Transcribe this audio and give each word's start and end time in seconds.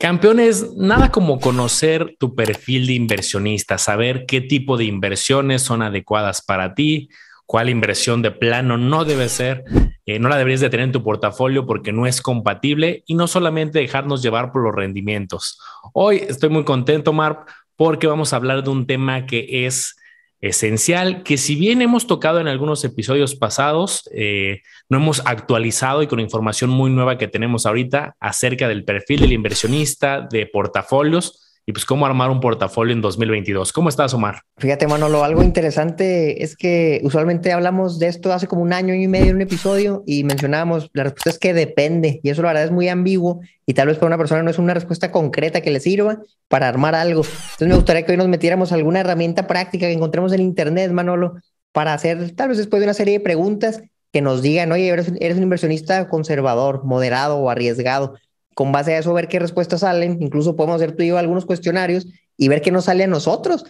Campeones, 0.00 0.74
nada 0.78 1.12
como 1.12 1.40
conocer 1.40 2.16
tu 2.18 2.34
perfil 2.34 2.86
de 2.86 2.94
inversionista, 2.94 3.76
saber 3.76 4.24
qué 4.24 4.40
tipo 4.40 4.78
de 4.78 4.86
inversiones 4.86 5.60
son 5.60 5.82
adecuadas 5.82 6.40
para 6.40 6.74
ti, 6.74 7.10
cuál 7.44 7.68
inversión 7.68 8.22
de 8.22 8.30
plano 8.30 8.78
no 8.78 9.04
debe 9.04 9.28
ser, 9.28 9.62
eh, 10.06 10.18
no 10.18 10.30
la 10.30 10.38
deberías 10.38 10.62
de 10.62 10.70
tener 10.70 10.84
en 10.84 10.92
tu 10.92 11.02
portafolio 11.02 11.66
porque 11.66 11.92
no 11.92 12.06
es 12.06 12.22
compatible 12.22 13.04
y 13.06 13.14
no 13.14 13.26
solamente 13.26 13.78
dejarnos 13.78 14.22
llevar 14.22 14.52
por 14.52 14.62
los 14.62 14.74
rendimientos. 14.74 15.60
Hoy 15.92 16.24
estoy 16.26 16.48
muy 16.48 16.64
contento, 16.64 17.12
Mar, 17.12 17.44
porque 17.76 18.06
vamos 18.06 18.32
a 18.32 18.36
hablar 18.36 18.64
de 18.64 18.70
un 18.70 18.86
tema 18.86 19.26
que 19.26 19.66
es 19.66 19.96
esencial 20.40 21.22
que 21.22 21.36
si 21.36 21.54
bien 21.54 21.82
hemos 21.82 22.06
tocado 22.06 22.40
en 22.40 22.48
algunos 22.48 22.82
episodios 22.84 23.34
pasados, 23.34 24.08
eh, 24.14 24.62
no 24.88 24.98
hemos 24.98 25.22
actualizado 25.26 26.02
y 26.02 26.06
con 26.06 26.20
información 26.20 26.70
muy 26.70 26.90
nueva 26.90 27.18
que 27.18 27.28
tenemos 27.28 27.66
ahorita 27.66 28.16
acerca 28.20 28.68
del 28.68 28.84
perfil 28.84 29.20
del 29.20 29.32
inversionista, 29.32 30.26
de 30.30 30.46
portafolios 30.46 31.49
y 31.66 31.72
pues 31.72 31.84
cómo 31.84 32.06
armar 32.06 32.30
un 32.30 32.40
portafolio 32.40 32.94
en 32.94 33.00
2022. 33.00 33.72
¿Cómo 33.72 33.88
estás, 33.88 34.14
Omar? 34.14 34.42
Fíjate, 34.58 34.86
Manolo, 34.86 35.24
algo 35.24 35.42
interesante 35.42 36.42
es 36.42 36.56
que 36.56 37.00
usualmente 37.04 37.52
hablamos 37.52 37.98
de 37.98 38.08
esto 38.08 38.32
hace 38.32 38.46
como 38.46 38.62
un 38.62 38.72
año 38.72 38.94
y 38.94 39.06
medio 39.08 39.30
en 39.30 39.36
un 39.36 39.42
episodio 39.42 40.02
y 40.06 40.24
mencionábamos, 40.24 40.90
la 40.92 41.04
respuesta 41.04 41.30
es 41.30 41.38
que 41.38 41.54
depende 41.54 42.20
y 42.22 42.30
eso 42.30 42.42
la 42.42 42.48
verdad 42.48 42.64
es 42.64 42.70
muy 42.70 42.88
ambiguo 42.88 43.40
y 43.66 43.74
tal 43.74 43.88
vez 43.88 43.98
para 43.98 44.08
una 44.08 44.18
persona 44.18 44.42
no 44.42 44.50
es 44.50 44.58
una 44.58 44.74
respuesta 44.74 45.12
concreta 45.12 45.60
que 45.60 45.70
le 45.70 45.80
sirva 45.80 46.18
para 46.48 46.68
armar 46.68 46.94
algo. 46.94 47.22
Entonces 47.22 47.68
me 47.68 47.74
gustaría 47.74 48.04
que 48.04 48.12
hoy 48.12 48.18
nos 48.18 48.28
metiéramos 48.28 48.72
alguna 48.72 49.00
herramienta 49.00 49.46
práctica 49.46 49.86
que 49.86 49.92
encontremos 49.92 50.32
en 50.32 50.40
Internet, 50.40 50.90
Manolo, 50.92 51.34
para 51.72 51.94
hacer 51.94 52.32
tal 52.32 52.48
vez 52.48 52.58
después 52.58 52.80
de 52.80 52.86
una 52.86 52.94
serie 52.94 53.18
de 53.18 53.24
preguntas 53.24 53.82
que 54.12 54.22
nos 54.22 54.42
digan, 54.42 54.72
oye, 54.72 54.88
eres, 54.88 55.12
eres 55.20 55.36
un 55.36 55.44
inversionista 55.44 56.08
conservador, 56.08 56.84
moderado 56.84 57.38
o 57.38 57.48
arriesgado 57.48 58.14
con 58.60 58.72
base 58.72 58.92
a 58.92 58.98
eso 58.98 59.14
ver 59.14 59.26
qué 59.26 59.38
respuestas 59.38 59.80
salen. 59.80 60.18
Incluso 60.20 60.54
podemos 60.54 60.76
hacer 60.76 60.94
tú 60.94 61.02
y 61.02 61.06
yo 61.06 61.16
algunos 61.16 61.46
cuestionarios 61.46 62.06
y 62.36 62.48
ver 62.48 62.60
qué 62.60 62.70
nos 62.70 62.84
sale 62.84 63.04
a 63.04 63.06
nosotros. 63.06 63.64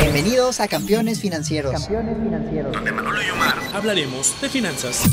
Bienvenidos 0.00 0.58
a 0.60 0.66
Campeones 0.66 1.20
Financieros. 1.20 1.72
Campeones 1.72 2.16
Financieros. 2.16 2.72
Donde 2.72 2.90
Manolo 2.90 3.18
y 3.22 3.28
Omar 3.28 3.54
hablaremos 3.74 4.40
de 4.40 4.48
finanzas. 4.48 5.04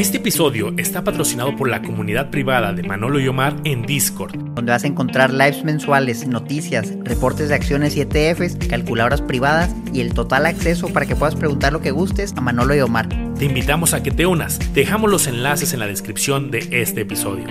Este 0.00 0.16
episodio 0.16 0.72
está 0.78 1.04
patrocinado 1.04 1.54
por 1.56 1.68
la 1.68 1.82
comunidad 1.82 2.30
privada 2.30 2.72
de 2.72 2.82
Manolo 2.82 3.20
y 3.20 3.28
Omar 3.28 3.54
en 3.64 3.82
Discord, 3.82 4.34
donde 4.54 4.72
vas 4.72 4.82
a 4.84 4.86
encontrar 4.86 5.30
lives 5.30 5.62
mensuales, 5.62 6.26
noticias, 6.26 6.94
reportes 7.04 7.50
de 7.50 7.54
acciones 7.54 7.94
y 7.94 8.00
ETFs, 8.00 8.56
calculadoras 8.66 9.20
privadas 9.20 9.76
y 9.92 10.00
el 10.00 10.14
total 10.14 10.46
acceso 10.46 10.88
para 10.88 11.04
que 11.04 11.16
puedas 11.16 11.36
preguntar 11.36 11.74
lo 11.74 11.82
que 11.82 11.90
gustes 11.90 12.32
a 12.34 12.40
Manolo 12.40 12.74
y 12.74 12.80
Omar. 12.80 13.10
Te 13.38 13.44
invitamos 13.44 13.92
a 13.92 14.02
que 14.02 14.10
te 14.10 14.24
unas. 14.24 14.58
Dejamos 14.72 15.10
los 15.10 15.26
enlaces 15.26 15.74
en 15.74 15.80
la 15.80 15.86
descripción 15.86 16.50
de 16.50 16.66
este 16.70 17.02
episodio. 17.02 17.44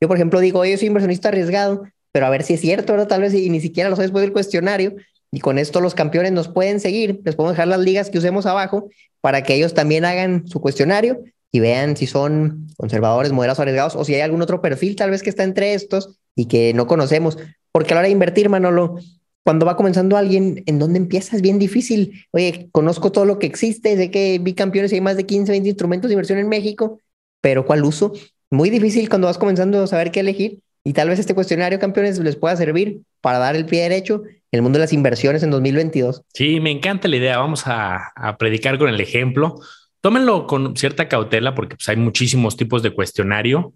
Yo, 0.00 0.08
por 0.08 0.16
ejemplo, 0.16 0.40
digo, 0.40 0.64
yo 0.64 0.78
soy 0.78 0.86
inversionista 0.86 1.28
arriesgado, 1.28 1.84
pero 2.12 2.24
a 2.24 2.30
ver 2.30 2.44
si 2.44 2.54
es 2.54 2.62
cierto, 2.62 2.94
¿verdad? 2.94 3.08
Tal 3.08 3.20
vez 3.20 3.34
y 3.34 3.50
ni 3.50 3.60
siquiera 3.60 3.90
lo 3.90 3.96
sabes 3.96 4.08
después 4.08 4.22
del 4.22 4.32
cuestionario. 4.32 4.94
Y 5.34 5.40
con 5.40 5.58
esto 5.58 5.80
los 5.80 5.96
campeones 5.96 6.30
nos 6.30 6.46
pueden 6.46 6.78
seguir. 6.78 7.20
Les 7.24 7.34
podemos 7.34 7.54
dejar 7.54 7.66
las 7.66 7.80
ligas 7.80 8.08
que 8.08 8.18
usemos 8.18 8.46
abajo 8.46 8.88
para 9.20 9.42
que 9.42 9.54
ellos 9.54 9.74
también 9.74 10.04
hagan 10.04 10.46
su 10.46 10.60
cuestionario 10.60 11.24
y 11.50 11.58
vean 11.58 11.96
si 11.96 12.06
son 12.06 12.68
conservadores, 12.76 13.32
moderados, 13.32 13.58
arriesgados 13.58 13.96
o 13.96 14.04
si 14.04 14.14
hay 14.14 14.20
algún 14.20 14.42
otro 14.42 14.62
perfil 14.62 14.94
tal 14.94 15.10
vez 15.10 15.24
que 15.24 15.30
está 15.30 15.42
entre 15.42 15.74
estos 15.74 16.20
y 16.36 16.46
que 16.46 16.72
no 16.72 16.86
conocemos. 16.86 17.36
Porque 17.72 17.92
a 17.92 17.94
la 17.96 18.00
hora 18.02 18.06
de 18.06 18.12
invertir, 18.12 18.48
Manolo, 18.48 19.00
cuando 19.42 19.66
va 19.66 19.76
comenzando 19.76 20.16
alguien, 20.16 20.62
¿en 20.66 20.78
dónde 20.78 20.98
empieza? 20.98 21.34
Es 21.34 21.42
bien 21.42 21.58
difícil. 21.58 22.26
Oye, 22.30 22.68
conozco 22.70 23.10
todo 23.10 23.24
lo 23.24 23.40
que 23.40 23.48
existe, 23.48 23.96
sé 23.96 24.12
que 24.12 24.38
vi 24.40 24.54
campeones 24.54 24.92
y 24.92 24.94
hay 24.94 25.00
más 25.00 25.16
de 25.16 25.26
15, 25.26 25.50
20 25.50 25.68
instrumentos 25.68 26.10
de 26.10 26.12
inversión 26.12 26.38
en 26.38 26.48
México, 26.48 27.00
pero 27.40 27.66
¿cuál 27.66 27.82
uso? 27.82 28.12
Muy 28.52 28.70
difícil 28.70 29.08
cuando 29.08 29.26
vas 29.26 29.38
comenzando 29.38 29.82
a 29.82 29.86
saber 29.88 30.12
qué 30.12 30.20
elegir 30.20 30.60
y 30.84 30.92
tal 30.92 31.08
vez 31.08 31.18
este 31.18 31.34
cuestionario, 31.34 31.80
campeones, 31.80 32.20
les 32.20 32.36
pueda 32.36 32.54
servir 32.54 33.00
para 33.24 33.38
dar 33.38 33.56
el 33.56 33.64
pie 33.64 33.84
derecho 33.84 34.22
en 34.26 34.58
el 34.58 34.60
mundo 34.60 34.78
de 34.78 34.84
las 34.84 34.92
inversiones 34.92 35.42
en 35.42 35.50
2022. 35.50 36.24
Sí, 36.34 36.60
me 36.60 36.70
encanta 36.70 37.08
la 37.08 37.16
idea. 37.16 37.38
Vamos 37.38 37.62
a, 37.64 38.12
predicar 38.38 38.78
con 38.78 38.90
el 38.90 39.00
ejemplo. 39.00 39.58
Tómenlo 40.02 40.46
con 40.46 40.76
cierta 40.76 41.08
cautela 41.08 41.54
porque 41.54 41.76
pues, 41.76 41.88
hay 41.88 41.96
muchísimos 41.96 42.54
tipos 42.58 42.82
de 42.82 42.90
cuestionario. 42.90 43.72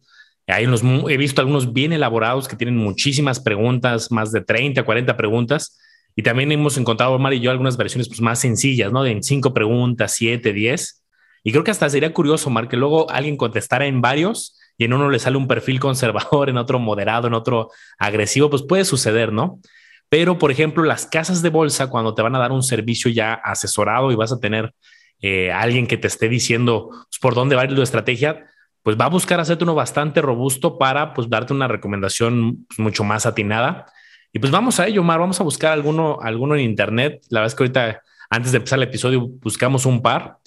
Hay 0.47 0.67
unos, 0.67 0.83
he 1.09 1.17
visto 1.17 1.41
algunos 1.41 1.73
bien 1.73 1.95
elaborados 1.95 2.47
que 2.47 2.57
tienen 2.57 2.77
muchísimas 2.77 3.41
preguntas, 3.41 4.13
más 4.13 4.33
de 4.33 4.43
30, 4.43 4.83
40 4.83 5.17
preguntas. 5.17 5.79
Y 6.15 6.23
también 6.23 6.53
hemos 6.53 6.77
encontrado, 6.77 7.15
Omar 7.15 7.33
y 7.33 7.41
yo, 7.41 7.51
algunas 7.51 7.79
versiones 7.79 8.07
pues, 8.07 8.21
más 8.21 8.39
sencillas, 8.39 8.93
¿no? 8.93 9.07
En 9.07 9.23
cinco 9.23 9.55
preguntas, 9.55 10.13
siete, 10.13 10.53
diez. 10.53 11.03
Y 11.43 11.53
creo 11.53 11.65
que 11.65 11.71
hasta 11.71 11.89
sería 11.89 12.13
curioso, 12.13 12.51
Omar, 12.51 12.69
que 12.69 12.77
luego 12.77 13.11
alguien 13.11 13.39
contestara 13.39 13.87
en 13.87 14.03
varios 14.03 14.58
y 14.79 14.85
en 14.85 14.93
uno 14.93 15.11
le 15.11 15.19
sale 15.19 15.37
un 15.37 15.49
perfil 15.49 15.81
conservador, 15.81 16.49
en 16.49 16.57
otro 16.57 16.79
moderado, 16.79 17.27
en 17.27 17.35
otro 17.35 17.71
agresivo, 17.99 18.49
pues 18.49 18.63
puede 18.63 18.85
suceder, 18.85 19.33
¿no? 19.33 19.61
Pero, 20.09 20.39
por 20.39 20.51
ejemplo, 20.51 20.85
las 20.85 21.05
casas 21.05 21.43
de 21.43 21.51
bolsa, 21.51 21.89
cuando 21.89 22.15
te 22.15 22.23
van 22.23 22.35
a 22.35 22.39
dar 22.39 22.53
un 22.53 22.63
servicio 22.63 23.11
ya 23.11 23.35
asesorado 23.35 24.11
y 24.11 24.15
vas 24.15 24.33
a 24.33 24.41
tener 24.41 24.73
eh, 25.21 25.53
alguien 25.53 25.87
que 25.87 25.99
te 25.99 26.07
esté 26.07 26.29
diciendo 26.29 26.89
pues, 26.91 27.19
por 27.21 27.35
dónde 27.35 27.57
va 27.57 27.63
a 27.63 27.65
ir 27.67 27.75
tu 27.75 27.83
estrategia, 27.83 28.47
pues 28.83 28.97
va 28.97 29.07
a 29.07 29.11
buscar 29.11 29.41
hacerte 29.41 29.65
uno 29.65 29.75
bastante 29.75 30.23
robusto 30.23 30.79
para 30.79 31.13
pues 31.13 31.29
darte 31.29 31.53
una 31.53 31.69
recomendación 31.69 32.65
pues, 32.69 32.79
mucho 32.79 33.05
más 33.05 33.27
atinada. 33.27 33.87
Y 34.33 34.39
pues 34.39 34.53
vamos 34.53 34.79
a 34.79 34.87
ello, 34.87 35.03
Mar, 35.03 35.19
vamos 35.19 35.41
a 35.41 35.45
buscar 35.45 35.73
alguno, 35.73 36.19
alguno 36.23 36.55
en 36.55 36.61
internet. 36.61 37.21
La 37.29 37.41
verdad 37.41 37.53
es 37.53 37.55
que 37.57 37.65
ahorita, 37.65 38.03
antes 38.31 38.53
de 38.53 38.59
empezar 38.59 38.79
el 38.79 38.85
episodio, 38.85 39.27
buscamos 39.27 39.85
un 39.85 40.01
par 40.01 40.39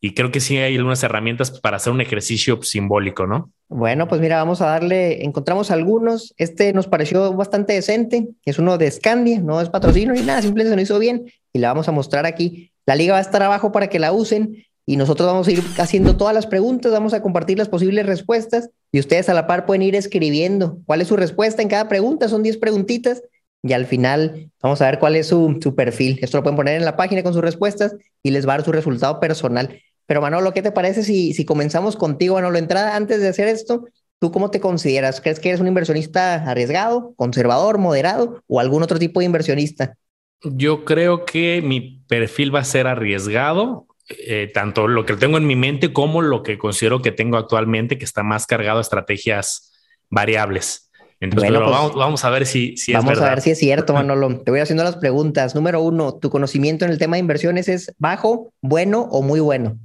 y 0.00 0.14
creo 0.14 0.30
que 0.30 0.40
sí 0.40 0.56
hay 0.58 0.76
algunas 0.76 1.02
herramientas 1.02 1.60
para 1.60 1.76
hacer 1.76 1.92
un 1.92 2.00
ejercicio 2.00 2.62
simbólico, 2.62 3.26
¿no? 3.26 3.50
Bueno, 3.68 4.06
pues 4.08 4.20
mira, 4.20 4.36
vamos 4.36 4.60
a 4.60 4.66
darle, 4.66 5.24
encontramos 5.24 5.70
algunos. 5.70 6.34
Este 6.36 6.72
nos 6.72 6.86
pareció 6.86 7.32
bastante 7.32 7.72
decente, 7.72 8.28
es 8.44 8.58
uno 8.58 8.78
de 8.78 8.90
Scandia, 8.90 9.40
no 9.40 9.60
es 9.60 9.68
patrocinio 9.68 10.14
ni 10.14 10.20
nada, 10.20 10.42
simplemente 10.42 10.70
se 10.70 10.76
nos 10.76 10.84
hizo 10.84 10.98
bien 10.98 11.26
y 11.52 11.58
la 11.58 11.68
vamos 11.68 11.88
a 11.88 11.92
mostrar 11.92 12.26
aquí. 12.26 12.72
La 12.84 12.94
liga 12.94 13.14
va 13.14 13.18
a 13.18 13.22
estar 13.22 13.42
abajo 13.42 13.72
para 13.72 13.88
que 13.88 13.98
la 13.98 14.12
usen 14.12 14.64
y 14.84 14.96
nosotros 14.96 15.26
vamos 15.26 15.48
a 15.48 15.52
ir 15.52 15.62
haciendo 15.78 16.16
todas 16.16 16.34
las 16.34 16.46
preguntas, 16.46 16.92
vamos 16.92 17.12
a 17.12 17.22
compartir 17.22 17.58
las 17.58 17.68
posibles 17.68 18.06
respuestas 18.06 18.70
y 18.92 19.00
ustedes 19.00 19.28
a 19.28 19.34
la 19.34 19.48
par 19.48 19.66
pueden 19.66 19.82
ir 19.82 19.96
escribiendo 19.96 20.78
cuál 20.86 21.00
es 21.00 21.08
su 21.08 21.16
respuesta 21.16 21.60
en 21.62 21.68
cada 21.68 21.88
pregunta, 21.88 22.28
son 22.28 22.44
10 22.44 22.58
preguntitas 22.58 23.22
y 23.62 23.72
al 23.72 23.86
final 23.86 24.50
vamos 24.62 24.80
a 24.80 24.86
ver 24.86 24.98
cuál 24.98 25.16
es 25.16 25.26
su, 25.28 25.74
perfil. 25.76 26.18
Esto 26.22 26.38
lo 26.38 26.42
pueden 26.42 26.56
poner 26.56 26.76
en 26.76 26.84
la 26.84 26.96
página 26.96 27.22
con 27.22 27.32
sus 27.32 27.42
respuestas 27.42 27.96
y 28.22 28.30
les 28.30 28.46
va 28.46 28.54
a 28.54 28.56
dar 28.58 28.64
su 28.64 28.72
resultado 28.72 29.20
personal. 29.20 29.80
Pero 30.06 30.20
Manolo, 30.20 30.52
¿qué 30.52 30.62
te 30.62 30.72
parece 30.72 31.02
si, 31.02 31.34
si 31.34 31.44
comenzamos 31.44 31.96
contigo, 31.96 32.36
Manolo? 32.36 32.58
Entrada, 32.58 32.94
antes 32.94 33.20
de 33.20 33.28
hacer 33.28 33.48
esto, 33.48 33.84
¿tú 34.20 34.30
cómo 34.30 34.50
te 34.50 34.60
consideras? 34.60 35.20
¿Crees 35.20 35.40
que 35.40 35.48
eres 35.48 35.60
un 35.60 35.66
inversionista 35.66 36.34
arriesgado, 36.34 37.14
conservador, 37.16 37.78
moderado 37.78 38.42
o 38.46 38.60
algún 38.60 38.82
otro 38.82 38.98
tipo 38.98 39.20
de 39.20 39.26
inversionista? 39.26 39.96
Yo 40.42 40.84
creo 40.84 41.24
que 41.24 41.60
mi 41.62 42.02
perfil 42.06 42.54
va 42.54 42.60
a 42.60 42.64
ser 42.64 42.86
arriesgado, 42.86 43.86
eh, 44.08 44.50
tanto 44.52 44.86
lo 44.86 45.04
que 45.04 45.16
tengo 45.16 45.38
en 45.38 45.46
mi 45.46 45.56
mente 45.56 45.92
como 45.92 46.22
lo 46.22 46.42
que 46.42 46.58
considero 46.58 47.02
que 47.02 47.10
tengo 47.10 47.36
actualmente, 47.36 47.98
que 47.98 48.04
está 48.04 48.22
más 48.22 48.46
cargado 48.46 48.78
a 48.78 48.82
estrategias 48.82 49.72
variables. 50.08 50.85
Entonces, 51.20 51.50
pues, 51.50 51.60
vamos, 51.60 51.94
vamos, 51.94 52.24
a 52.24 52.30
ver 52.30 52.44
si, 52.44 52.76
si 52.76 52.92
es 52.92 52.98
Vamos 52.98 53.18
a 53.20 53.30
ver 53.30 53.40
si 53.40 53.50
es 53.50 53.58
cierto, 53.58 53.94
Manolo. 53.94 54.40
Te 54.40 54.50
voy 54.50 54.60
haciendo 54.60 54.84
las 54.84 54.96
preguntas. 54.96 55.54
Número 55.54 55.80
uno, 55.80 56.14
¿tu 56.14 56.28
conocimiento 56.28 56.84
en 56.84 56.90
el 56.90 56.98
tema 56.98 57.16
de 57.16 57.20
inversiones 57.20 57.68
es 57.68 57.94
bajo, 57.98 58.52
bueno 58.60 59.08
o 59.10 59.22
muy 59.22 59.40
bueno? 59.40 59.78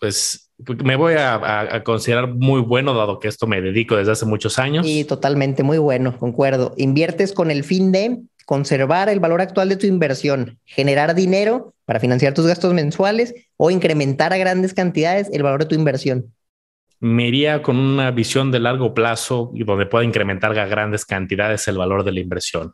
Pues 0.00 0.50
me 0.66 0.96
voy 0.96 1.14
a, 1.16 1.82
considerar 1.84 2.28
muy 2.28 2.60
bueno, 2.60 2.94
dado 2.94 3.20
que 3.20 3.28
esto 3.28 3.46
me 3.46 3.60
dedico 3.60 3.96
desde 3.96 4.12
hace 4.12 4.26
muchos 4.26 4.58
años. 4.58 4.84
Y 4.86 5.04
totalmente 5.04 5.62
muy 5.62 5.78
bueno, 5.78 6.18
concuerdo. 6.18 6.74
Inviertes 6.76 7.32
con 7.32 7.52
el 7.52 7.62
fin 7.62 7.92
de 7.92 8.20
conservar 8.44 9.08
el 9.08 9.20
valor 9.20 9.40
actual 9.40 9.68
de 9.68 9.76
tu 9.76 9.86
inversión, 9.86 10.58
generar 10.64 11.14
dinero 11.14 11.74
para 11.84 12.00
financiar 12.00 12.34
tus 12.34 12.46
gastos 12.46 12.74
mensuales 12.74 13.34
o 13.56 13.70
incrementar 13.70 14.32
a 14.32 14.36
grandes 14.36 14.74
cantidades 14.74 15.28
el 15.32 15.44
valor 15.44 15.60
de 15.60 15.66
tu 15.66 15.74
inversión 15.76 16.32
me 17.02 17.26
iría 17.26 17.62
con 17.62 17.78
una 17.78 18.12
visión 18.12 18.52
de 18.52 18.60
largo 18.60 18.94
plazo 18.94 19.50
y 19.54 19.64
donde 19.64 19.86
pueda 19.86 20.04
incrementar 20.04 20.56
a 20.56 20.66
grandes 20.66 21.04
cantidades 21.04 21.66
el 21.66 21.76
valor 21.76 22.04
de 22.04 22.12
la 22.12 22.20
inversión. 22.20 22.70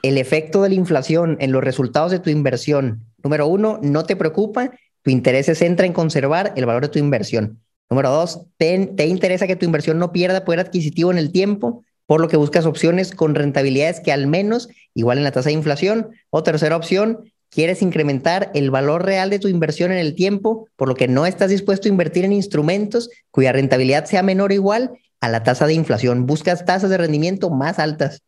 El 0.00 0.16
efecto 0.16 0.62
de 0.62 0.70
la 0.70 0.76
inflación 0.76 1.36
en 1.40 1.52
los 1.52 1.62
resultados 1.62 2.10
de 2.10 2.18
tu 2.18 2.30
inversión. 2.30 3.04
Número 3.22 3.46
uno, 3.46 3.78
no 3.82 4.04
te 4.04 4.16
preocupa, 4.16 4.70
tu 5.02 5.10
interés 5.10 5.44
se 5.44 5.54
centra 5.54 5.84
en 5.84 5.92
conservar 5.92 6.54
el 6.56 6.64
valor 6.64 6.84
de 6.84 6.88
tu 6.88 6.98
inversión. 6.98 7.60
Número 7.90 8.08
dos, 8.08 8.46
te, 8.56 8.86
te 8.86 9.06
interesa 9.08 9.46
que 9.46 9.56
tu 9.56 9.66
inversión 9.66 9.98
no 9.98 10.10
pierda 10.10 10.46
poder 10.46 10.60
adquisitivo 10.60 11.10
en 11.10 11.18
el 11.18 11.30
tiempo, 11.30 11.84
por 12.06 12.22
lo 12.22 12.28
que 12.28 12.38
buscas 12.38 12.64
opciones 12.64 13.14
con 13.14 13.34
rentabilidades 13.34 14.00
que 14.00 14.10
al 14.10 14.26
menos 14.26 14.70
igualen 14.94 15.22
la 15.22 15.32
tasa 15.32 15.50
de 15.50 15.54
inflación. 15.54 16.12
O 16.30 16.42
tercera 16.42 16.76
opción, 16.76 17.30
quieres 17.56 17.80
incrementar 17.80 18.50
el 18.52 18.70
valor 18.70 19.06
real 19.06 19.30
de 19.30 19.38
tu 19.38 19.48
inversión 19.48 19.90
en 19.90 19.96
el 19.96 20.14
tiempo, 20.14 20.68
por 20.76 20.88
lo 20.88 20.94
que 20.94 21.08
no 21.08 21.24
estás 21.24 21.48
dispuesto 21.48 21.88
a 21.88 21.90
invertir 21.90 22.26
en 22.26 22.34
instrumentos 22.34 23.08
cuya 23.30 23.50
rentabilidad 23.50 24.04
sea 24.04 24.22
menor 24.22 24.50
o 24.50 24.54
igual 24.54 24.90
a 25.22 25.30
la 25.30 25.42
tasa 25.42 25.66
de 25.66 25.72
inflación. 25.72 26.26
Buscas 26.26 26.66
tasas 26.66 26.90
de 26.90 26.98
rendimiento 26.98 27.48
más 27.48 27.78
altas. 27.78 28.20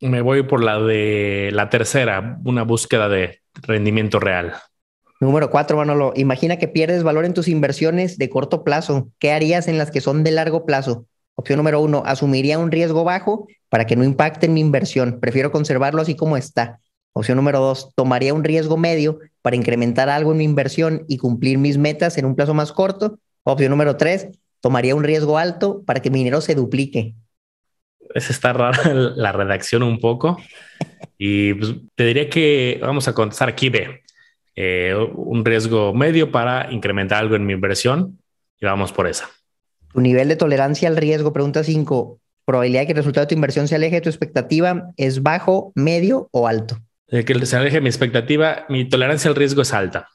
Me 0.00 0.20
voy 0.20 0.44
por 0.44 0.62
la 0.62 0.78
de 0.78 1.50
la 1.52 1.70
tercera, 1.70 2.38
una 2.44 2.62
búsqueda 2.62 3.08
de, 3.08 3.40
rendimiento 3.62 4.20
real. 4.20 4.54
Número 5.18 5.50
cuatro, 5.50 5.76
Manolo. 5.76 6.12
Imagina 6.14 6.58
que 6.58 6.68
pierdes 6.68 7.02
valor 7.02 7.24
en 7.24 7.34
tus 7.34 7.48
inversiones 7.48 8.16
de 8.16 8.28
corto 8.28 8.62
plazo. 8.62 9.08
¿Qué 9.18 9.32
harías 9.32 9.66
en 9.66 9.76
las 9.76 9.90
que 9.90 10.00
son 10.00 10.22
de 10.22 10.30
largo 10.30 10.64
plazo? 10.64 11.06
Opción 11.34 11.56
número 11.56 11.80
uno, 11.80 12.04
asumiría 12.06 12.60
un 12.60 12.70
riesgo 12.70 13.02
bajo 13.02 13.48
para 13.68 13.86
que 13.86 13.96
no 13.96 14.04
impacte 14.04 14.46
en 14.46 14.54
mi 14.54 14.60
inversión. 14.60 15.18
Prefiero 15.20 15.50
conservarlo 15.50 16.00
así 16.00 16.14
como 16.14 16.36
está. 16.36 16.78
Opción 17.12 17.36
número 17.36 17.58
dos, 17.60 17.92
tomaría 17.94 18.34
un 18.34 18.44
riesgo 18.44 18.76
medio 18.76 19.18
para 19.42 19.56
incrementar 19.56 20.08
algo 20.08 20.32
en 20.32 20.38
mi 20.38 20.44
inversión 20.44 21.04
y 21.08 21.18
cumplir 21.18 21.58
mis 21.58 21.78
metas 21.78 22.18
en 22.18 22.24
un 22.24 22.36
plazo 22.36 22.54
más 22.54 22.72
corto. 22.72 23.18
Opción 23.42 23.70
número 23.70 23.96
tres, 23.96 24.28
tomaría 24.60 24.94
un 24.94 25.04
riesgo 25.04 25.38
alto 25.38 25.82
para 25.84 26.00
que 26.00 26.10
mi 26.10 26.18
dinero 26.18 26.40
se 26.40 26.54
duplique. 26.54 27.14
Es 28.14 28.30
está 28.30 28.52
rara 28.52 28.94
la 28.94 29.32
redacción 29.32 29.82
un 29.82 30.00
poco. 30.00 30.38
Y 31.16 31.54
pues, 31.54 31.74
te 31.94 32.04
diría 32.04 32.28
que 32.28 32.78
vamos 32.80 33.08
a 33.08 33.14
contestar 33.14 33.48
aquí 33.48 33.68
B. 33.68 34.02
Eh, 34.54 34.94
un 35.14 35.44
riesgo 35.44 35.94
medio 35.94 36.32
para 36.32 36.72
incrementar 36.72 37.18
algo 37.18 37.36
en 37.36 37.46
mi 37.46 37.52
inversión 37.52 38.18
y 38.60 38.66
vamos 38.66 38.92
por 38.92 39.06
esa. 39.06 39.28
Tu 39.92 40.00
nivel 40.00 40.28
de 40.28 40.36
tolerancia 40.36 40.88
al 40.88 40.96
riesgo, 40.96 41.32
pregunta 41.32 41.64
5. 41.64 42.20
Probabilidad 42.44 42.82
de 42.82 42.86
que 42.86 42.92
el 42.92 42.98
resultado 42.98 43.24
de 43.24 43.28
tu 43.28 43.34
inversión 43.34 43.68
se 43.68 43.74
aleje 43.74 43.96
de 43.96 44.00
tu 44.00 44.08
expectativa 44.08 44.90
es 44.96 45.22
bajo, 45.22 45.72
medio 45.74 46.28
o 46.32 46.48
alto. 46.48 46.78
Que 47.08 47.46
se 47.46 47.56
aleje 47.56 47.80
mi 47.80 47.88
expectativa, 47.88 48.66
mi 48.68 48.88
tolerancia 48.88 49.30
al 49.30 49.36
riesgo 49.36 49.62
es 49.62 49.72
alta. 49.72 50.08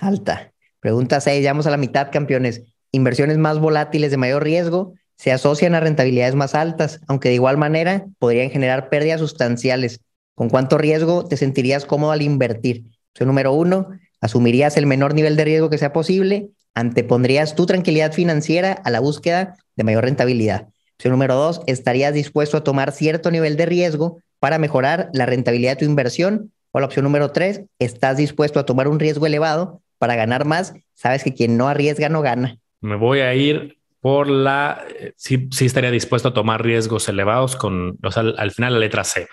Alta. 0.00 0.52
Pregunta 0.80 1.20
6, 1.20 1.42
ya 1.42 1.50
vamos 1.52 1.66
a 1.66 1.70
la 1.70 1.78
mitad, 1.78 2.10
campeones. 2.12 2.62
Inversiones 2.92 3.38
más 3.38 3.58
volátiles 3.58 4.10
de 4.10 4.18
mayor 4.18 4.44
riesgo 4.44 4.94
se 5.16 5.32
asocian 5.32 5.74
a 5.74 5.80
rentabilidades 5.80 6.34
más 6.34 6.54
altas, 6.54 7.00
aunque 7.08 7.30
de 7.30 7.34
igual 7.34 7.56
manera 7.56 8.06
podrían 8.18 8.50
generar 8.50 8.88
pérdidas 8.88 9.20
sustanciales. 9.20 10.00
¿Con 10.34 10.48
cuánto 10.48 10.78
riesgo 10.78 11.24
te 11.24 11.36
sentirías 11.36 11.84
cómodo 11.84 12.12
al 12.12 12.22
invertir? 12.22 12.84
número 13.20 13.52
uno, 13.52 13.88
asumirías 14.20 14.76
el 14.76 14.86
menor 14.86 15.12
nivel 15.12 15.34
de 15.34 15.44
riesgo 15.44 15.70
que 15.70 15.78
sea 15.78 15.92
posible, 15.92 16.50
antepondrías 16.72 17.56
tu 17.56 17.66
tranquilidad 17.66 18.12
financiera 18.12 18.72
a 18.72 18.90
la 18.90 19.00
búsqueda 19.00 19.56
de 19.74 19.82
mayor 19.82 20.04
rentabilidad. 20.04 20.68
Opción 20.94 21.12
número 21.12 21.34
dos, 21.34 21.62
estarías 21.66 22.14
dispuesto 22.14 22.56
a 22.56 22.62
tomar 22.62 22.92
cierto 22.92 23.32
nivel 23.32 23.56
de 23.56 23.66
riesgo 23.66 24.20
para 24.40 24.58
mejorar 24.58 25.10
la 25.12 25.26
rentabilidad 25.26 25.72
de 25.72 25.76
tu 25.76 25.84
inversión. 25.84 26.52
O 26.70 26.80
la 26.80 26.86
opción 26.86 27.04
número 27.04 27.30
tres, 27.30 27.62
estás 27.78 28.16
dispuesto 28.16 28.60
a 28.60 28.66
tomar 28.66 28.88
un 28.88 29.00
riesgo 29.00 29.26
elevado 29.26 29.80
para 29.98 30.16
ganar 30.16 30.44
más. 30.44 30.74
Sabes 30.94 31.24
que 31.24 31.34
quien 31.34 31.56
no 31.56 31.68
arriesga 31.68 32.08
no 32.08 32.20
gana. 32.20 32.58
Me 32.80 32.96
voy 32.96 33.20
a 33.20 33.34
ir 33.34 33.78
por 34.00 34.28
la, 34.28 34.84
eh, 34.98 35.12
sí, 35.16 35.48
sí 35.50 35.66
estaría 35.66 35.90
dispuesto 35.90 36.28
a 36.28 36.34
tomar 36.34 36.62
riesgos 36.62 37.08
elevados 37.08 37.56
con, 37.56 37.98
o 38.02 38.10
sea, 38.10 38.22
al 38.36 38.50
final 38.50 38.74
la 38.74 38.78
letra 38.80 39.04
C. 39.04 39.26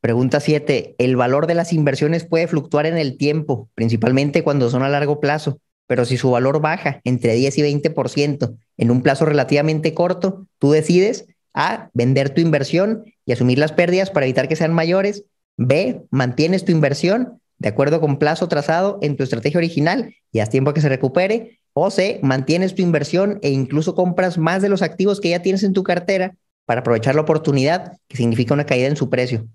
Pregunta 0.00 0.40
7. 0.40 0.96
El 0.98 1.16
valor 1.16 1.46
de 1.46 1.54
las 1.54 1.72
inversiones 1.72 2.24
puede 2.24 2.48
fluctuar 2.48 2.86
en 2.86 2.98
el 2.98 3.16
tiempo, 3.16 3.68
principalmente 3.74 4.42
cuando 4.42 4.68
son 4.68 4.82
a 4.82 4.88
largo 4.88 5.20
plazo, 5.20 5.58
pero 5.86 6.04
si 6.04 6.16
su 6.16 6.30
valor 6.30 6.60
baja 6.60 7.00
entre 7.04 7.34
10 7.34 7.58
y 7.58 7.62
20% 7.62 8.56
en 8.78 8.90
un 8.90 9.02
plazo 9.02 9.26
relativamente 9.26 9.94
corto, 9.94 10.46
tú 10.58 10.72
decides 10.72 11.26
A, 11.54 11.90
vender 11.92 12.30
tu 12.30 12.40
inversión 12.40 13.04
y 13.24 13.32
asumir 13.32 13.58
las 13.58 13.72
pérdidas 13.72 14.10
para 14.10 14.26
evitar 14.26 14.48
que 14.48 14.56
sean 14.56 14.72
mayores. 14.72 15.24
B, 15.56 16.02
mantienes 16.10 16.64
tu 16.64 16.72
inversión 16.72 17.40
de 17.58 17.68
acuerdo 17.68 18.00
con 18.00 18.18
plazo 18.18 18.48
trazado 18.48 18.98
en 19.02 19.16
tu 19.16 19.22
estrategia 19.22 19.58
original 19.58 20.14
y 20.32 20.40
haz 20.40 20.50
tiempo 20.50 20.70
a 20.70 20.74
que 20.74 20.80
se 20.80 20.88
recupere. 20.88 21.60
O 21.74 21.90
C, 21.90 22.18
mantienes 22.22 22.74
tu 22.74 22.82
inversión 22.82 23.38
e 23.42 23.50
incluso 23.50 23.94
compras 23.94 24.36
más 24.36 24.62
de 24.62 24.68
los 24.68 24.82
activos 24.82 25.20
que 25.20 25.30
ya 25.30 25.42
tienes 25.42 25.62
en 25.62 25.72
tu 25.72 25.82
cartera 25.82 26.34
para 26.66 26.80
aprovechar 26.80 27.14
la 27.14 27.22
oportunidad, 27.22 27.98
que 28.08 28.16
significa 28.16 28.54
una 28.54 28.66
caída 28.66 28.88
en 28.88 28.96
su 28.96 29.08
precio. 29.08 29.46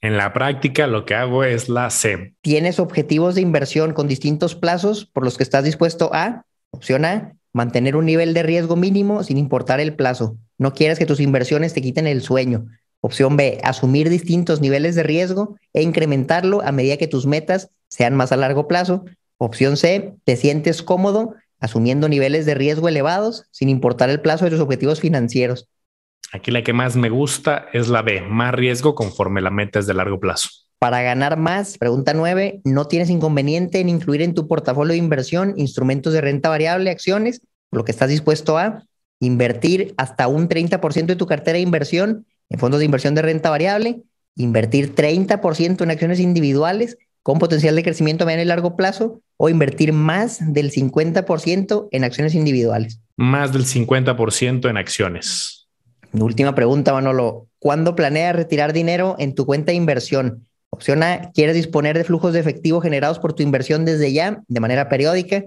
En 0.00 0.16
la 0.16 0.32
práctica 0.32 0.86
lo 0.86 1.04
que 1.04 1.14
hago 1.14 1.44
es 1.44 1.68
la 1.68 1.88
C. 1.90 2.34
¿Tienes 2.40 2.80
objetivos 2.80 3.36
de 3.36 3.42
inversión 3.42 3.92
con 3.92 4.08
distintos 4.08 4.54
plazos 4.56 5.06
por 5.06 5.24
los 5.24 5.36
que 5.36 5.44
estás 5.44 5.62
dispuesto 5.62 6.10
a? 6.12 6.44
Opción 6.70 7.04
A, 7.04 7.34
mantener 7.52 7.96
un 7.96 8.06
nivel 8.06 8.34
de 8.34 8.42
riesgo 8.42 8.76
mínimo 8.76 9.22
sin 9.22 9.38
importar 9.38 9.78
el 9.78 9.94
plazo. 9.94 10.36
No 10.62 10.74
quieres 10.74 10.96
que 10.96 11.06
tus 11.06 11.18
inversiones 11.18 11.74
te 11.74 11.82
quiten 11.82 12.06
el 12.06 12.22
sueño. 12.22 12.68
Opción 13.00 13.36
B, 13.36 13.58
asumir 13.64 14.08
distintos 14.08 14.60
niveles 14.60 14.94
de 14.94 15.02
riesgo 15.02 15.56
e 15.72 15.82
incrementarlo 15.82 16.62
a 16.62 16.70
medida 16.70 16.98
que 16.98 17.08
tus 17.08 17.26
metas 17.26 17.70
sean 17.88 18.14
más 18.14 18.30
a 18.30 18.36
largo 18.36 18.68
plazo. 18.68 19.04
Opción 19.38 19.76
C, 19.76 20.14
te 20.22 20.36
sientes 20.36 20.84
cómodo 20.84 21.34
asumiendo 21.58 22.08
niveles 22.08 22.46
de 22.46 22.54
riesgo 22.54 22.86
elevados 22.86 23.46
sin 23.50 23.70
importar 23.70 24.08
el 24.08 24.20
plazo 24.20 24.44
de 24.44 24.52
tus 24.52 24.60
objetivos 24.60 25.00
financieros. 25.00 25.68
Aquí 26.32 26.52
la 26.52 26.62
que 26.62 26.72
más 26.72 26.94
me 26.94 27.10
gusta 27.10 27.66
es 27.72 27.88
la 27.88 28.02
B, 28.02 28.20
más 28.20 28.54
riesgo 28.54 28.94
conforme 28.94 29.40
la 29.40 29.50
meta 29.50 29.80
es 29.80 29.88
de 29.88 29.94
largo 29.94 30.20
plazo. 30.20 30.48
Para 30.78 31.02
ganar 31.02 31.36
más, 31.36 31.76
pregunta 31.76 32.14
9, 32.14 32.60
¿no 32.62 32.84
tienes 32.84 33.10
inconveniente 33.10 33.80
en 33.80 33.88
incluir 33.88 34.22
en 34.22 34.34
tu 34.34 34.46
portafolio 34.46 34.92
de 34.92 34.98
inversión 34.98 35.54
instrumentos 35.56 36.12
de 36.12 36.20
renta 36.20 36.50
variable, 36.50 36.88
acciones, 36.88 37.40
lo 37.72 37.84
que 37.84 37.90
estás 37.90 38.10
dispuesto 38.10 38.58
a 38.58 38.84
invertir 39.22 39.94
hasta 39.98 40.26
un 40.26 40.48
30% 40.48 41.06
de 41.06 41.16
tu 41.16 41.26
cartera 41.26 41.54
de 41.54 41.62
inversión 41.62 42.26
en 42.50 42.58
fondos 42.58 42.80
de 42.80 42.86
inversión 42.86 43.14
de 43.14 43.22
renta 43.22 43.50
variable, 43.50 44.02
invertir 44.34 44.96
30% 44.96 45.82
en 45.82 45.90
acciones 45.90 46.18
individuales 46.18 46.98
con 47.22 47.38
potencial 47.38 47.76
de 47.76 47.84
crecimiento 47.84 48.24
a 48.24 48.26
mediano 48.26 48.42
y 48.42 48.46
largo 48.46 48.76
plazo 48.76 49.20
o 49.36 49.48
invertir 49.48 49.92
más 49.92 50.52
del 50.52 50.72
50% 50.72 51.88
en 51.92 52.04
acciones 52.04 52.34
individuales? 52.34 53.00
Más 53.16 53.52
del 53.52 53.64
50% 53.64 54.68
en 54.68 54.76
acciones. 54.76 55.68
Última 56.12 56.56
pregunta, 56.56 56.92
Manolo. 56.92 57.46
¿Cuándo 57.60 57.94
planeas 57.94 58.34
retirar 58.34 58.72
dinero 58.72 59.14
en 59.20 59.36
tu 59.36 59.46
cuenta 59.46 59.70
de 59.70 59.76
inversión? 59.76 60.48
Opción 60.70 61.04
A, 61.04 61.30
¿quieres 61.32 61.54
disponer 61.54 61.96
de 61.96 62.02
flujos 62.02 62.32
de 62.32 62.40
efectivo 62.40 62.80
generados 62.80 63.20
por 63.20 63.34
tu 63.34 63.44
inversión 63.44 63.84
desde 63.84 64.12
ya, 64.12 64.42
de 64.48 64.60
manera 64.60 64.88
periódica? 64.88 65.44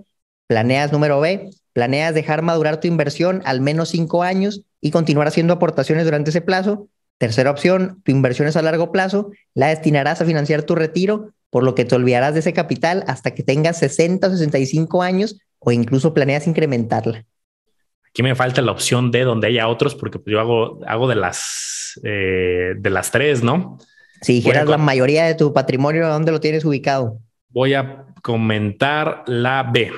Planeas 0.47 0.93
número 0.93 1.19
B, 1.19 1.49
planeas 1.75 2.15
dejar 2.15 2.41
madurar 2.41 2.79
tu 2.79 2.87
inversión 2.87 3.41
al 3.43 3.59
menos 3.59 3.89
cinco 3.89 4.23
años 4.23 4.61
y 4.79 4.91
continuar 4.91 5.27
haciendo 5.27 5.53
aportaciones 5.53 6.05
durante 6.05 6.29
ese 6.29 6.39
plazo. 6.39 6.87
Tercera 7.17 7.51
opción, 7.51 8.01
tu 8.05 8.11
inversión 8.11 8.47
es 8.47 8.55
a 8.55 8.61
largo 8.61 8.93
plazo, 8.93 9.31
la 9.53 9.67
destinarás 9.67 10.21
a 10.21 10.25
financiar 10.25 10.63
tu 10.63 10.73
retiro, 10.75 11.33
por 11.49 11.65
lo 11.65 11.75
que 11.75 11.83
te 11.83 11.93
olvidarás 11.93 12.33
de 12.33 12.39
ese 12.39 12.53
capital 12.53 13.03
hasta 13.07 13.31
que 13.31 13.43
tengas 13.43 13.77
60 13.79 14.25
o 14.25 14.29
65 14.31 15.03
años 15.03 15.37
o 15.59 15.73
incluso 15.73 16.13
planeas 16.13 16.47
incrementarla. 16.47 17.25
Aquí 18.07 18.23
me 18.23 18.35
falta 18.35 18.61
la 18.61 18.71
opción 18.71 19.11
D 19.11 19.25
donde 19.25 19.47
haya 19.47 19.67
otros, 19.67 19.95
porque 19.95 20.21
yo 20.25 20.39
hago, 20.39 20.79
hago 20.87 21.09
de 21.09 21.15
las 21.15 21.99
eh, 22.05 22.75
de 22.77 22.89
las 22.89 23.11
tres, 23.11 23.43
¿no? 23.43 23.79
Si 24.21 24.35
dijeras 24.35 24.69
la 24.69 24.77
mayoría 24.77 25.25
de 25.25 25.35
tu 25.35 25.51
patrimonio, 25.51 26.07
¿dónde 26.07 26.31
lo 26.31 26.39
tienes 26.39 26.63
ubicado? 26.63 27.19
Voy 27.49 27.73
a 27.73 28.05
comentar 28.21 29.23
la 29.27 29.63
B. 29.63 29.91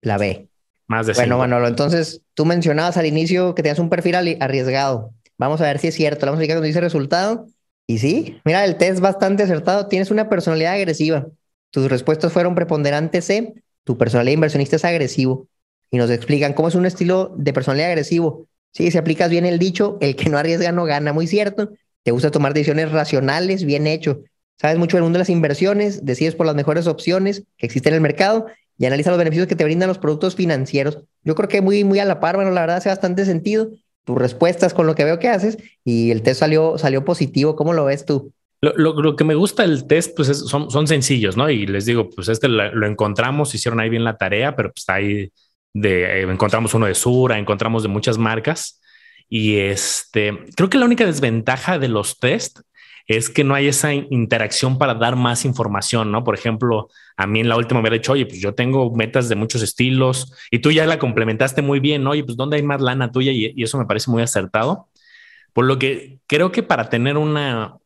La 0.00 0.18
B. 0.18 0.48
Más 0.92 1.06
de 1.06 1.14
Bueno, 1.14 1.38
Manolo, 1.38 1.68
entonces 1.68 2.20
tú 2.34 2.44
mencionabas 2.44 2.98
al 2.98 3.06
inicio 3.06 3.54
que 3.54 3.62
tenías 3.62 3.78
un 3.78 3.88
perfil 3.88 4.36
arriesgado. 4.40 5.14
Vamos 5.38 5.62
a 5.62 5.64
ver 5.64 5.78
si 5.78 5.88
es 5.88 5.94
cierto. 5.94 6.26
Vamos 6.26 6.36
a 6.36 6.40
ver 6.40 6.48
cuando 6.48 6.66
dice 6.66 6.82
resultado. 6.82 7.46
Y 7.86 7.96
sí, 7.96 8.42
mira, 8.44 8.62
el 8.66 8.76
test 8.76 8.92
es 8.92 9.00
bastante 9.00 9.42
acertado. 9.42 9.86
Tienes 9.86 10.10
una 10.10 10.28
personalidad 10.28 10.74
agresiva. 10.74 11.28
Tus 11.70 11.88
respuestas 11.90 12.30
fueron 12.30 12.54
preponderantes 12.54 13.24
C. 13.24 13.54
Tu 13.84 13.96
personalidad 13.96 14.34
inversionista 14.34 14.76
es 14.76 14.84
agresivo 14.84 15.48
y 15.90 15.96
nos 15.96 16.10
explican 16.10 16.52
cómo 16.52 16.68
es 16.68 16.74
un 16.74 16.84
estilo 16.84 17.34
de 17.38 17.54
personalidad 17.54 17.88
agresivo. 17.88 18.46
Sí, 18.72 18.90
si 18.90 18.98
aplicas 18.98 19.30
bien 19.30 19.46
el 19.46 19.58
dicho, 19.58 19.96
el 20.02 20.14
que 20.14 20.28
no 20.28 20.36
arriesga 20.36 20.72
no 20.72 20.84
gana, 20.84 21.14
muy 21.14 21.26
cierto. 21.26 21.70
Te 22.02 22.10
gusta 22.10 22.30
tomar 22.30 22.52
decisiones 22.52 22.92
racionales, 22.92 23.64
bien 23.64 23.86
hecho. 23.86 24.24
Sabes 24.60 24.76
mucho 24.76 24.98
del 24.98 25.04
mundo 25.04 25.16
de 25.16 25.22
las 25.22 25.30
inversiones, 25.30 26.04
decides 26.04 26.34
por 26.34 26.44
las 26.44 26.54
mejores 26.54 26.86
opciones 26.86 27.44
que 27.56 27.64
existen 27.64 27.94
en 27.94 27.96
el 27.96 28.02
mercado 28.02 28.46
y 28.82 28.86
analiza 28.86 29.10
los 29.10 29.18
beneficios 29.18 29.46
que 29.46 29.54
te 29.54 29.62
brindan 29.62 29.86
los 29.86 29.98
productos 29.98 30.34
financieros. 30.34 30.98
Yo 31.22 31.36
creo 31.36 31.48
que 31.48 31.60
muy, 31.60 31.84
muy 31.84 32.00
a 32.00 32.04
la 32.04 32.18
par, 32.18 32.34
bueno, 32.34 32.50
la 32.50 32.62
verdad 32.62 32.78
hace 32.78 32.88
bastante 32.88 33.24
sentido. 33.24 33.68
Tus 34.04 34.18
respuestas 34.18 34.74
con 34.74 34.88
lo 34.88 34.96
que 34.96 35.04
veo 35.04 35.20
que 35.20 35.28
haces 35.28 35.56
y 35.84 36.10
el 36.10 36.22
test 36.22 36.40
salió, 36.40 36.76
salió 36.78 37.04
positivo. 37.04 37.54
¿Cómo 37.54 37.74
lo 37.74 37.84
ves 37.84 38.04
tú? 38.04 38.32
Lo, 38.60 39.14
que 39.14 39.22
me 39.22 39.36
gusta 39.36 39.62
del 39.62 39.86
test, 39.86 40.16
pues 40.16 40.36
son, 40.36 40.68
son 40.68 40.88
sencillos, 40.88 41.36
¿no? 41.36 41.48
Y 41.48 41.64
les 41.64 41.86
digo, 41.86 42.10
pues 42.10 42.28
este 42.28 42.48
lo, 42.48 42.74
lo 42.74 42.88
encontramos, 42.88 43.54
hicieron 43.54 43.78
ahí 43.78 43.88
bien 43.88 44.02
la 44.02 44.16
tarea, 44.16 44.56
pero 44.56 44.72
pues 44.72 44.88
ahí 44.88 45.30
de, 45.72 46.02
eh, 46.02 46.22
encontramos 46.22 46.74
uno 46.74 46.86
de 46.86 46.96
Sura, 46.96 47.38
encontramos 47.38 47.84
de 47.84 47.88
muchas 47.88 48.18
marcas. 48.18 48.80
Y 49.28 49.58
este, 49.58 50.36
creo 50.56 50.68
que 50.68 50.78
la 50.78 50.86
única 50.86 51.06
desventaja 51.06 51.78
de 51.78 51.86
los 51.86 52.18
test 52.18 52.62
es 53.06 53.30
que 53.30 53.44
no 53.44 53.54
hay 53.54 53.68
esa 53.68 53.92
interacción 53.92 54.78
para 54.78 54.94
dar 54.94 55.16
más 55.16 55.44
información, 55.44 56.12
¿no? 56.12 56.24
Por 56.24 56.34
ejemplo, 56.34 56.88
a 57.16 57.26
mí 57.26 57.40
en 57.40 57.48
la 57.48 57.56
última 57.56 57.82
me 57.82 57.88
ha 57.88 57.92
dicho, 57.92 58.12
oye, 58.12 58.26
pues 58.26 58.40
yo 58.40 58.54
tengo 58.54 58.94
metas 58.94 59.28
de 59.28 59.36
muchos 59.36 59.62
estilos 59.62 60.32
y 60.50 60.60
tú 60.60 60.70
ya 60.70 60.86
la 60.86 60.98
complementaste 60.98 61.62
muy 61.62 61.80
bien, 61.80 62.04
¿no? 62.04 62.10
Oye, 62.10 62.24
pues 62.24 62.36
¿dónde 62.36 62.56
hay 62.56 62.62
más 62.62 62.80
lana 62.80 63.10
tuya? 63.10 63.32
Y, 63.32 63.52
y 63.56 63.62
eso 63.62 63.78
me 63.78 63.86
parece 63.86 64.10
muy 64.10 64.22
acertado. 64.22 64.88
Por 65.52 65.66
lo 65.66 65.78
que 65.78 66.18
creo 66.26 66.52
que 66.52 66.62
para 66.62 66.88
tener 66.88 67.16
una, 67.16 67.76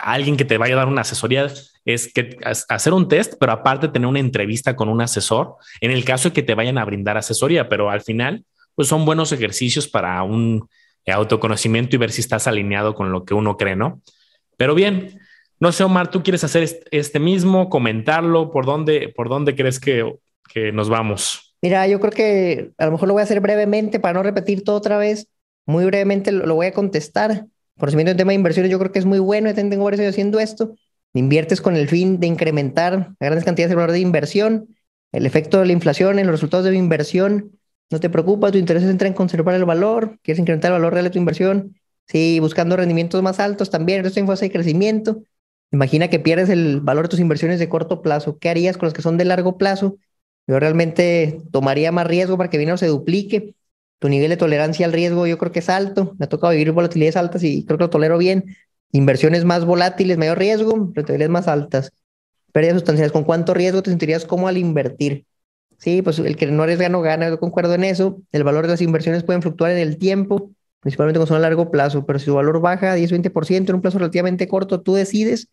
alguien 0.00 0.36
que 0.36 0.44
te 0.44 0.58
vaya 0.58 0.74
a 0.74 0.78
dar 0.78 0.88
una 0.88 1.02
asesoría 1.02 1.50
es 1.84 2.12
que 2.12 2.36
hacer 2.42 2.92
un 2.92 3.08
test, 3.08 3.34
pero 3.38 3.52
aparte 3.52 3.88
tener 3.88 4.08
una 4.08 4.20
entrevista 4.20 4.74
con 4.74 4.88
un 4.88 5.00
asesor 5.00 5.56
en 5.80 5.90
el 5.90 6.04
caso 6.04 6.30
de 6.30 6.32
que 6.34 6.42
te 6.42 6.54
vayan 6.54 6.78
a 6.78 6.84
brindar 6.84 7.16
asesoría, 7.16 7.68
pero 7.68 7.90
al 7.90 8.02
final, 8.02 8.44
pues 8.74 8.88
son 8.88 9.04
buenos 9.04 9.32
ejercicios 9.32 9.86
para 9.86 10.22
un 10.22 10.68
autoconocimiento 11.06 11.94
y 11.94 11.98
ver 11.98 12.10
si 12.10 12.20
estás 12.20 12.46
alineado 12.48 12.94
con 12.94 13.12
lo 13.12 13.24
que 13.24 13.34
uno 13.34 13.56
cree, 13.56 13.76
¿no? 13.76 14.02
Pero 14.56 14.74
bien, 14.74 15.20
No 15.58 15.72
sé, 15.72 15.84
Omar, 15.84 16.10
¿tú 16.10 16.22
quieres 16.22 16.44
hacer 16.44 16.68
este 16.90 17.18
mismo, 17.18 17.70
comentarlo? 17.70 18.50
¿Por 18.50 18.66
dónde, 18.66 19.12
por 19.16 19.30
dónde 19.30 19.54
crees 19.54 19.80
que, 19.80 20.04
que 20.52 20.70
nos 20.70 20.90
vamos? 20.90 21.46
Mira, 21.62 21.86
yo 21.86 21.98
creo 21.98 22.12
que 22.12 22.72
a 22.78 22.86
lo 22.86 22.92
mejor 22.92 23.08
lo 23.08 23.14
voy 23.14 23.22
a 23.22 23.24
hacer 23.24 23.40
brevemente 23.40 23.98
para 23.98 24.14
no 24.14 24.22
repetir 24.22 24.64
todo 24.64 24.76
otra 24.76 24.98
vez. 24.98 25.28
Muy 25.64 25.84
brevemente 25.84 26.30
lo, 26.30 26.54
voy 26.54 26.66
a 26.66 26.72
contestar. 26.72 27.46
Conocimiento 27.78 28.10
en 28.12 28.16
tema 28.16 28.30
de 28.30 28.36
inversiones 28.36 28.70
yo 28.70 28.78
creo 28.78 28.92
que 28.92 28.98
es 28.98 29.04
muy 29.04 29.18
bueno. 29.18 29.52
Tengo 29.54 29.84
varios 29.84 30.00
años 30.00 30.14
haciendo 30.14 30.38
esto. 30.38 30.74
Inviertes 31.14 31.60
con 31.60 31.76
el 31.76 31.88
fin 31.88 32.20
de 32.20 32.26
incrementar 32.26 33.14
grandes 33.18 33.44
cantidades 33.44 33.70
de 33.70 33.76
valor 33.76 33.92
de 33.92 34.00
inversión, 34.00 34.76
el 35.12 35.24
efecto 35.24 35.58
de 35.58 35.66
la 35.66 35.72
inflación 35.72 36.18
en 36.18 36.26
los 36.26 36.34
resultados 36.34 36.64
de 36.66 36.72
tu 36.72 36.76
inversión. 36.76 37.52
No 37.90 38.00
te 38.00 38.10
preocupa, 38.10 38.52
tu 38.52 38.58
interés 38.58 38.82
entra 38.82 39.08
en 39.08 39.14
conservar 39.14 39.54
el 39.54 39.64
valor, 39.64 40.18
quieres 40.22 40.40
incrementar 40.40 40.72
el 40.72 40.78
valor 40.78 40.92
real 40.92 41.04
de 41.04 41.10
tu 41.10 41.18
inversión. 41.18 41.74
Sí, 42.06 42.38
buscando 42.40 42.76
rendimientos 42.76 43.22
más 43.22 43.40
altos 43.40 43.70
también. 43.70 44.04
Esto 44.06 44.20
es 44.20 44.26
fase 44.26 44.46
de 44.46 44.52
crecimiento. 44.52 45.22
Imagina 45.72 46.08
que 46.08 46.20
pierdes 46.20 46.48
el 46.48 46.80
valor 46.80 47.06
de 47.06 47.08
tus 47.10 47.20
inversiones 47.20 47.58
de 47.58 47.68
corto 47.68 48.00
plazo. 48.02 48.38
¿Qué 48.38 48.48
harías 48.48 48.76
con 48.76 48.86
las 48.86 48.94
que 48.94 49.02
son 49.02 49.18
de 49.18 49.24
largo 49.24 49.58
plazo? 49.58 49.96
Yo 50.46 50.60
realmente 50.60 51.40
tomaría 51.50 51.90
más 51.90 52.06
riesgo 52.06 52.36
para 52.38 52.48
que 52.50 52.58
dinero 52.58 52.76
se 52.76 52.86
duplique. 52.86 53.54
Tu 53.98 54.08
nivel 54.08 54.28
de 54.30 54.36
tolerancia 54.36 54.86
al 54.86 54.92
riesgo 54.92 55.26
yo 55.26 55.38
creo 55.38 55.50
que 55.52 55.58
es 55.58 55.68
alto. 55.68 56.14
Me 56.18 56.26
ha 56.26 56.28
tocado 56.28 56.52
vivir 56.52 56.70
volatilidades 56.72 57.16
altas 57.16 57.42
y 57.42 57.64
creo 57.64 57.78
que 57.78 57.84
lo 57.84 57.90
tolero 57.90 58.18
bien. 58.18 58.56
Inversiones 58.92 59.44
más 59.44 59.64
volátiles, 59.64 60.16
mayor 60.16 60.38
riesgo, 60.38 60.92
rentabilidades 60.94 61.30
más 61.30 61.48
altas. 61.48 61.92
Pérdidas 62.52 62.76
sustanciales, 62.76 63.12
¿con 63.12 63.24
cuánto 63.24 63.54
riesgo 63.54 63.82
te 63.82 63.90
sentirías 63.90 64.24
como 64.24 64.48
al 64.48 64.58
invertir? 64.58 65.26
Sí, 65.78 66.02
pues 66.02 66.18
el 66.18 66.36
que 66.36 66.46
no 66.46 66.62
arriesga 66.62 66.88
no 66.88 67.02
gana, 67.02 67.28
yo 67.28 67.38
concuerdo 67.38 67.74
en 67.74 67.84
eso. 67.84 68.22
El 68.32 68.44
valor 68.44 68.64
de 68.66 68.72
las 68.72 68.82
inversiones 68.82 69.24
pueden 69.24 69.42
fluctuar 69.42 69.72
en 69.72 69.78
el 69.78 69.98
tiempo, 69.98 70.52
principalmente 70.86 71.18
cuando 71.18 71.26
son 71.26 71.38
a 71.38 71.40
largo 71.40 71.72
plazo, 71.72 72.06
pero 72.06 72.20
si 72.20 72.26
su 72.26 72.34
valor 72.36 72.60
baja 72.60 72.94
10-20% 72.94 73.70
en 73.70 73.74
un 73.74 73.82
plazo 73.82 73.98
relativamente 73.98 74.46
corto, 74.46 74.82
tú 74.82 74.94
decides, 74.94 75.48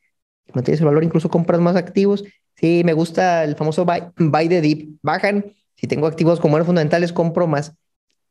mantienes 0.53 0.79
el 0.79 0.85
valor, 0.85 1.03
incluso 1.03 1.27
compras 1.27 1.59
más 1.59 1.75
activos. 1.75 2.23
Sí, 2.55 2.83
me 2.85 2.93
gusta 2.93 3.43
el 3.43 3.55
famoso 3.55 3.83
buy, 3.83 4.03
buy 4.15 4.47
the 4.47 4.61
dip. 4.61 4.99
Bajan, 5.01 5.51
si 5.73 5.87
tengo 5.87 6.05
activos 6.05 6.39
como 6.39 6.57
eran 6.57 6.67
fundamentales, 6.67 7.11
compro 7.13 7.47
más. 7.47 7.73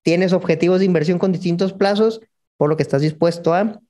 Tienes 0.02 0.32
objetivos 0.32 0.78
de 0.78 0.84
inversión 0.84 1.18
con 1.18 1.32
distintos 1.32 1.72
plazos, 1.72 2.20
por 2.56 2.70
lo 2.70 2.76
que 2.76 2.84
estás 2.84 3.02
dispuesto 3.02 3.52
a 3.52 3.80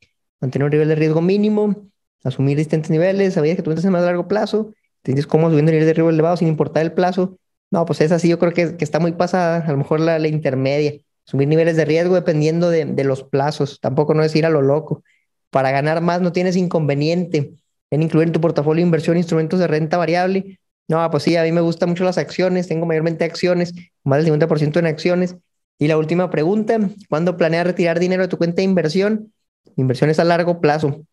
mantener 0.40 0.64
un 0.64 0.70
nivel 0.70 0.88
de 0.88 0.94
riesgo 0.94 1.20
mínimo, 1.20 1.90
asumir 2.24 2.56
distintos 2.56 2.90
niveles, 2.90 3.34
sabías 3.34 3.56
que 3.56 3.62
tú 3.62 3.72
entras 3.72 3.84
en 3.84 3.92
más 3.92 4.04
largo 4.04 4.26
plazo, 4.26 4.72
tienes 5.02 5.26
cómo 5.26 5.50
subiendo 5.50 5.70
el 5.70 5.74
nivel 5.74 5.86
de 5.86 5.92
riesgo 5.92 6.08
elevado 6.08 6.38
sin 6.38 6.48
importar 6.48 6.82
el 6.82 6.92
plazo. 6.92 7.36
No, 7.70 7.84
pues 7.84 8.00
es 8.00 8.10
así, 8.10 8.30
yo 8.30 8.38
creo 8.38 8.54
que, 8.54 8.78
que 8.78 8.84
está 8.84 9.00
muy 9.00 9.12
pasada, 9.12 9.66
a 9.66 9.70
lo 9.70 9.76
mejor 9.76 10.00
la 10.00 10.26
intermedia. 10.26 10.94
Asumir 11.32 11.48
niveles 11.48 11.78
de 11.78 11.86
riesgo 11.86 12.14
dependiendo 12.14 12.68
de, 12.68 12.84
de, 12.84 13.04
los 13.04 13.22
plazos, 13.22 13.80
tampoco 13.80 14.12
no 14.12 14.22
es 14.22 14.36
ir 14.36 14.44
a 14.44 14.50
lo 14.50 14.60
loco. 14.60 15.02
Para 15.48 15.70
ganar 15.70 16.02
más 16.02 16.20
no 16.20 16.30
tienes 16.30 16.56
inconveniente 16.56 17.54
en 17.90 18.02
incluir 18.02 18.26
en 18.26 18.34
tu 18.34 18.40
portafolio 18.42 18.82
de 18.82 18.86
inversión 18.86 19.16
instrumentos 19.16 19.58
de 19.58 19.66
renta 19.66 19.96
variable. 19.96 20.60
No, 20.88 21.10
pues 21.10 21.22
sí, 21.22 21.34
a 21.38 21.42
mí 21.44 21.50
me 21.50 21.62
gustan 21.62 21.88
mucho 21.88 22.04
las 22.04 22.18
acciones, 22.18 22.68
tengo 22.68 22.84
mayormente 22.84 23.24
acciones, 23.24 23.72
más 24.04 24.18
del 24.18 24.26
50% 24.26 24.78
en 24.78 24.84
acciones. 24.84 25.36
Y 25.78 25.88
la 25.88 25.96
última 25.96 26.28
pregunta, 26.28 26.78
¿cuándo 27.08 27.38
planeas 27.38 27.66
retirar 27.66 27.98
dinero 27.98 28.24
de 28.24 28.28
tu 28.28 28.36
cuenta 28.36 28.56
de 28.56 28.64
inversión? 28.64 29.32
Inversiones 29.76 30.18
a 30.18 30.24
largo 30.24 30.60
plazo. 30.60 31.06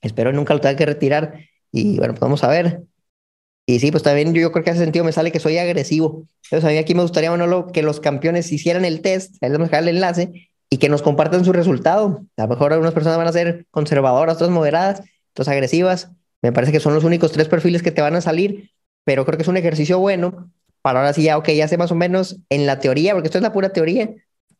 Espero 0.00 0.32
nunca 0.32 0.54
lo 0.54 0.60
tenga 0.60 0.76
que 0.76 0.86
retirar. 0.86 1.34
Y 1.72 1.98
bueno, 1.98 2.14
pues 2.14 2.20
vamos 2.20 2.44
a 2.44 2.48
ver. 2.48 2.82
Y 3.66 3.78
sí, 3.78 3.90
pues 3.90 4.02
también 4.02 4.34
yo, 4.34 4.52
creo 4.52 4.64
que 4.64 4.70
ese 4.70 4.80
sentido 4.80 5.04
me 5.04 5.12
sale 5.12 5.32
que 5.32 5.40
soy 5.40 5.56
agresivo. 5.58 6.26
Entonces 6.44 6.64
a 6.68 6.72
mí 6.72 6.78
aquí 6.78 6.94
me 6.94 7.02
gustaría, 7.02 7.30
Manolo, 7.30 7.68
que 7.72 7.82
los 7.82 8.00
campeones 8.00 8.52
hicieran 8.52 8.84
el 8.84 9.00
test, 9.00 9.36
ahí 9.42 9.50
les 9.50 9.58
vamos 9.58 9.72
el 9.72 9.88
enlace, 9.88 10.50
y 10.68 10.78
que 10.78 10.88
nos 10.88 11.02
compartan 11.02 11.44
su 11.44 11.52
resultado. 11.52 12.24
A 12.36 12.42
lo 12.42 12.48
mejor 12.48 12.72
algunas 12.72 12.94
personas 12.94 13.16
van 13.18 13.28
a 13.28 13.32
ser 13.32 13.66
conservadoras, 13.70 14.36
otras 14.36 14.50
moderadas, 14.50 15.02
otras 15.32 15.48
agresivas. 15.48 16.10
Me 16.42 16.52
parece 16.52 16.72
que 16.72 16.80
son 16.80 16.94
los 16.94 17.04
únicos 17.04 17.32
tres 17.32 17.48
perfiles 17.48 17.82
que 17.82 17.90
te 17.90 18.02
van 18.02 18.16
a 18.16 18.20
salir, 18.20 18.70
pero 19.04 19.24
creo 19.24 19.38
que 19.38 19.42
es 19.42 19.48
un 19.48 19.56
ejercicio 19.56 19.98
bueno 19.98 20.50
para 20.84 21.00
ahora 21.00 21.14
sí 21.14 21.22
ya, 21.22 21.38
ok, 21.38 21.48
ya 21.48 21.66
sé 21.66 21.78
más 21.78 21.90
o 21.92 21.94
menos 21.94 22.36
en 22.50 22.66
la 22.66 22.78
teoría, 22.78 23.14
porque 23.14 23.28
esto 23.28 23.38
es 23.38 23.42
la 23.42 23.54
pura 23.54 23.70
teoría, 23.70 24.10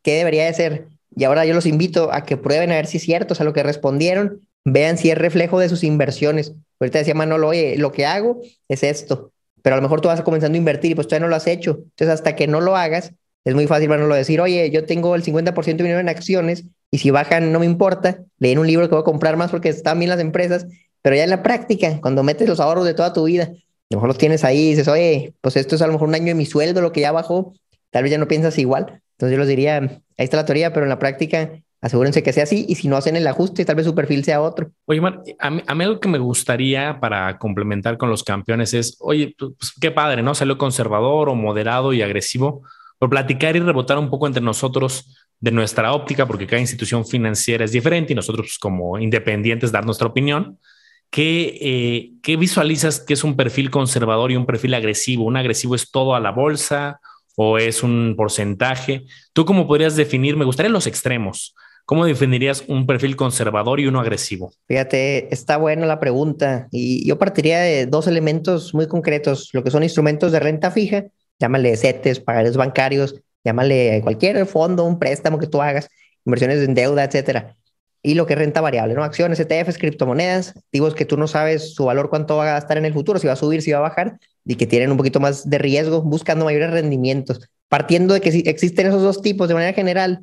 qué 0.03 0.13
debería 0.13 0.47
de 0.47 0.55
ser. 0.55 0.89
Y 1.15 1.25
ahora 1.25 1.45
yo 1.45 1.53
los 1.53 1.67
invito 1.67 2.15
a 2.15 2.25
que 2.25 2.39
prueben 2.39 2.73
a 2.73 2.77
ver 2.77 2.87
si 2.87 2.97
es 2.97 3.03
cierto, 3.03 3.35
o 3.35 3.35
sea, 3.35 3.45
lo 3.45 3.53
que 3.53 3.63
respondieron, 3.63 4.41
vean 4.65 4.99
si 4.99 5.11
es 5.11 5.19
reflejo 5.19 5.59
de 5.59 5.69
sus 5.69 5.85
inversiones. 5.85 6.55
Ahorita 6.81 6.99
decía 6.99 7.15
Manolo, 7.15 7.49
oye, 7.49 7.77
lo 7.77 7.93
que 7.93 8.07
hago 8.07 8.41
es 8.69 8.83
esto, 8.83 9.33
pero 9.63 9.75
a 9.75 9.79
lo 9.79 9.83
mejor 9.83 10.01
tú 10.01 10.09
vas 10.09 10.23
comenzando 10.23 10.57
a 10.57 10.59
invertir 10.59 10.93
y 10.93 10.95
pues 10.95 11.07
todavía 11.07 11.27
no 11.27 11.31
lo 11.31 11.37
has 11.37 11.47
hecho. 11.47 11.79
Entonces, 11.83 12.09
hasta 12.09 12.37
que 12.37 12.47
no 12.47 12.61
lo 12.61 12.77
hagas, 12.77 13.13
es 13.45 13.55
muy 13.55 13.67
fácil, 13.67 13.89
Manolo, 13.89 14.15
decir, 14.15 14.41
oye, 14.41 14.71
yo 14.71 14.85
tengo 14.87 15.15
el 15.15 15.23
50% 15.23 15.65
de 15.65 15.73
dinero 15.85 16.01
en 16.01 16.09
acciones 16.09 16.65
y 16.91 16.99
si 16.99 17.11
bajan 17.11 17.53
no 17.53 17.61
me 17.61 17.67
importa, 17.67 18.25
leen 18.39 18.59
un 18.59 18.67
libro 18.67 18.89
que 18.89 18.95
voy 18.95 19.03
a 19.03 19.05
comprar 19.05 19.37
más 19.37 19.51
porque 19.51 19.69
están 19.69 19.99
bien 19.99 20.09
las 20.09 20.21
empresas, 20.21 20.67
pero 21.03 21.15
ya 21.17 21.25
en 21.25 21.31
la 21.31 21.43
práctica, 21.43 22.01
cuando 22.01 22.23
metes 22.23 22.49
los 22.49 22.61
ahorros 22.61 22.87
de 22.87 22.95
toda 22.95 23.13
tu 23.13 23.25
vida, 23.25 23.45
a 23.45 23.49
lo 23.91 23.99
mejor 23.99 24.09
los 24.09 24.19
tienes 24.19 24.45
ahí 24.45 24.69
y 24.69 24.71
dices, 24.71 24.89
oye, 24.89 25.35
pues 25.43 25.57
esto 25.57 25.77
es 25.77 25.83
a 25.83 25.87
lo 25.87 25.93
mejor 25.93 26.09
un 26.09 26.15
año 26.15 26.27
de 26.27 26.35
mi 26.35 26.47
sueldo, 26.47 26.81
lo 26.81 26.93
que 26.93 27.03
ya 27.03 27.13
bajó, 27.13 27.53
tal 27.91 28.03
vez 28.03 28.13
ya 28.13 28.19
no 28.19 28.29
piensas 28.29 28.59
igual. 28.59 29.03
Entonces 29.13 29.33
yo 29.35 29.39
les 29.39 29.49
diría, 29.49 29.77
ahí 29.77 30.01
está 30.17 30.39
la 30.39 30.47
teoría, 30.47 30.73
pero 30.73 30.87
en 30.87 30.91
la 30.91 30.99
práctica 30.99 31.51
asegúrense 31.85 32.23
que 32.23 32.33
sea 32.33 32.45
así 32.45 32.65
y 32.67 32.77
si 32.77 32.89
no 32.89 32.97
hacen 32.97 33.15
el 33.15 33.27
ajuste, 33.27 33.63
tal 33.67 33.77
vez 33.77 33.85
su 33.85 33.95
perfil 33.95 34.25
sea 34.25 34.41
otro. 34.41 34.71
Oye, 34.87 35.03
Mar, 35.03 35.23
a 35.39 35.51
mí, 35.51 35.63
a 35.67 35.75
mí 35.75 35.85
algo 35.85 36.01
que 36.01 36.09
me 36.09 36.17
gustaría 36.17 36.99
para 36.99 37.39
complementar 37.39 37.99
con 37.99 38.09
los 38.09 38.25
campeones 38.25 38.73
es, 38.73 38.97
oye, 39.01 39.37
pues, 39.39 39.75
qué 39.79 39.91
padre, 39.91 40.23
¿no? 40.23 40.35
Salió 40.35 40.57
conservador 40.57 41.29
o 41.29 41.35
moderado 41.35 41.93
y 41.93 42.01
agresivo, 42.01 42.63
por 42.99 43.11
platicar 43.11 43.55
y 43.55 43.61
rebotar 43.61 43.99
un 43.99 44.09
poco 44.09 44.27
entre 44.27 44.43
nosotros 44.43 45.15
de 45.39 45.51
nuestra 45.51 45.93
óptica, 45.93 46.27
porque 46.27 46.47
cada 46.47 46.59
institución 46.59 47.05
financiera 47.05 47.67
es 47.67 47.73
diferente 47.73 48.15
y 48.15 48.17
nosotros 48.17 48.47
pues, 48.47 48.59
como 48.59 48.99
independientes 48.99 49.71
dar 49.71 49.85
nuestra 49.85 50.09
opinión. 50.09 50.59
¿Qué, 51.11 51.59
eh, 51.61 52.13
¿Qué 52.23 52.39
visualizas 52.39 52.99
que 52.99 53.13
es 53.13 53.25
un 53.25 53.37
perfil 53.37 53.71
conservador 53.71 54.33
y 54.33 54.37
un 54.37 54.47
perfil 54.47 54.73
agresivo? 54.73 55.25
¿Un 55.25 55.37
agresivo 55.37 55.75
es 55.75 55.91
todo 55.91 56.15
a 56.15 56.21
la 56.21 56.31
bolsa 56.31 56.99
o 57.37 57.59
es 57.59 57.83
un 57.83 58.15
porcentaje? 58.17 59.05
¿Tú 59.35 59.45
cómo 59.45 59.67
podrías 59.67 59.97
definir? 59.97 60.35
Me 60.39 60.47
gustaría 60.47 60.73
los 60.73 60.87
extremos. 60.87 61.55
¿Cómo 61.87 62.07
definirías 62.07 62.65
un 62.67 62.87
perfil 62.87 63.15
conservador 63.15 63.79
y 63.79 63.87
uno 63.87 64.01
agresivo? 64.01 64.53
Fíjate, 64.67 65.33
está 65.35 65.59
buena 65.59 65.85
la 65.85 66.01
pregunta 66.01 66.67
y 66.71 67.07
yo 67.07 67.19
partiría 67.19 67.61
de 67.61 67.85
dos 67.85 68.07
elementos 68.07 68.73
muy 68.73 68.89
concretos, 68.89 69.51
lo 69.53 69.63
que 69.63 69.71
son 69.71 69.83
instrumentos 69.83 70.33
de 70.33 70.41
renta 70.41 70.71
fija, 70.71 71.05
llámale 71.39 71.77
CETES, 71.77 72.21
pagares 72.21 72.57
bancarios, 72.57 73.21
llámale 73.45 74.01
cualquier 74.03 74.47
fondo, 74.47 74.85
un 74.85 74.99
préstamo 74.99 75.39
que 75.39 75.47
tú 75.47 75.61
hagas, 75.61 75.91
inversiones 76.25 76.61
en 76.67 76.75
deuda, 76.75 77.05
etcétera. 77.05 77.55
Y 78.03 78.15
lo 78.15 78.27
que 78.27 78.33
es 78.33 78.39
renta 78.39 78.63
variable, 78.63 78.95
¿no? 78.95 79.05
Acciones, 79.05 79.41
ETFs, 79.41 79.79
criptomonedas, 79.79 80.57
activos 80.57 80.95
que 80.95 81.05
tú 81.05 81.19
no 81.19 81.27
sabes 81.27 81.75
su 81.75 81.87
valor, 81.87 82.09
cuánto 82.09 82.37
va 82.37 82.45
a 82.45 82.53
gastar 82.55 82.79
en 82.79 82.85
el 82.87 82.93
futuro, 82.95 83.19
si 83.19 83.27
va 83.27 83.33
a 83.35 83.37
subir, 83.37 83.61
si 83.63 83.73
va 83.73 83.79
a 83.79 83.83
bajar, 83.83 84.19
y 84.45 84.57
que 84.57 84.67
tienen 84.67 84.91
un 84.91 84.99
poquito 84.99 85.21
más 85.21 85.49
de 85.49 85.59
riesgo, 85.59 86.03
buscando 86.03 86.45
mayores 86.45 86.71
rendimientos. 86.71 87.41
Partiendo 87.69 88.13
de 88.13 88.21
que 88.21 88.29
existen 88.29 88.87
esos 88.87 89.03
dos 89.03 89.23
tipos 89.23 89.49
de 89.49 89.55
manera 89.55 89.73
general, 89.73 90.21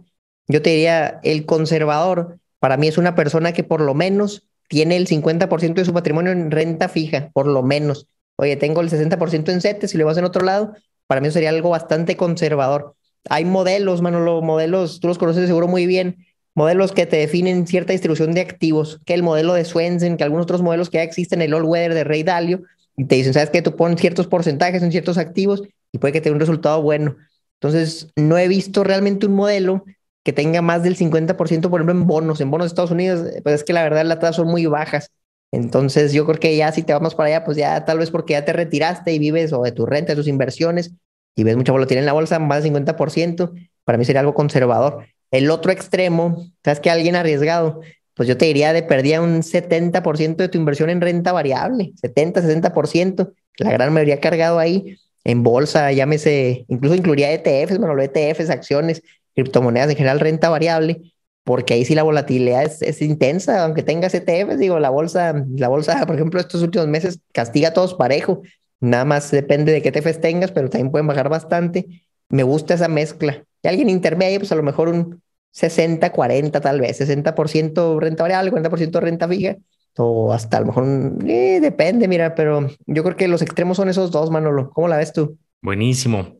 yo 0.47 0.61
te 0.61 0.71
diría, 0.71 1.19
el 1.23 1.45
conservador 1.45 2.39
para 2.59 2.77
mí 2.77 2.87
es 2.87 2.97
una 2.97 3.15
persona 3.15 3.53
que 3.53 3.63
por 3.63 3.81
lo 3.81 3.93
menos 3.93 4.43
tiene 4.67 4.95
el 4.95 5.07
50% 5.07 5.73
de 5.73 5.85
su 5.85 5.93
patrimonio 5.93 6.31
en 6.31 6.51
renta 6.51 6.87
fija, 6.89 7.29
por 7.33 7.47
lo 7.47 7.63
menos. 7.63 8.07
Oye, 8.37 8.55
tengo 8.55 8.81
el 8.81 8.89
60% 8.89 9.51
en 9.51 9.61
CETES 9.61 9.93
y 9.93 9.97
lo 9.97 10.05
vas 10.05 10.17
en 10.17 10.25
otro 10.25 10.45
lado, 10.45 10.73
para 11.07 11.21
mí 11.21 11.29
sería 11.29 11.49
algo 11.49 11.69
bastante 11.69 12.15
conservador. 12.15 12.95
Hay 13.29 13.45
modelos, 13.45 14.01
Manolo, 14.01 14.41
modelos, 14.41 14.99
tú 14.99 15.07
los 15.07 15.17
conoces 15.17 15.45
seguro 15.47 15.67
muy 15.67 15.85
bien, 15.85 16.25
modelos 16.55 16.91
que 16.91 17.05
te 17.05 17.17
definen 17.17 17.67
cierta 17.67 17.93
distribución 17.93 18.33
de 18.33 18.41
activos, 18.41 18.99
que 19.05 19.13
el 19.13 19.23
modelo 19.23 19.53
de 19.53 19.65
Swensen, 19.65 20.17
que 20.17 20.23
algunos 20.23 20.43
otros 20.43 20.61
modelos 20.61 20.89
que 20.89 20.97
ya 20.97 21.03
existen, 21.03 21.41
el 21.41 21.53
All 21.53 21.65
Weather 21.65 21.93
de 21.93 22.03
Ray 22.03 22.23
Dalio, 22.23 22.63
y 22.97 23.05
te 23.05 23.15
dicen, 23.15 23.33
¿sabes 23.33 23.49
qué? 23.49 23.61
Tú 23.61 23.75
pones 23.75 23.99
ciertos 23.99 24.27
porcentajes 24.27 24.83
en 24.83 24.91
ciertos 24.91 25.17
activos 25.17 25.63
y 25.91 25.97
puede 25.97 26.13
que 26.13 26.21
tenga 26.21 26.35
un 26.35 26.39
resultado 26.39 26.81
bueno. 26.81 27.15
Entonces, 27.59 28.07
no 28.15 28.37
he 28.37 28.47
visto 28.47 28.83
realmente 28.83 29.25
un 29.25 29.35
modelo 29.35 29.85
que 30.23 30.33
tenga 30.33 30.61
más 30.61 30.83
del 30.83 30.95
50%, 30.95 31.69
por 31.69 31.81
ejemplo, 31.81 31.91
en 31.91 32.07
bonos. 32.07 32.41
En 32.41 32.51
bonos 32.51 32.65
de 32.65 32.67
Estados 32.69 32.91
Unidos, 32.91 33.27
pues 33.43 33.55
es 33.55 33.63
que 33.63 33.73
la 33.73 33.83
verdad 33.83 34.05
las 34.05 34.19
tasas 34.19 34.35
son 34.37 34.47
muy 34.47 34.65
bajas. 34.65 35.11
Entonces 35.51 36.13
yo 36.13 36.25
creo 36.25 36.39
que 36.39 36.55
ya 36.55 36.71
si 36.71 36.83
te 36.83 36.93
vamos 36.93 37.15
para 37.15 37.27
allá, 37.27 37.43
pues 37.43 37.57
ya 37.57 37.83
tal 37.85 37.97
vez 37.99 38.09
porque 38.09 38.33
ya 38.33 38.45
te 38.45 38.53
retiraste 38.53 39.11
y 39.13 39.19
vives 39.19 39.51
o 39.51 39.63
de 39.63 39.71
tu 39.71 39.85
renta, 39.85 40.13
de 40.13 40.15
tus 40.15 40.27
inversiones 40.27 40.93
y 41.35 41.43
ves 41.43 41.57
mucha 41.57 41.71
volatilidad 41.71 42.03
en 42.03 42.05
la 42.05 42.13
bolsa, 42.13 42.39
más 42.39 42.63
del 42.63 42.73
50%, 42.73 43.51
para 43.83 43.97
mí 43.97 44.05
sería 44.05 44.21
algo 44.21 44.33
conservador. 44.33 45.05
El 45.31 45.49
otro 45.49 45.71
extremo, 45.71 46.45
¿sabes 46.63 46.79
que 46.79 46.89
alguien 46.89 47.15
arriesgado? 47.15 47.81
Pues 48.13 48.27
yo 48.27 48.37
te 48.37 48.45
diría 48.45 48.73
de 48.73 48.83
perdía 48.83 49.21
un 49.21 49.41
70% 49.41 50.35
de 50.43 50.49
tu 50.49 50.57
inversión 50.57 50.89
en 50.89 51.01
renta 51.01 51.31
variable, 51.31 51.93
70, 51.95 52.41
60%, 52.41 53.33
la 53.57 53.71
gran 53.71 53.93
mayoría 53.93 54.19
cargado 54.19 54.59
ahí 54.59 54.97
en 55.23 55.43
bolsa, 55.43 55.91
llámese, 55.91 56.65
incluso 56.67 56.95
incluiría 56.95 57.31
ETFs, 57.31 57.77
bueno, 57.77 57.95
los 57.95 58.05
ETFs, 58.05 58.49
acciones, 58.49 59.01
criptomonedas 59.35 59.89
en 59.89 59.97
general, 59.97 60.19
renta 60.19 60.49
variable, 60.49 61.13
porque 61.43 61.73
ahí 61.73 61.85
sí 61.85 61.95
la 61.95 62.03
volatilidad 62.03 62.63
es, 62.63 62.81
es 62.81 63.01
intensa, 63.01 63.63
aunque 63.63 63.83
tengas 63.83 64.13
ETFs, 64.13 64.59
digo, 64.59 64.79
la 64.79 64.89
bolsa, 64.89 65.45
la 65.55 65.67
bolsa, 65.67 66.05
por 66.05 66.15
ejemplo, 66.15 66.39
estos 66.39 66.61
últimos 66.61 66.87
meses 66.87 67.19
castiga 67.33 67.69
a 67.69 67.73
todos 67.73 67.95
parejo, 67.95 68.41
nada 68.79 69.05
más 69.05 69.31
depende 69.31 69.71
de 69.71 69.81
qué 69.81 69.89
ETFs 69.89 70.21
tengas, 70.21 70.51
pero 70.51 70.69
también 70.69 70.91
pueden 70.91 71.07
bajar 71.07 71.29
bastante. 71.29 71.87
Me 72.29 72.43
gusta 72.43 72.73
esa 72.73 72.87
mezcla. 72.87 73.43
Y 73.61 73.67
alguien 73.67 73.89
intermedio, 73.89 74.39
pues 74.39 74.51
a 74.51 74.55
lo 74.55 74.63
mejor 74.63 74.89
un 74.89 75.21
60, 75.51 76.11
40 76.11 76.61
tal 76.61 76.79
vez, 76.79 76.99
60% 76.99 77.99
renta 77.99 78.23
variable, 78.23 78.51
40% 78.51 78.99
renta 78.99 79.27
fija. 79.27 79.57
o 79.97 80.31
hasta 80.33 80.57
a 80.57 80.59
lo 80.61 80.67
mejor 80.67 80.85
eh, 81.27 81.59
depende, 81.61 82.07
mira, 82.07 82.33
pero 82.35 82.67
yo 82.85 83.03
creo 83.03 83.15
que 83.15 83.27
los 83.27 83.41
extremos 83.41 83.77
son 83.77 83.89
esos 83.89 84.11
dos, 84.11 84.31
Manolo. 84.31 84.71
¿Cómo 84.71 84.87
la 84.87 84.97
ves 84.97 85.13
tú? 85.13 85.37
Buenísimo. 85.61 86.37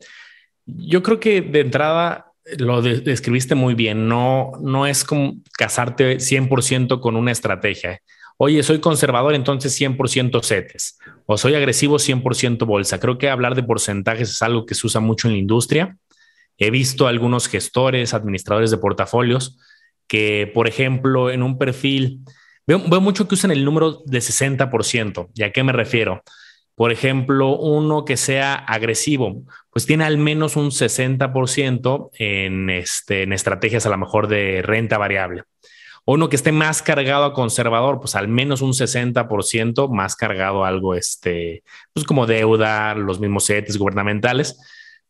Yo 0.65 1.03
creo 1.03 1.19
que 1.19 1.41
de 1.41 1.59
entrada 1.59 2.30
lo 2.57 2.81
describiste 2.81 3.55
muy 3.55 3.73
bien. 3.73 4.07
No, 4.07 4.51
no 4.61 4.87
es 4.87 5.03
como 5.03 5.35
casarte 5.57 6.17
100% 6.17 6.99
con 6.99 7.15
una 7.15 7.31
estrategia. 7.31 7.99
Oye, 8.37 8.63
soy 8.63 8.79
conservador, 8.79 9.35
entonces 9.35 9.79
100% 9.79 10.43
CETES. 10.43 10.97
O 11.27 11.37
soy 11.37 11.53
agresivo, 11.55 11.97
100% 11.99 12.65
bolsa. 12.65 12.99
Creo 12.99 13.17
que 13.17 13.29
hablar 13.29 13.55
de 13.55 13.63
porcentajes 13.63 14.31
es 14.31 14.41
algo 14.41 14.65
que 14.65 14.73
se 14.73 14.87
usa 14.87 14.99
mucho 14.99 15.27
en 15.27 15.33
la 15.33 15.39
industria. 15.39 15.97
He 16.57 16.71
visto 16.71 17.07
algunos 17.07 17.47
gestores, 17.47 18.13
administradores 18.13 18.71
de 18.71 18.77
portafolios 18.77 19.59
que, 20.07 20.51
por 20.53 20.67
ejemplo, 20.67 21.29
en 21.29 21.43
un 21.43 21.57
perfil, 21.57 22.21
veo, 22.67 22.81
veo 22.87 22.99
mucho 22.99 23.27
que 23.27 23.35
usan 23.35 23.51
el 23.51 23.63
número 23.63 24.01
de 24.05 24.19
60%. 24.19 25.29
¿Y 25.35 25.43
a 25.43 25.51
qué 25.51 25.63
me 25.63 25.71
refiero? 25.71 26.23
Por 26.75 26.91
ejemplo, 26.91 27.57
uno 27.57 28.05
que 28.05 28.17
sea 28.17 28.55
agresivo, 28.55 29.43
pues 29.71 29.85
tiene 29.85 30.03
al 30.03 30.17
menos 30.17 30.55
un 30.55 30.71
60% 30.71 32.09
en, 32.17 32.69
este, 32.69 33.23
en 33.23 33.33
estrategias 33.33 33.85
a 33.85 33.89
lo 33.89 33.97
mejor 33.97 34.27
de 34.27 34.61
renta 34.61 34.97
variable. 34.97 35.43
Uno 36.05 36.29
que 36.29 36.35
esté 36.35 36.51
más 36.51 36.81
cargado 36.81 37.25
a 37.25 37.33
conservador, 37.33 37.99
pues 37.99 38.15
al 38.15 38.27
menos 38.27 38.61
un 38.61 38.73
60% 38.73 39.89
más 39.89 40.15
cargado 40.15 40.65
a 40.65 40.67
algo, 40.67 40.95
este, 40.95 41.63
pues 41.93 42.05
como 42.05 42.25
deuda, 42.25 42.95
los 42.95 43.19
mismos 43.19 43.45
CETES 43.45 43.77
gubernamentales, 43.77 44.57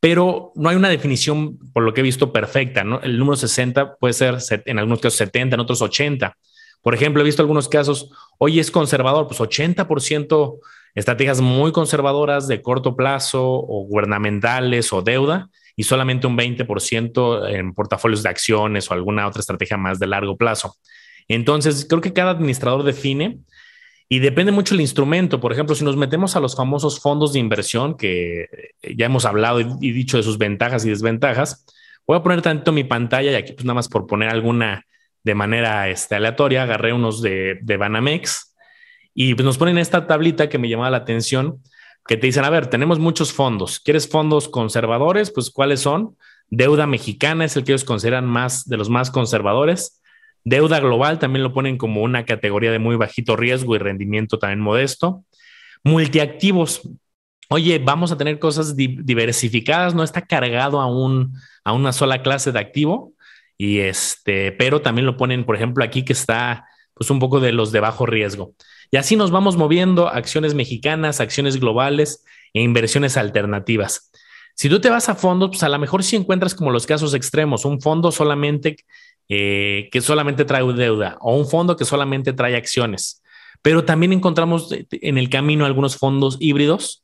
pero 0.01 0.51
no 0.55 0.67
hay 0.67 0.75
una 0.75 0.89
definición, 0.89 1.57
por 1.73 1.83
lo 1.83 1.93
que 1.93 2.01
he 2.01 2.03
visto, 2.03 2.33
perfecta. 2.33 2.81
El 3.03 3.19
número 3.19 3.37
60 3.37 3.95
puede 3.95 4.13
ser 4.13 4.39
en 4.65 4.79
algunos 4.79 4.99
casos 4.99 5.17
70, 5.19 5.55
en 5.55 5.59
otros 5.59 5.81
80. 5.81 6.35
Por 6.81 6.95
ejemplo, 6.95 7.21
he 7.21 7.25
visto 7.25 7.43
algunos 7.43 7.69
casos, 7.69 8.11
hoy 8.39 8.59
es 8.59 8.71
conservador, 8.71 9.27
pues 9.27 9.39
80% 9.39 10.59
estrategias 10.95 11.41
muy 11.41 11.71
conservadoras 11.71 12.47
de 12.47 12.61
corto 12.61 12.95
plazo 12.95 13.43
o 13.43 13.85
gubernamentales 13.85 14.91
o 14.93 15.01
deuda 15.01 15.49
y 15.75 15.83
solamente 15.83 16.27
un 16.27 16.37
20% 16.37 17.49
en 17.49 17.73
portafolios 17.73 18.23
de 18.23 18.29
acciones 18.29 18.89
o 18.89 18.93
alguna 18.93 19.27
otra 19.27 19.39
estrategia 19.39 19.77
más 19.77 19.99
de 19.99 20.07
largo 20.07 20.37
plazo. 20.37 20.75
Entonces, 21.27 21.85
creo 21.87 22.01
que 22.01 22.13
cada 22.13 22.31
administrador 22.31 22.83
define 22.83 23.39
y 24.09 24.19
depende 24.19 24.51
mucho 24.51 24.75
el 24.75 24.81
instrumento. 24.81 25.39
Por 25.39 25.53
ejemplo, 25.53 25.73
si 25.73 25.85
nos 25.85 25.95
metemos 25.95 26.35
a 26.35 26.41
los 26.41 26.55
famosos 26.55 26.99
fondos 26.99 27.31
de 27.31 27.39
inversión, 27.39 27.95
que 27.95 28.47
ya 28.95 29.05
hemos 29.05 29.25
hablado 29.25 29.61
y, 29.61 29.91
dicho 29.91 30.17
de 30.17 30.23
sus 30.23 30.37
ventajas 30.37 30.85
y 30.85 30.89
desventajas, 30.89 31.65
voy 32.05 32.17
a 32.17 32.23
poner 32.23 32.41
tanto 32.41 32.73
mi 32.73 32.83
pantalla 32.83 33.31
y 33.31 33.35
aquí 33.35 33.53
pues 33.53 33.63
nada 33.63 33.75
más 33.75 33.87
por 33.87 34.07
poner 34.07 34.29
alguna 34.29 34.85
de 35.23 35.35
manera 35.35 35.87
este, 35.87 36.15
aleatoria, 36.15 36.63
agarré 36.63 36.91
unos 36.91 37.21
de, 37.21 37.59
de 37.61 37.77
Banamex 37.77 38.50
y 39.13 39.35
pues 39.35 39.45
nos 39.45 39.57
ponen 39.57 39.77
esta 39.77 40.07
tablita 40.07 40.49
que 40.49 40.57
me 40.57 40.69
llamaba 40.69 40.89
la 40.89 40.97
atención, 40.97 41.61
que 42.07 42.17
te 42.17 42.27
dicen, 42.27 42.45
a 42.45 42.49
ver, 42.49 42.67
tenemos 42.67 42.99
muchos 42.99 43.33
fondos. 43.33 43.79
¿Quieres 43.79 44.07
fondos 44.07 44.49
conservadores? 44.49 45.31
Pues 45.31 45.49
¿cuáles 45.51 45.81
son? 45.81 46.17
Deuda 46.49 46.87
mexicana 46.87 47.45
es 47.45 47.55
el 47.55 47.63
que 47.63 47.71
ellos 47.71 47.83
consideran 47.83 48.25
más 48.25 48.67
de 48.67 48.77
los 48.77 48.89
más 48.89 49.11
conservadores. 49.11 50.01
Deuda 50.43 50.79
global 50.79 51.19
también 51.19 51.43
lo 51.43 51.53
ponen 51.53 51.77
como 51.77 52.01
una 52.01 52.25
categoría 52.25 52.71
de 52.71 52.79
muy 52.79 52.95
bajito 52.95 53.35
riesgo 53.35 53.75
y 53.75 53.79
rendimiento 53.79 54.39
también 54.39 54.59
modesto. 54.59 55.23
Multiactivos. 55.83 56.89
Oye, 57.49 57.79
vamos 57.79 58.11
a 58.11 58.17
tener 58.17 58.39
cosas 58.39 58.75
diversificadas, 58.75 59.93
no 59.93 60.03
está 60.03 60.21
cargado 60.21 60.79
a, 60.79 60.87
un, 60.87 61.33
a 61.63 61.73
una 61.73 61.91
sola 61.91 62.23
clase 62.23 62.51
de 62.51 62.59
activo. 62.59 63.13
Y 63.57 63.79
este, 63.79 64.51
pero 64.53 64.81
también 64.81 65.05
lo 65.05 65.17
ponen, 65.17 65.45
por 65.45 65.55
ejemplo, 65.55 65.83
aquí 65.83 66.03
que 66.03 66.13
está 66.13 66.65
pues 67.01 67.09
un 67.09 67.17
poco 67.17 67.39
de 67.39 67.51
los 67.51 67.71
de 67.71 67.79
bajo 67.79 68.05
riesgo. 68.05 68.53
Y 68.91 68.97
así 68.97 69.15
nos 69.15 69.31
vamos 69.31 69.57
moviendo 69.57 70.07
acciones 70.07 70.53
mexicanas, 70.53 71.19
acciones 71.19 71.59
globales 71.59 72.23
e 72.53 72.61
inversiones 72.61 73.17
alternativas. 73.17 74.11
Si 74.53 74.69
tú 74.69 74.79
te 74.79 74.91
vas 74.91 75.09
a 75.09 75.15
fondos, 75.15 75.49
pues 75.49 75.63
a 75.63 75.69
lo 75.69 75.79
mejor 75.79 76.03
si 76.03 76.15
encuentras 76.15 76.53
como 76.53 76.69
los 76.69 76.85
casos 76.85 77.15
extremos, 77.15 77.65
un 77.65 77.81
fondo 77.81 78.11
solamente 78.11 78.75
eh, 79.29 79.89
que 79.91 79.99
solamente 79.99 80.45
trae 80.45 80.61
deuda 80.73 81.17
o 81.21 81.35
un 81.35 81.47
fondo 81.47 81.75
que 81.75 81.85
solamente 81.85 82.33
trae 82.33 82.55
acciones. 82.55 83.23
Pero 83.63 83.83
también 83.83 84.13
encontramos 84.13 84.69
en 84.91 85.17
el 85.17 85.27
camino 85.27 85.65
algunos 85.65 85.97
fondos 85.97 86.37
híbridos 86.39 87.03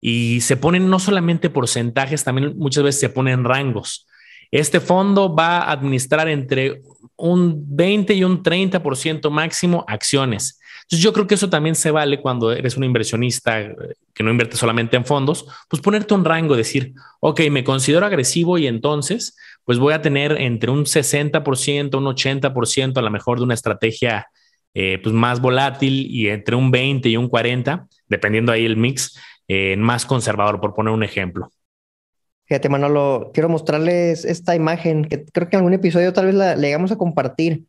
y 0.00 0.40
se 0.42 0.56
ponen 0.56 0.88
no 0.88 1.00
solamente 1.00 1.50
porcentajes, 1.50 2.22
también 2.22 2.56
muchas 2.58 2.84
veces 2.84 3.00
se 3.00 3.08
ponen 3.08 3.42
rangos. 3.42 4.06
Este 4.52 4.80
fondo 4.80 5.34
va 5.34 5.62
a 5.62 5.72
administrar 5.72 6.28
entre 6.28 6.82
un 7.16 7.64
20 7.74 8.14
y 8.14 8.22
un 8.22 8.42
30% 8.42 9.30
máximo 9.30 9.84
acciones. 9.88 10.60
Entonces 10.82 11.02
yo 11.02 11.12
creo 11.12 11.26
que 11.26 11.36
eso 11.36 11.48
también 11.48 11.74
se 11.74 11.90
vale 11.90 12.20
cuando 12.20 12.52
eres 12.52 12.76
un 12.76 12.84
inversionista 12.84 13.60
eh, 13.60 13.74
que 14.12 14.22
no 14.22 14.30
invierte 14.30 14.56
solamente 14.56 14.96
en 14.96 15.06
fondos, 15.06 15.46
pues 15.68 15.80
ponerte 15.80 16.12
un 16.12 16.24
rango, 16.24 16.54
decir, 16.54 16.92
ok, 17.20 17.40
me 17.50 17.64
considero 17.64 18.04
agresivo 18.04 18.58
y 18.58 18.66
entonces 18.66 19.36
pues 19.64 19.78
voy 19.78 19.94
a 19.94 20.02
tener 20.02 20.32
entre 20.40 20.70
un 20.70 20.84
60%, 20.84 21.96
un 21.96 22.04
80% 22.04 22.98
a 22.98 23.02
lo 23.02 23.10
mejor 23.10 23.38
de 23.38 23.44
una 23.44 23.54
estrategia 23.54 24.26
eh, 24.74 24.98
pues 25.02 25.14
más 25.14 25.40
volátil 25.40 26.06
y 26.10 26.28
entre 26.28 26.56
un 26.56 26.70
20 26.70 27.08
y 27.08 27.16
un 27.16 27.28
40, 27.28 27.86
dependiendo 28.08 28.52
ahí 28.52 28.64
el 28.64 28.76
mix, 28.76 29.18
eh, 29.48 29.76
más 29.76 30.04
conservador, 30.04 30.60
por 30.60 30.74
poner 30.74 30.92
un 30.92 31.02
ejemplo. 31.02 31.50
Fíjate, 32.52 32.68
Manolo, 32.68 33.30
quiero 33.32 33.48
mostrarles 33.48 34.26
esta 34.26 34.54
imagen 34.54 35.06
que 35.06 35.24
creo 35.24 35.48
que 35.48 35.56
en 35.56 35.60
algún 35.60 35.72
episodio 35.72 36.12
tal 36.12 36.26
vez 36.26 36.34
la 36.34 36.54
llegamos 36.54 36.92
a 36.92 36.96
compartir 36.96 37.64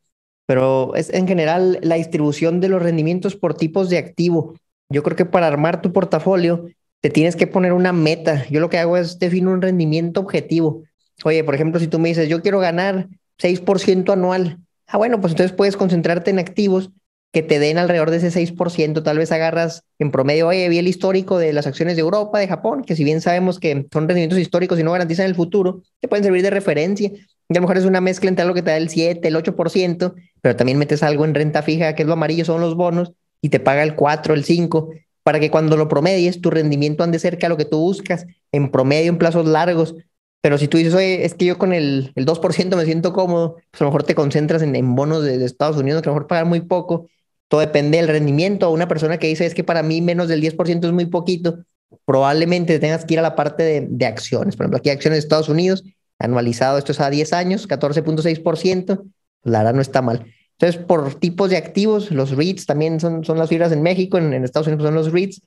pero 0.45 0.93
es 0.95 1.09
en 1.13 1.25
general 1.25 1.79
la 1.81 1.95
distribución 1.95 2.59
de 2.59 2.67
los 2.67 2.83
rendimientos 2.83 3.37
por 3.37 3.53
tipos 3.53 3.89
de 3.89 3.97
activo. 3.97 4.55
Yo 4.89 5.01
creo 5.01 5.15
que 5.15 5.23
para 5.23 5.47
armar 5.47 5.81
tu 5.81 5.93
portafolio 5.93 6.67
te 6.99 7.09
tienes 7.09 7.37
que 7.37 7.47
poner 7.47 7.71
una 7.71 7.93
meta. 7.93 8.45
Yo 8.49 8.59
lo 8.59 8.69
que 8.69 8.77
hago 8.77 8.97
es 8.97 9.19
definir 9.19 9.47
un 9.47 9.61
rendimiento 9.61 10.19
objetivo. 10.19 10.83
Oye, 11.23 11.45
por 11.45 11.55
ejemplo, 11.55 11.79
si 11.79 11.87
tú 11.87 11.97
me 11.97 12.09
dices, 12.09 12.27
yo 12.27 12.41
quiero 12.41 12.59
ganar 12.59 13.07
6% 13.37 14.11
anual, 14.11 14.59
ah, 14.87 14.97
bueno, 14.97 15.21
pues 15.21 15.31
entonces 15.31 15.55
puedes 15.55 15.77
concentrarte 15.77 16.29
en 16.29 16.39
activos 16.39 16.91
que 17.33 17.41
te 17.41 17.57
den 17.57 17.79
alrededor 17.79 18.11
de 18.11 18.17
ese 18.17 18.31
6%. 18.31 19.01
Tal 19.01 19.17
vez 19.17 19.31
agarras 19.31 19.83
en 19.97 20.11
promedio, 20.11 20.47
oye, 20.47 20.69
vi 20.69 20.77
el 20.77 20.87
histórico 20.87 21.39
de 21.39 21.51
las 21.51 21.65
acciones 21.65 21.95
de 21.95 22.01
Europa, 22.01 22.37
de 22.37 22.47
Japón, 22.47 22.83
que 22.83 22.95
si 22.95 23.03
bien 23.03 23.21
sabemos 23.21 23.59
que 23.59 23.87
son 23.91 24.07
rendimientos 24.07 24.37
históricos 24.37 24.79
y 24.79 24.83
no 24.83 24.91
garantizan 24.91 25.25
el 25.25 25.33
futuro, 25.33 25.81
te 25.99 26.07
pueden 26.07 26.23
servir 26.23 26.43
de 26.43 26.51
referencia. 26.51 27.09
Y 27.09 27.53
a 27.53 27.55
lo 27.55 27.61
mejor 27.61 27.77
es 27.77 27.85
una 27.85 28.01
mezcla 28.01 28.29
entre 28.29 28.43
algo 28.43 28.53
que 28.53 28.61
te 28.61 28.69
da 28.69 28.77
el 28.77 28.87
7, 28.87 29.27
el 29.27 29.35
8%, 29.35 30.13
pero 30.41 30.55
también 30.55 30.77
metes 30.77 31.01
algo 31.01 31.25
en 31.25 31.33
renta 31.33 31.63
fija, 31.63 31.95
que 31.95 32.03
es 32.03 32.07
lo 32.07 32.13
amarillo, 32.13 32.45
son 32.45 32.61
los 32.61 32.75
bonos, 32.75 33.13
y 33.41 33.49
te 33.49 33.59
paga 33.59 33.81
el 33.81 33.95
4, 33.95 34.35
el 34.35 34.43
5, 34.43 34.91
para 35.23 35.39
que 35.39 35.49
cuando 35.49 35.75
lo 35.75 35.87
promedies, 35.87 36.39
tu 36.39 36.51
rendimiento 36.51 37.03
ande 37.03 37.17
cerca 37.17 37.47
de 37.47 37.49
lo 37.49 37.57
que 37.57 37.65
tú 37.65 37.79
buscas, 37.79 38.27
en 38.51 38.69
promedio, 38.69 39.09
en 39.09 39.17
plazos 39.17 39.47
largos. 39.47 39.95
Pero 40.41 40.59
si 40.59 40.67
tú 40.67 40.77
dices, 40.77 40.93
oye, 40.93 41.25
es 41.25 41.33
que 41.33 41.45
yo 41.45 41.57
con 41.57 41.73
el, 41.73 42.11
el 42.13 42.25
2% 42.27 42.75
me 42.75 42.85
siento 42.85 43.11
cómodo, 43.11 43.55
pues 43.71 43.81
a 43.81 43.85
lo 43.85 43.89
mejor 43.89 44.03
te 44.03 44.13
concentras 44.13 44.61
en, 44.61 44.75
en 44.75 44.93
bonos 44.93 45.23
de, 45.23 45.39
de, 45.39 45.45
Estados 45.45 45.77
Unidos, 45.77 46.01
que 46.03 46.09
a 46.09 46.11
lo 46.11 46.15
mejor 46.15 46.27
pagan 46.27 46.47
muy 46.47 46.61
poco. 46.61 47.07
Todo 47.47 47.61
depende 47.61 47.97
del 47.97 48.07
rendimiento. 48.07 48.71
Una 48.71 48.87
persona 48.87 49.17
que 49.17 49.27
dice, 49.27 49.45
es 49.45 49.53
que 49.53 49.63
para 49.63 49.83
mí 49.83 50.01
menos 50.01 50.27
del 50.27 50.41
10% 50.41 50.85
es 50.85 50.91
muy 50.91 51.05
poquito, 51.05 51.59
probablemente 52.05 52.79
tengas 52.79 53.05
que 53.05 53.13
ir 53.13 53.19
a 53.19 53.23
la 53.23 53.35
parte 53.35 53.81
de, 53.81 54.05
acciones. 54.05 54.55
Por 54.55 54.65
ejemplo, 54.65 54.77
aquí 54.77 54.89
acciones 54.89 55.17
de 55.17 55.19
Estados 55.19 55.49
Unidos, 55.49 55.83
anualizado, 56.19 56.77
esto 56.77 56.91
es 56.91 56.99
a 56.99 57.09
10 57.09 57.33
años, 57.33 57.67
14.6%, 57.67 59.03
la 59.43 59.59
verdad 59.59 59.73
no 59.73 59.81
está 59.81 60.01
mal. 60.01 60.25
Entonces, 60.59 60.81
por 60.81 61.15
tipos 61.15 61.49
de 61.49 61.57
activos, 61.57 62.11
los 62.11 62.31
REITs 62.31 62.65
también 62.65 62.99
son, 62.99 63.23
son 63.23 63.37
las 63.37 63.49
fibras 63.49 63.71
en 63.71 63.81
México, 63.81 64.17
en, 64.17 64.33
Estados 64.43 64.67
Unidos 64.67 64.85
son 64.85 64.95
los 64.95 65.11
REITs, 65.11 65.41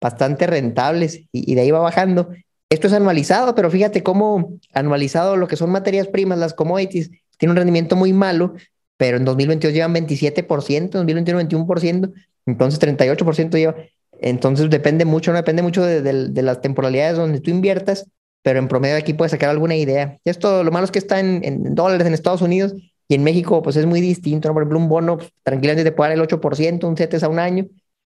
bastante 0.00 0.46
rentables 0.46 1.22
y, 1.32 1.54
de 1.54 1.60
ahí 1.60 1.70
va 1.70 1.80
bajando. 1.80 2.28
Esto 2.68 2.86
es 2.86 2.92
anualizado, 2.92 3.54
pero 3.54 3.70
fíjate 3.70 4.02
cómo 4.02 4.58
anualizado 4.72 5.36
lo 5.36 5.46
que 5.46 5.56
son 5.56 5.70
materias 5.70 6.08
primas, 6.08 6.38
las 6.38 6.54
commodities, 6.54 7.10
tiene 7.38 7.50
un 7.50 7.56
rendimiento 7.56 7.96
muy 7.96 8.12
malo, 8.12 8.54
pero 9.02 9.16
en 9.16 9.24
2022 9.24 9.74
llevan 9.74 9.94
27%, 9.94 10.76
en 10.76 10.90
2021 10.90 11.40
21%, 11.40 12.12
entonces 12.46 12.80
38% 12.80 13.50
lleva. 13.50 13.74
Entonces 14.20 14.70
depende 14.70 15.04
mucho, 15.04 15.32
no 15.32 15.38
depende 15.38 15.60
mucho 15.60 15.84
de, 15.84 16.02
de 16.02 16.42
las 16.42 16.60
temporalidades 16.60 17.16
donde 17.16 17.40
tú 17.40 17.50
inviertas, 17.50 18.06
pero 18.42 18.60
en 18.60 18.68
promedio 18.68 18.96
aquí 18.96 19.12
puedes 19.12 19.32
sacar 19.32 19.50
alguna 19.50 19.74
idea. 19.74 20.20
Esto, 20.24 20.62
lo 20.62 20.70
malo 20.70 20.84
es 20.84 20.92
que 20.92 21.00
está 21.00 21.18
en, 21.18 21.74
dólares 21.74 22.06
en 22.06 22.14
Estados 22.14 22.42
Unidos 22.42 22.74
y 23.08 23.16
en 23.16 23.24
México 23.24 23.60
pues 23.60 23.74
es 23.74 23.86
muy 23.86 24.00
distinto. 24.00 24.52
Por 24.52 24.62
ejemplo, 24.62 24.78
un 24.78 24.88
bono 24.88 25.18
pues, 25.18 25.32
tranquilamente 25.42 25.82
te 25.82 25.90
puede 25.90 26.10
dar 26.10 26.18
el 26.24 26.24
8%, 26.24 26.84
un 26.84 26.96
CETES 26.96 27.24
a 27.24 27.28
un 27.28 27.40
año 27.40 27.66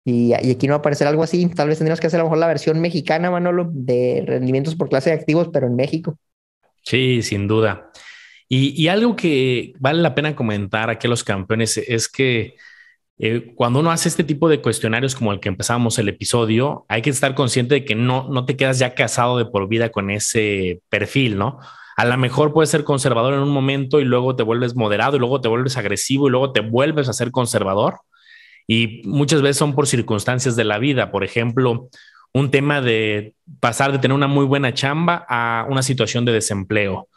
y, 0.03 0.29
y, 0.29 0.33
aquí 0.33 0.65
no 0.65 0.71
va 0.71 0.77
a 0.77 0.79
aparecer 0.79 1.05
algo 1.05 1.21
así. 1.21 1.45
Tal 1.49 1.67
vez 1.67 1.77
tendríamos 1.77 1.99
que 1.99 2.07
hacer 2.07 2.19
a 2.19 2.23
lo 2.23 2.29
mejor 2.29 2.39
la 2.39 2.47
versión 2.47 2.81
mexicana, 2.81 3.29
Manolo, 3.29 3.69
de 3.71 4.23
rendimientos 4.25 4.75
por 4.75 4.89
clase 4.89 5.11
de 5.11 5.17
activos, 5.17 5.49
pero 5.53 5.67
en 5.67 5.75
México. 5.75 6.17
Sí, 6.81 7.21
sin 7.21 7.47
duda. 7.47 7.91
Y, 8.51 8.87
algo 8.87 9.15
que 9.15 9.73
vale 9.79 10.01
la 10.01 10.15
pena 10.15 10.35
comentar 10.35 10.89
aquí 10.89 11.05
a 11.05 11.09
los 11.09 11.23
campeones 11.23 11.77
es 11.77 12.09
que 12.09 12.55
eh, 13.19 13.53
cuando 13.55 13.79
uno 13.79 13.91
hace 13.91 14.09
este 14.09 14.23
tipo 14.23 14.49
de 14.49 14.61
cuestionarios 14.61 15.15
como 15.15 15.31
el 15.31 15.39
que 15.39 15.49
empezamos 15.49 15.99
el 15.99 16.09
episodio, 16.09 16.85
hay 16.89 17.03
que 17.03 17.11
estar 17.11 17.35
consciente 17.35 17.75
de 17.75 17.85
que 17.85 17.93
no, 17.95 18.27
no 18.29 18.45
te 18.45 18.57
quedas 18.57 18.79
ya 18.79 18.95
casado 18.95 19.37
de 19.37 19.45
por 19.45 19.67
vida 19.67 19.89
con 19.91 20.09
ese 20.09 20.81
perfil, 20.89 21.37
¿no? 21.37 21.59
A 21.95 22.05
lo 22.05 22.17
mejor 22.17 22.53
puedes 22.53 22.71
ser 22.71 22.83
conservador 22.83 23.33
en 23.35 23.41
un 23.41 23.49
momento 23.49 23.99
y 23.99 24.05
luego 24.05 24.35
te 24.35 24.43
vuelves 24.43 24.75
moderado 24.75 25.17
y 25.17 25.19
luego 25.19 25.41
te 25.41 25.49
vuelves 25.49 25.77
agresivo 25.77 26.27
y 26.27 26.31
luego 26.31 26.51
te 26.51 26.61
vuelves 26.61 27.09
a 27.09 27.13
ser 27.13 27.31
conservador. 27.31 27.99
y 28.67 29.01
muchas 29.05 29.41
veces 29.41 29.57
son 29.57 29.73
por 29.75 29.87
circunstancias 29.87 30.55
de 30.55 30.63
la 30.63 30.77
vida. 30.79 31.11
Por 31.11 31.23
ejemplo, 31.23 31.89
un 32.33 32.51
tema 32.51 32.81
de 32.81 33.33
pasar 33.59 33.91
de 33.91 33.99
tener 33.99 34.15
una 34.15 34.27
muy 34.27 34.45
buena 34.45 34.73
chamba 34.73 35.25
a 35.27 35.65
una 35.69 35.83
situación 35.83 36.25
de 36.25 36.33
desempleo. 36.33 37.07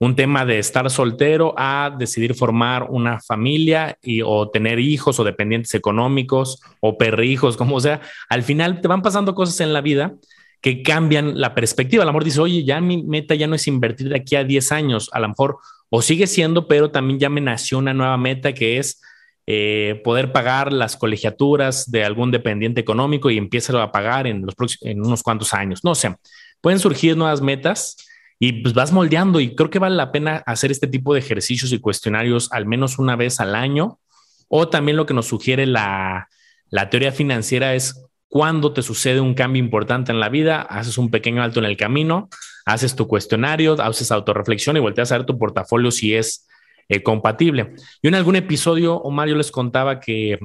Un 0.00 0.16
tema 0.16 0.46
de 0.46 0.58
estar 0.58 0.90
soltero 0.90 1.54
a 1.58 1.94
decidir 1.96 2.34
formar 2.34 2.84
una 2.88 3.20
familia 3.20 3.98
y, 4.02 4.22
o 4.22 4.48
tener 4.48 4.78
hijos 4.78 5.20
o 5.20 5.24
dependientes 5.24 5.74
económicos 5.74 6.60
o 6.80 6.96
perrijos, 6.96 7.56
como 7.58 7.78
sea. 7.80 8.00
Al 8.28 8.42
final 8.42 8.80
te 8.80 8.88
van 8.88 9.02
pasando 9.02 9.34
cosas 9.34 9.60
en 9.60 9.72
la 9.72 9.82
vida 9.82 10.14
que 10.62 10.82
cambian 10.82 11.38
la 11.38 11.54
perspectiva. 11.54 12.02
A 12.02 12.06
lo 12.06 12.12
mejor 12.12 12.24
dice, 12.24 12.40
oye, 12.40 12.64
ya 12.64 12.80
mi 12.80 13.02
meta 13.02 13.34
ya 13.34 13.46
no 13.46 13.54
es 13.54 13.66
invertir 13.68 14.08
de 14.08 14.16
aquí 14.16 14.36
a 14.36 14.44
10 14.44 14.72
años. 14.72 15.10
A 15.12 15.20
lo 15.20 15.28
mejor 15.28 15.58
o 15.90 16.00
sigue 16.00 16.26
siendo, 16.26 16.66
pero 16.66 16.90
también 16.90 17.18
ya 17.18 17.28
me 17.28 17.40
nació 17.40 17.78
una 17.78 17.92
nueva 17.92 18.16
meta 18.16 18.54
que 18.54 18.78
es 18.78 19.02
eh, 19.46 20.00
poder 20.04 20.32
pagar 20.32 20.72
las 20.72 20.96
colegiaturas 20.96 21.90
de 21.90 22.04
algún 22.04 22.30
dependiente 22.30 22.80
económico 22.80 23.30
y 23.30 23.36
empieza 23.36 23.82
a 23.82 23.90
pagar 23.90 24.26
en, 24.26 24.42
los 24.46 24.78
en 24.82 25.00
unos 25.04 25.22
cuantos 25.22 25.52
años. 25.52 25.82
No 25.82 25.94
sé, 25.94 26.14
pueden 26.60 26.78
surgir 26.78 27.16
nuevas 27.16 27.40
metas 27.42 27.96
y 28.42 28.54
pues 28.62 28.72
vas 28.72 28.90
moldeando 28.90 29.38
y 29.38 29.54
creo 29.54 29.68
que 29.68 29.78
vale 29.78 29.96
la 29.96 30.10
pena 30.12 30.42
hacer 30.46 30.70
este 30.70 30.86
tipo 30.86 31.12
de 31.12 31.20
ejercicios 31.20 31.72
y 31.72 31.78
cuestionarios 31.78 32.50
al 32.52 32.64
menos 32.64 32.98
una 32.98 33.14
vez 33.14 33.38
al 33.38 33.54
año. 33.54 34.00
O 34.48 34.66
también 34.68 34.96
lo 34.96 35.04
que 35.04 35.12
nos 35.12 35.26
sugiere 35.26 35.66
la, 35.66 36.28
la 36.70 36.88
teoría 36.88 37.12
financiera 37.12 37.74
es 37.74 38.02
cuando 38.28 38.72
te 38.72 38.80
sucede 38.80 39.20
un 39.20 39.34
cambio 39.34 39.62
importante 39.62 40.10
en 40.10 40.20
la 40.20 40.30
vida, 40.30 40.62
haces 40.62 40.96
un 40.96 41.10
pequeño 41.10 41.42
alto 41.42 41.60
en 41.60 41.66
el 41.66 41.76
camino, 41.76 42.30
haces 42.64 42.96
tu 42.96 43.06
cuestionario, 43.06 43.80
haces 43.80 44.10
autorreflexión 44.10 44.76
y 44.76 44.80
volteas 44.80 45.12
a 45.12 45.18
ver 45.18 45.26
tu 45.26 45.38
portafolio 45.38 45.90
si 45.90 46.14
es 46.14 46.48
eh, 46.88 47.02
compatible. 47.02 47.74
Yo 48.02 48.08
en 48.08 48.14
algún 48.14 48.36
episodio, 48.36 48.96
Omar, 48.96 49.28
yo 49.28 49.36
les 49.36 49.50
contaba 49.50 50.00
que 50.00 50.38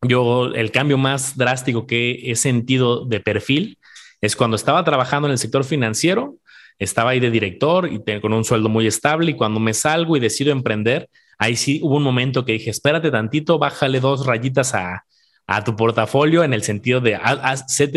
yo 0.00 0.46
el 0.54 0.70
cambio 0.70 0.96
más 0.96 1.36
drástico 1.36 1.86
que 1.86 2.30
he 2.30 2.34
sentido 2.34 3.04
de 3.04 3.20
perfil 3.20 3.78
es 4.22 4.36
cuando 4.36 4.56
estaba 4.56 4.82
trabajando 4.84 5.28
en 5.28 5.32
el 5.32 5.38
sector 5.38 5.64
financiero, 5.64 6.36
estaba 6.78 7.10
ahí 7.10 7.20
de 7.20 7.30
director 7.30 7.90
y 7.90 8.20
con 8.20 8.32
un 8.32 8.44
sueldo 8.44 8.68
muy 8.68 8.86
estable 8.86 9.30
y 9.30 9.34
cuando 9.34 9.60
me 9.60 9.74
salgo 9.74 10.16
y 10.16 10.20
decido 10.20 10.52
emprender, 10.52 11.08
ahí 11.38 11.56
sí 11.56 11.80
hubo 11.82 11.96
un 11.96 12.02
momento 12.02 12.44
que 12.44 12.52
dije, 12.52 12.70
espérate 12.70 13.10
tantito, 13.10 13.58
bájale 13.58 14.00
dos 14.00 14.26
rayitas 14.26 14.74
a, 14.74 15.04
a 15.46 15.64
tu 15.64 15.76
portafolio 15.76 16.44
en 16.44 16.52
el 16.52 16.62
sentido 16.62 17.00
de, 17.00 17.18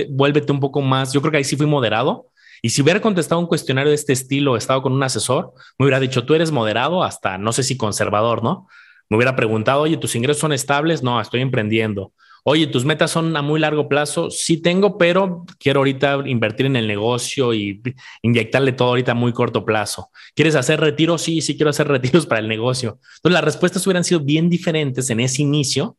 vuélvete 0.10 0.52
un 0.52 0.60
poco 0.60 0.82
más, 0.82 1.14
yo 1.14 1.22
creo 1.22 1.32
que 1.32 1.38
ahí 1.38 1.44
sí 1.44 1.56
fui 1.56 1.66
moderado 1.66 2.28
y 2.62 2.70
si 2.70 2.82
hubiera 2.82 3.02
contestado 3.02 3.40
un 3.40 3.48
cuestionario 3.48 3.90
de 3.90 3.96
este 3.96 4.14
estilo, 4.14 4.58
estado 4.58 4.82
con 4.82 4.94
un 4.94 5.02
asesor, 5.04 5.54
me 5.78 5.86
hubiera 5.86 6.00
dicho, 6.00 6.26
tú 6.26 6.34
eres 6.34 6.52
moderado 6.52 7.04
hasta, 7.04 7.38
no 7.38 7.52
sé 7.54 7.64
si 7.64 7.78
conservador, 7.78 8.44
¿no? 8.44 8.68
Me 9.10 9.18
hubiera 9.18 9.36
preguntado, 9.36 9.82
oye, 9.82 9.98
¿tus 9.98 10.16
ingresos 10.16 10.42
son 10.42 10.54
estables? 10.54 11.02
No, 11.02 11.20
estoy 11.20 11.42
emprendiendo. 11.42 12.14
Oye, 12.44 12.68
¿tus 12.68 12.86
metas 12.86 13.12
son 13.12 13.36
a 13.36 13.42
muy 13.42 13.60
largo 13.60 13.88
plazo? 13.88 14.30
Sí 14.30 14.62
tengo, 14.62 14.98
pero 14.98 15.46
quiero 15.60 15.82
ahorita 15.82 16.24
invertir 16.26 16.66
en 16.66 16.76
el 16.76 16.88
negocio 16.88 17.54
y 17.54 17.82
inyectarle 18.22 18.72
todo 18.72 18.90
ahorita 18.90 19.12
a 19.12 19.16
muy 19.16 19.34
corto 19.34 19.66
plazo. 19.66 20.10
¿Quieres 20.36 20.56
hacer 20.56 20.80
retiros? 20.80 21.22
Sí, 21.22 21.42
sí 21.42 21.56
quiero 21.56 21.70
hacer 21.70 21.88
retiros 21.90 22.26
para 22.26 22.42
el 22.42 22.48
negocio. 22.48 23.00
Entonces 23.18 23.34
las 23.34 23.44
respuestas 23.44 23.86
hubieran 23.88 24.04
sido 24.04 24.22
bien 24.22 24.50
diferentes 24.50 25.10
en 25.10 25.20
ese 25.20 25.42
inicio. 25.42 25.98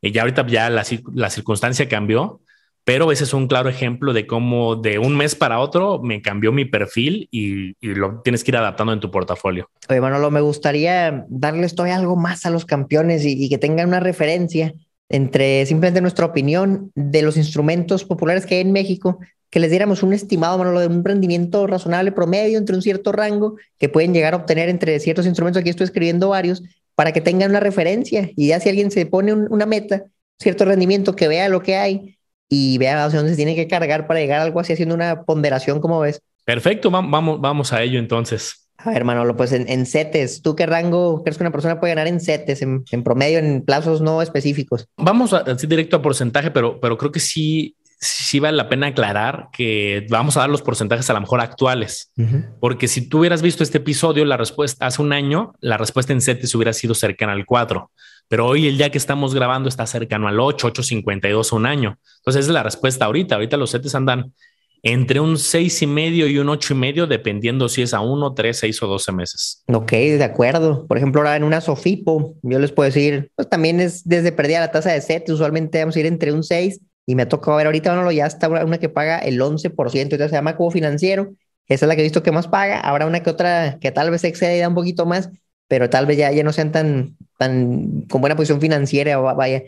Y 0.00 0.12
ya 0.12 0.22
ahorita 0.22 0.46
ya 0.46 0.70
la, 0.70 0.84
la 1.14 1.30
circunstancia 1.30 1.88
cambió 1.88 2.40
pero 2.88 3.12
ese 3.12 3.24
es 3.24 3.34
un 3.34 3.48
claro 3.48 3.68
ejemplo 3.68 4.14
de 4.14 4.26
cómo 4.26 4.74
de 4.74 4.98
un 4.98 5.14
mes 5.14 5.34
para 5.34 5.60
otro 5.60 6.00
me 6.02 6.22
cambió 6.22 6.52
mi 6.52 6.64
perfil 6.64 7.28
y, 7.30 7.74
lo 7.82 8.22
tienes 8.22 8.42
que 8.42 8.50
ir 8.50 8.56
adaptando 8.56 8.94
en 8.94 9.00
tu 9.00 9.10
portafolio. 9.10 9.68
Oye, 9.90 10.00
Manolo, 10.00 10.30
me 10.30 10.40
gustaría 10.40 11.26
darles 11.28 11.74
todavía 11.74 11.96
algo 11.96 12.16
más 12.16 12.46
a 12.46 12.50
los 12.50 12.64
campeones 12.64 13.26
y, 13.26 13.44
y, 13.44 13.50
que 13.50 13.58
tengan 13.58 13.88
una 13.88 14.00
referencia 14.00 14.72
entre 15.08 15.64
simplemente 15.66 16.00
nuestra 16.00 16.26
opinión 16.26 16.92
de 16.94 17.22
los 17.22 17.36
instrumentos 17.36 18.04
populares 18.04 18.46
que 18.46 18.56
hay 18.56 18.60
en 18.60 18.72
México, 18.72 19.18
que 19.50 19.60
les 19.60 19.70
diéramos 19.70 20.02
un 20.02 20.12
estimado, 20.12 20.62
de 20.78 20.86
un 20.86 21.04
rendimiento 21.04 21.66
razonable 21.66 22.12
promedio 22.12 22.58
entre 22.58 22.76
un 22.76 22.82
cierto 22.82 23.12
rango 23.12 23.56
que 23.78 23.88
pueden 23.88 24.12
llegar 24.12 24.34
a 24.34 24.38
obtener 24.38 24.68
entre 24.68 25.00
ciertos 25.00 25.26
instrumentos. 25.26 25.60
Aquí 25.60 25.70
estoy 25.70 25.84
escribiendo 25.84 26.28
varios 26.28 26.62
para 26.94 27.12
que 27.12 27.20
tengan 27.20 27.50
una 27.50 27.60
referencia 27.60 28.30
y 28.36 28.48
ya 28.48 28.60
si 28.60 28.68
alguien 28.68 28.90
se 28.90 29.06
pone 29.06 29.32
una 29.32 29.66
meta, 29.66 30.04
cierto 30.38 30.64
rendimiento, 30.64 31.16
que 31.16 31.28
vea 31.28 31.48
lo 31.48 31.62
que 31.62 31.76
hay 31.76 32.18
y 32.48 32.76
vea 32.78 33.04
hacia 33.04 33.18
dónde 33.18 33.32
se 33.32 33.36
tiene 33.36 33.54
que 33.54 33.68
cargar 33.68 34.06
para 34.06 34.20
llegar 34.20 34.40
a 34.40 34.44
algo 34.44 34.60
así 34.60 34.72
haciendo 34.72 34.94
una 34.94 35.22
ponderación, 35.22 35.80
como 35.80 36.00
ves? 36.00 36.20
Perfecto, 36.44 36.90
vamos, 36.90 37.40
vamos 37.40 37.72
a 37.72 37.82
ello 37.82 37.98
entonces. 37.98 38.67
A 38.78 38.90
ver, 38.90 39.04
Manolo, 39.04 39.36
pues 39.36 39.52
en, 39.52 39.68
en 39.68 39.86
CETES, 39.86 40.40
¿tú 40.40 40.54
qué 40.54 40.64
rango 40.64 41.24
crees 41.24 41.36
que 41.36 41.42
una 41.42 41.50
persona 41.50 41.80
puede 41.80 41.94
ganar 41.94 42.06
en 42.06 42.20
CETES, 42.20 42.62
en, 42.62 43.02
promedio, 43.02 43.40
en 43.40 43.62
plazos 43.62 44.00
no 44.00 44.22
específicos? 44.22 44.86
Vamos 44.96 45.32
a 45.32 45.42
decir 45.42 45.68
directo 45.68 45.96
a 45.96 46.02
porcentaje, 46.02 46.52
pero, 46.52 46.78
pero 46.80 46.96
creo 46.96 47.10
que 47.10 47.18
sí, 47.18 47.74
sí 47.82 48.38
vale 48.38 48.56
la 48.56 48.68
pena 48.68 48.86
aclarar 48.86 49.48
que 49.52 50.06
vamos 50.08 50.36
a 50.36 50.40
dar 50.40 50.50
los 50.50 50.62
porcentajes 50.62 51.10
a 51.10 51.14
lo 51.14 51.20
mejor 51.20 51.40
actuales, 51.40 52.12
porque 52.60 52.86
si 52.86 53.08
tú 53.08 53.18
hubieras 53.18 53.42
visto 53.42 53.64
este 53.64 53.78
episodio, 53.78 54.24
la 54.24 54.36
respuesta 54.36 54.86
hace 54.86 55.02
un 55.02 55.12
año, 55.12 55.54
la 55.60 55.76
respuesta 55.76 56.12
en 56.12 56.20
CETES 56.20 56.54
hubiera 56.54 56.72
sido 56.72 56.94
cercana 56.94 57.32
al 57.32 57.46
4 57.46 57.90
pero 58.28 58.46
hoy 58.46 58.68
el 58.68 58.76
día 58.76 58.90
que 58.90 58.98
estamos 58.98 59.34
grabando 59.34 59.70
está 59.70 59.86
cercano 59.86 60.28
al 60.28 60.38
8, 60.38 60.68
8.52 60.74 61.52
un 61.52 61.64
año. 61.64 61.98
Entonces 62.18 62.40
esa 62.40 62.50
es 62.50 62.54
la 62.54 62.62
respuesta 62.62 63.06
ahorita. 63.06 63.36
Ahorita 63.36 63.56
los 63.56 63.72
CETES 63.72 63.94
andan 63.94 64.34
entre 64.82 65.20
un 65.20 65.38
seis 65.38 65.82
y 65.82 65.86
medio 65.86 66.26
y 66.26 66.38
un 66.38 66.48
ocho 66.48 66.74
y 66.74 66.76
medio, 66.76 67.06
dependiendo 67.06 67.68
si 67.68 67.82
es 67.82 67.94
a 67.94 68.00
uno, 68.00 68.34
tres, 68.34 68.58
seis 68.58 68.82
o 68.82 68.86
doce 68.86 69.12
meses. 69.12 69.62
Ok, 69.72 69.90
de 69.92 70.24
acuerdo. 70.24 70.86
Por 70.86 70.96
ejemplo, 70.96 71.20
ahora 71.20 71.36
en 71.36 71.44
una 71.44 71.60
Sofipo, 71.60 72.36
yo 72.42 72.58
les 72.58 72.72
puedo 72.72 72.86
decir, 72.86 73.30
pues 73.34 73.48
también 73.48 73.80
es 73.80 74.06
desde 74.08 74.32
perdida 74.32 74.60
la 74.60 74.70
tasa 74.70 74.92
de 74.92 75.00
CETES, 75.00 75.34
usualmente 75.34 75.78
vamos 75.80 75.96
a 75.96 76.00
ir 76.00 76.06
entre 76.06 76.32
un 76.32 76.42
6 76.42 76.80
y 77.06 77.14
me 77.14 77.22
ha 77.22 77.28
tocado 77.28 77.56
ver 77.56 77.66
ahorita, 77.66 77.94
bueno, 77.94 78.12
ya 78.12 78.26
está 78.26 78.48
una 78.48 78.78
que 78.78 78.88
paga 78.88 79.18
el 79.18 79.40
11%, 79.40 80.14
entonces 80.14 80.30
se 80.30 80.36
llama 80.36 80.56
como 80.56 80.70
financiero, 80.70 81.32
esa 81.66 81.84
es 81.84 81.88
la 81.88 81.94
que 81.94 82.02
he 82.02 82.04
visto 82.04 82.22
que 82.22 82.32
más 82.32 82.48
paga, 82.48 82.80
habrá 82.80 83.06
una 83.06 83.22
que 83.22 83.30
otra 83.30 83.78
que 83.80 83.90
tal 83.90 84.10
vez 84.10 84.24
excede 84.24 84.66
un 84.66 84.74
poquito 84.74 85.06
más, 85.06 85.30
pero 85.68 85.90
tal 85.90 86.06
vez 86.06 86.16
ya, 86.16 86.32
ya 86.32 86.42
no 86.42 86.52
sean 86.52 86.72
tan, 86.72 87.16
tan 87.38 88.02
con 88.08 88.20
buena 88.20 88.36
posición 88.36 88.60
financiera, 88.60 89.18
vaya. 89.18 89.62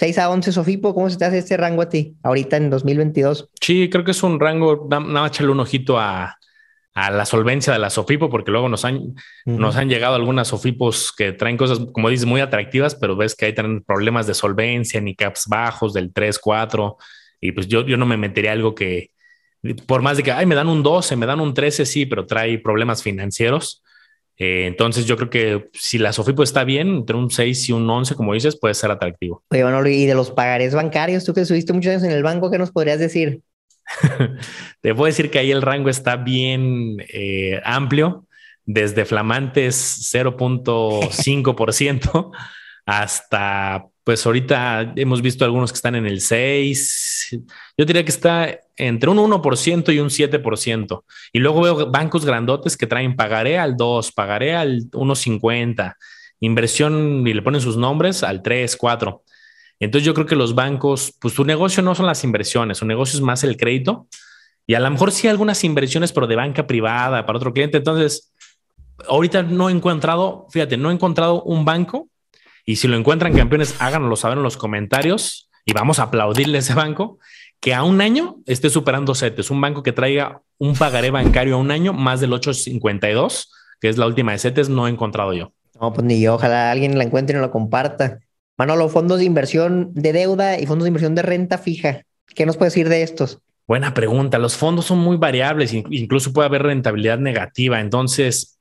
6 0.00 0.16
a 0.16 0.30
11, 0.30 0.52
Sofipo, 0.52 0.94
¿cómo 0.94 1.10
se 1.10 1.18
te 1.18 1.26
hace 1.26 1.36
este 1.36 1.58
rango 1.58 1.82
a 1.82 1.90
ti 1.90 2.16
ahorita 2.22 2.56
en 2.56 2.70
2022? 2.70 3.50
Sí, 3.60 3.90
creo 3.90 4.02
que 4.02 4.12
es 4.12 4.22
un 4.22 4.40
rango, 4.40 4.86
nada 4.88 5.02
más 5.02 5.30
echarle 5.30 5.52
un 5.52 5.60
ojito 5.60 5.98
a, 5.98 6.38
a, 6.94 7.10
la 7.10 7.26
solvencia 7.26 7.70
de 7.70 7.80
la 7.80 7.90
Sofipo, 7.90 8.30
porque 8.30 8.50
luego 8.50 8.70
nos 8.70 8.86
han, 8.86 9.14
nos 9.44 9.76
han 9.76 9.90
llegado 9.90 10.14
algunas 10.14 10.48
Sofipos 10.48 11.12
que 11.12 11.32
traen 11.32 11.58
cosas, 11.58 11.80
como 11.92 12.08
dices, 12.08 12.24
muy 12.24 12.40
atractivas, 12.40 12.94
pero 12.94 13.14
ves 13.14 13.34
que 13.34 13.44
hay 13.44 13.54
también 13.54 13.82
problemas 13.82 14.26
de 14.26 14.32
solvencia, 14.32 15.02
ni 15.02 15.14
caps 15.14 15.44
bajos 15.48 15.92
del 15.92 16.14
3, 16.14 16.38
4, 16.38 16.96
y 17.38 17.52
pues 17.52 17.68
yo, 17.68 17.84
yo 17.84 17.98
no 17.98 18.06
me 18.06 18.16
metería 18.16 18.52
algo 18.52 18.74
que, 18.74 19.10
por 19.86 20.00
más 20.00 20.16
de 20.16 20.22
que, 20.22 20.32
ay, 20.32 20.46
me 20.46 20.54
dan 20.54 20.68
un 20.68 20.82
12, 20.82 21.14
me 21.16 21.26
dan 21.26 21.40
un 21.40 21.52
13, 21.52 21.84
sí, 21.84 22.06
pero 22.06 22.24
trae 22.24 22.58
problemas 22.58 23.02
financieros 23.02 23.82
eh, 24.36 24.66
entonces 24.66 25.06
yo 25.06 25.16
creo 25.16 25.30
que 25.30 25.70
si 25.74 25.98
la 25.98 26.12
Sofipo 26.12 26.42
está 26.42 26.64
bien, 26.64 26.88
entre 26.88 27.16
un 27.16 27.30
6 27.30 27.68
y 27.68 27.72
un 27.72 27.88
11, 27.88 28.14
como 28.14 28.34
dices, 28.34 28.58
puede 28.58 28.74
ser 28.74 28.90
atractivo. 28.90 29.44
Oye, 29.50 29.92
y 29.92 30.06
de 30.06 30.14
los 30.14 30.30
pagarés 30.30 30.74
bancarios, 30.74 31.24
tú 31.24 31.34
que 31.34 31.42
estuviste 31.42 31.72
muchos 31.72 31.90
años 31.90 32.04
en 32.04 32.12
el 32.12 32.22
banco, 32.22 32.50
¿qué 32.50 32.58
nos 32.58 32.70
podrías 32.70 32.98
decir? 32.98 33.42
Te 34.80 34.94
puedo 34.94 35.06
decir 35.06 35.30
que 35.30 35.38
ahí 35.38 35.50
el 35.50 35.62
rango 35.62 35.90
está 35.90 36.16
bien 36.16 36.96
eh, 37.12 37.60
amplio, 37.64 38.26
desde 38.64 39.04
flamantes 39.04 40.10
0.5% 40.12 42.30
hasta 42.86 43.84
pues 44.04 44.24
ahorita 44.26 44.94
hemos 44.96 45.22
visto 45.22 45.44
algunos 45.44 45.70
que 45.70 45.76
están 45.76 45.94
en 45.94 46.06
el 46.06 46.20
6. 46.20 47.38
Yo 47.80 47.86
diría 47.86 48.04
que 48.04 48.10
está 48.10 48.60
entre 48.76 49.08
un 49.08 49.16
1% 49.16 49.94
y 49.94 50.00
un 50.00 50.10
7%. 50.10 51.04
Y 51.32 51.38
luego 51.38 51.62
veo 51.62 51.90
bancos 51.90 52.26
grandotes 52.26 52.76
que 52.76 52.86
traen 52.86 53.16
pagaré 53.16 53.58
al 53.58 53.74
2, 53.78 54.12
pagaré 54.12 54.54
al 54.54 54.90
1.50, 54.90 55.96
inversión 56.40 57.26
y 57.26 57.32
le 57.32 57.40
ponen 57.40 57.62
sus 57.62 57.78
nombres 57.78 58.22
al 58.22 58.42
3, 58.42 58.76
4. 58.76 59.24
Entonces 59.78 60.04
yo 60.04 60.12
creo 60.12 60.26
que 60.26 60.36
los 60.36 60.54
bancos, 60.54 61.14
pues 61.18 61.32
su 61.32 61.42
negocio 61.46 61.82
no 61.82 61.94
son 61.94 62.04
las 62.04 62.22
inversiones, 62.22 62.76
su 62.76 62.84
negocio 62.84 63.16
es 63.16 63.22
más 63.22 63.44
el 63.44 63.56
crédito. 63.56 64.08
Y 64.66 64.74
a 64.74 64.80
lo 64.80 64.90
mejor 64.90 65.10
sí 65.10 65.26
algunas 65.26 65.64
inversiones, 65.64 66.12
pero 66.12 66.26
de 66.26 66.36
banca 66.36 66.66
privada 66.66 67.24
para 67.24 67.38
otro 67.38 67.54
cliente. 67.54 67.78
Entonces, 67.78 68.34
ahorita 69.08 69.42
no 69.42 69.70
he 69.70 69.72
encontrado, 69.72 70.46
fíjate, 70.50 70.76
no 70.76 70.90
he 70.90 70.92
encontrado 70.92 71.44
un 71.44 71.64
banco 71.64 72.10
y 72.66 72.76
si 72.76 72.88
lo 72.88 72.98
encuentran 72.98 73.34
campeones, 73.34 73.80
háganoslo 73.80 74.16
saber 74.16 74.36
en 74.36 74.44
los 74.44 74.58
comentarios 74.58 75.49
y 75.64 75.72
vamos 75.72 75.98
a 75.98 76.04
aplaudirle 76.04 76.58
a 76.58 76.60
ese 76.60 76.74
banco 76.74 77.18
que 77.60 77.74
a 77.74 77.82
un 77.82 78.00
año 78.00 78.38
esté 78.46 78.70
superando 78.70 79.14
CETES. 79.14 79.50
Un 79.50 79.60
banco 79.60 79.82
que 79.82 79.92
traiga 79.92 80.42
un 80.58 80.74
pagaré 80.74 81.10
bancario 81.10 81.56
a 81.56 81.58
un 81.58 81.70
año 81.70 81.92
más 81.92 82.20
del 82.20 82.32
852, 82.32 83.52
que 83.80 83.88
es 83.88 83.98
la 83.98 84.06
última 84.06 84.32
de 84.32 84.38
CETES, 84.38 84.68
no 84.68 84.86
he 84.86 84.90
encontrado 84.90 85.32
yo. 85.34 85.52
No, 85.80 85.92
pues 85.92 86.04
ni 86.04 86.20
yo. 86.20 86.34
Ojalá 86.34 86.70
alguien 86.70 86.96
la 86.98 87.04
encuentre 87.04 87.36
y 87.36 87.40
lo 87.40 87.50
comparta. 87.50 88.20
Manolo, 88.56 88.88
fondos 88.88 89.18
de 89.18 89.24
inversión 89.24 89.92
de 89.94 90.12
deuda 90.12 90.58
y 90.58 90.66
fondos 90.66 90.84
de 90.84 90.88
inversión 90.88 91.14
de 91.14 91.22
renta 91.22 91.58
fija. 91.58 92.02
¿Qué 92.34 92.46
nos 92.46 92.56
puedes 92.56 92.74
decir 92.74 92.88
de 92.88 93.02
estos? 93.02 93.40
Buena 93.66 93.94
pregunta. 93.94 94.38
Los 94.38 94.56
fondos 94.56 94.86
son 94.86 94.98
muy 94.98 95.16
variables, 95.16 95.72
incluso 95.72 96.32
puede 96.32 96.48
haber 96.48 96.64
rentabilidad 96.64 97.18
negativa. 97.18 97.80
Entonces, 97.80 98.58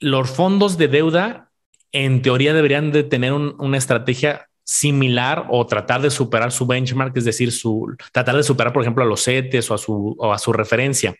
los 0.00 0.30
fondos 0.30 0.76
de 0.76 0.88
deuda 0.88 1.50
en 1.92 2.20
teoría 2.20 2.52
deberían 2.52 2.92
de 2.92 3.04
tener 3.04 3.32
una 3.32 3.78
estrategia 3.78 4.48
similar 4.64 5.46
o 5.50 5.66
tratar 5.66 6.00
de 6.00 6.10
superar 6.10 6.50
su 6.50 6.66
benchmark, 6.66 7.16
es 7.16 7.24
decir, 7.24 7.52
su, 7.52 7.94
tratar 8.12 8.36
de 8.36 8.42
superar, 8.42 8.72
por 8.72 8.82
ejemplo, 8.82 9.04
a 9.04 9.06
los 9.06 9.22
CETES 9.22 9.70
o 9.70 9.74
a 9.74 9.78
su, 9.78 10.16
o 10.18 10.32
a 10.32 10.38
su 10.38 10.52
referencia. 10.52 11.14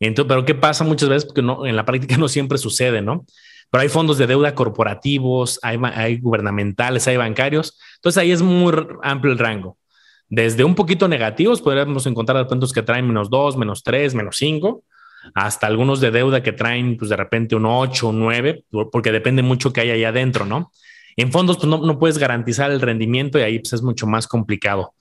Entonces, 0.00 0.28
pero 0.28 0.44
¿qué 0.46 0.54
pasa 0.54 0.82
muchas 0.82 1.10
veces? 1.10 1.26
Porque 1.26 1.42
no, 1.42 1.66
en 1.66 1.76
la 1.76 1.84
práctica 1.84 2.16
no 2.18 2.28
siempre 2.28 2.58
sucede, 2.58 3.02
¿no? 3.02 3.26
Pero 3.70 3.82
hay 3.82 3.88
fondos 3.88 4.18
de 4.18 4.26
deuda 4.26 4.54
corporativos, 4.54 5.60
hay, 5.62 5.78
hay 5.94 6.18
gubernamentales, 6.18 7.06
hay 7.06 7.16
bancarios. 7.16 7.78
Entonces 7.96 8.20
ahí 8.20 8.32
es 8.32 8.42
muy 8.42 8.74
amplio 9.02 9.32
el 9.32 9.38
rango. 9.38 9.78
Desde 10.28 10.64
un 10.64 10.74
poquito 10.74 11.06
negativos 11.06 11.60
podríamos 11.60 12.06
encontrar 12.06 12.46
puntos 12.48 12.72
que 12.72 12.82
traen 12.82 13.06
menos 13.06 13.30
2, 13.30 13.56
menos 13.56 13.82
3, 13.82 14.14
menos 14.14 14.36
5, 14.38 14.82
hasta 15.34 15.66
algunos 15.66 16.00
de 16.00 16.10
deuda 16.10 16.42
que 16.42 16.52
traen 16.52 16.96
pues 16.96 17.10
de 17.10 17.16
repente 17.16 17.54
un 17.54 17.66
8, 17.66 18.08
un 18.08 18.20
9, 18.20 18.64
porque 18.90 19.12
depende 19.12 19.42
mucho 19.42 19.72
que 19.72 19.82
hay 19.82 19.90
ahí 19.90 20.04
adentro, 20.04 20.46
¿no? 20.46 20.72
En 21.16 21.32
fondos 21.32 21.56
pues 21.56 21.68
no, 21.68 21.78
no 21.78 21.98
puedes 21.98 22.18
garantizar 22.18 22.70
el 22.70 22.80
rendimiento 22.80 23.38
y 23.38 23.42
ahí 23.42 23.58
pues, 23.58 23.72
es 23.72 23.82
mucho 23.82 24.06
más 24.06 24.26
complicado. 24.26 24.94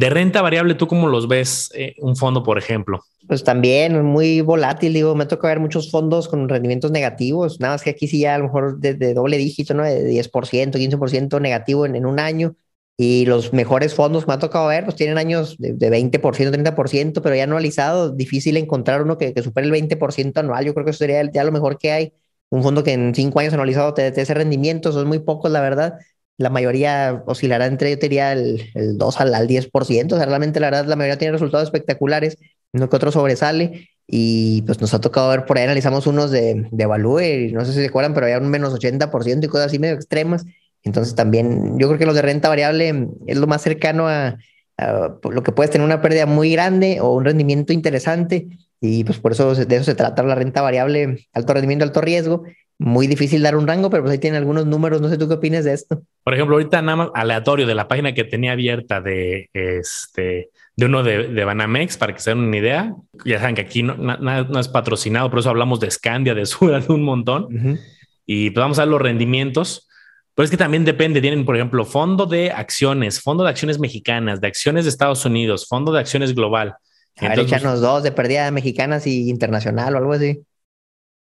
De 0.00 0.08
renta 0.08 0.40
variable, 0.40 0.74
¿tú 0.74 0.86
cómo 0.86 1.08
los 1.08 1.28
ves 1.28 1.70
eh, 1.74 1.94
un 1.98 2.16
fondo, 2.16 2.42
por 2.42 2.56
ejemplo? 2.56 3.04
Pues 3.26 3.44
también 3.44 4.02
muy 4.02 4.40
volátil, 4.40 4.94
digo, 4.94 5.14
me 5.14 5.26
toca 5.26 5.48
ver 5.48 5.60
muchos 5.60 5.90
fondos 5.90 6.26
con 6.28 6.48
rendimientos 6.48 6.90
negativos, 6.90 7.60
nada 7.60 7.74
más 7.74 7.82
que 7.82 7.90
aquí 7.90 8.08
sí 8.08 8.20
ya 8.20 8.34
a 8.34 8.38
lo 8.38 8.44
mejor 8.44 8.78
de, 8.78 9.14
doble 9.14 9.36
dígito, 9.36 9.74
¿no? 9.74 9.82
De 9.82 10.10
10%, 10.10 10.78
15% 10.78 11.40
negativo 11.40 11.86
en, 11.86 11.96
en, 11.96 12.06
un 12.06 12.18
año. 12.18 12.56
Y 12.96 13.26
los 13.26 13.52
mejores 13.52 13.94
fondos 13.94 14.24
que 14.24 14.28
me 14.28 14.34
ha 14.34 14.38
tocado 14.38 14.68
ver, 14.68 14.84
pues 14.84 14.96
tienen 14.96 15.18
años 15.18 15.56
de, 15.58 15.72
de 15.72 15.90
20%, 15.90 16.20
30%, 16.20 17.20
pero 17.22 17.34
ya 17.34 17.44
anualizado, 17.44 18.10
difícil 18.10 18.56
encontrar 18.56 19.02
uno 19.02 19.18
que, 19.18 19.32
que 19.34 19.42
supere 19.42 19.66
el 19.66 19.72
20% 19.72 20.38
anual. 20.38 20.64
Yo 20.64 20.74
creo 20.74 20.84
que 20.84 20.90
eso 20.92 20.98
sería 20.98 21.22
ya 21.30 21.44
lo 21.44 21.52
mejor 21.52 21.78
que 21.78 21.92
hay. 21.92 22.12
Un 22.50 22.62
fondo 22.62 22.82
que 22.84 22.92
en 22.92 23.14
cinco 23.14 23.40
años 23.40 23.52
anualizado 23.54 23.94
te 23.94 24.10
dé 24.10 24.22
ese 24.22 24.34
rendimiento, 24.34 24.92
son 24.92 25.08
muy 25.08 25.20
pocos, 25.20 25.50
la 25.50 25.60
verdad 25.60 25.98
la 26.40 26.48
mayoría 26.48 27.22
oscilará 27.26 27.66
entre, 27.66 27.90
yo 27.90 27.96
diría, 27.98 28.32
el, 28.32 28.70
el 28.74 28.96
2 28.96 29.20
al, 29.20 29.34
al 29.34 29.46
10%. 29.46 30.14
O 30.14 30.18
sea, 30.18 30.26
realmente, 30.26 30.58
la 30.58 30.68
verdad, 30.68 30.86
la 30.86 30.96
mayoría 30.96 31.18
tiene 31.18 31.32
resultados 31.32 31.66
espectaculares, 31.66 32.38
uno 32.72 32.88
que 32.88 32.96
otro 32.96 33.12
sobresale. 33.12 33.90
Y 34.06 34.62
pues 34.62 34.80
nos 34.80 34.94
ha 34.94 35.00
tocado 35.02 35.28
ver 35.28 35.44
por 35.44 35.58
ahí, 35.58 35.64
analizamos 35.64 36.06
unos 36.06 36.30
de, 36.30 36.66
de 36.70 36.86
Value, 36.86 37.20
y 37.20 37.52
no 37.52 37.64
sé 37.64 37.72
si 37.72 37.80
se 37.80 37.86
acuerdan, 37.86 38.14
pero 38.14 38.24
había 38.26 38.38
un 38.38 38.48
menos 38.48 38.72
80% 38.72 39.46
y 39.46 39.48
cosas 39.50 39.66
así 39.66 39.78
medio 39.78 39.94
extremas. 39.94 40.44
Entonces 40.82 41.14
también 41.14 41.78
yo 41.78 41.86
creo 41.88 41.98
que 41.98 42.06
los 42.06 42.14
de 42.14 42.22
renta 42.22 42.48
variable 42.48 43.08
es 43.26 43.36
lo 43.36 43.46
más 43.46 43.60
cercano 43.62 44.08
a, 44.08 44.38
a 44.78 45.18
lo 45.30 45.42
que 45.42 45.52
puedes 45.52 45.70
tener 45.70 45.84
una 45.84 46.00
pérdida 46.00 46.24
muy 46.24 46.50
grande 46.52 47.00
o 47.02 47.14
un 47.14 47.24
rendimiento 47.24 47.72
interesante. 47.74 48.48
Y 48.80 49.04
pues 49.04 49.18
por 49.18 49.32
eso 49.32 49.54
de 49.54 49.76
eso 49.76 49.84
se 49.84 49.94
trata 49.94 50.22
la 50.22 50.34
renta 50.34 50.62
variable, 50.62 51.28
alto 51.32 51.52
rendimiento, 51.52 51.84
alto 51.84 52.00
riesgo 52.00 52.44
muy 52.80 53.06
difícil 53.06 53.42
dar 53.42 53.56
un 53.56 53.66
rango, 53.66 53.90
pero 53.90 54.02
pues 54.02 54.12
ahí 54.12 54.18
tiene 54.18 54.38
algunos 54.38 54.64
números. 54.64 55.02
No 55.02 55.10
sé 55.10 55.18
tú 55.18 55.28
qué 55.28 55.34
opinas 55.34 55.66
de 55.66 55.74
esto. 55.74 56.00
Por 56.24 56.32
ejemplo, 56.32 56.56
ahorita 56.56 56.80
nada 56.80 56.96
más 56.96 57.08
aleatorio 57.14 57.66
de 57.66 57.74
la 57.74 57.86
página 57.86 58.14
que 58.14 58.24
tenía 58.24 58.52
abierta 58.52 59.02
de 59.02 59.50
este 59.52 60.48
de 60.76 60.86
uno 60.86 61.02
de, 61.02 61.28
de 61.28 61.44
Banamex 61.44 61.98
para 61.98 62.14
que 62.14 62.20
se 62.20 62.30
den 62.30 62.38
una 62.38 62.56
idea. 62.56 62.94
Ya 63.26 63.38
saben 63.38 63.54
que 63.54 63.60
aquí 63.60 63.82
no, 63.82 63.96
no, 63.96 64.58
es 64.58 64.68
patrocinado, 64.68 65.28
por 65.28 65.40
eso 65.40 65.50
hablamos 65.50 65.78
de 65.78 65.90
Scandia, 65.90 66.34
de 66.34 66.46
Sura, 66.46 66.80
de 66.80 66.90
un 66.90 67.02
montón. 67.02 67.44
Uh 67.44 67.50
-huh. 67.50 67.80
Y 68.24 68.48
pues 68.48 68.62
vamos 68.62 68.78
a 68.78 68.82
ver 68.82 68.92
los 68.92 69.02
rendimientos. 69.02 69.86
Pero 70.34 70.44
es 70.44 70.50
que 70.50 70.56
también 70.56 70.86
depende. 70.86 71.20
Tienen, 71.20 71.44
por 71.44 71.56
ejemplo, 71.56 71.84
fondo 71.84 72.24
de 72.24 72.50
acciones, 72.50 73.20
fondo 73.20 73.44
de 73.44 73.50
acciones 73.50 73.78
mexicanas, 73.78 74.40
de 74.40 74.46
acciones 74.46 74.86
de 74.86 74.88
Estados 74.88 75.26
Unidos, 75.26 75.66
fondo 75.68 75.92
de 75.92 76.00
acciones 76.00 76.34
global. 76.34 76.76
A 77.20 77.28
ver, 77.28 77.32
Entonces, 77.32 77.58
échanos 77.58 77.80
dos 77.80 78.02
de 78.02 78.12
pérdida 78.12 78.50
mexicanas 78.50 79.06
y 79.06 79.28
internacional 79.28 79.94
o 79.94 79.98
algo 79.98 80.12
así. 80.12 80.42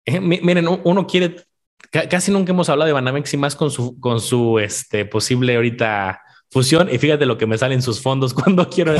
Eh, 0.05 0.20
miren, 0.20 0.66
uno 0.85 1.07
quiere, 1.07 1.37
casi 1.90 2.31
nunca 2.31 2.53
hemos 2.53 2.68
hablado 2.68 2.87
de 2.87 2.92
Banamex 2.92 3.35
y 3.35 3.37
más 3.37 3.57
con 3.57 3.70
su, 3.70 3.98
con 4.01 4.20
su 4.20 4.59
este, 4.59 5.05
posible 5.05 5.57
ahorita 5.57 6.20
fusión. 6.51 6.88
Y 6.90 6.98
fíjate 6.98 7.27
lo 7.27 7.38
que 7.38 7.46
me 7.46 7.59
salen 7.59 7.83
sus 7.83 8.01
fondos 8.01 8.35
cuando 8.35 8.68
quiero, 8.68 8.94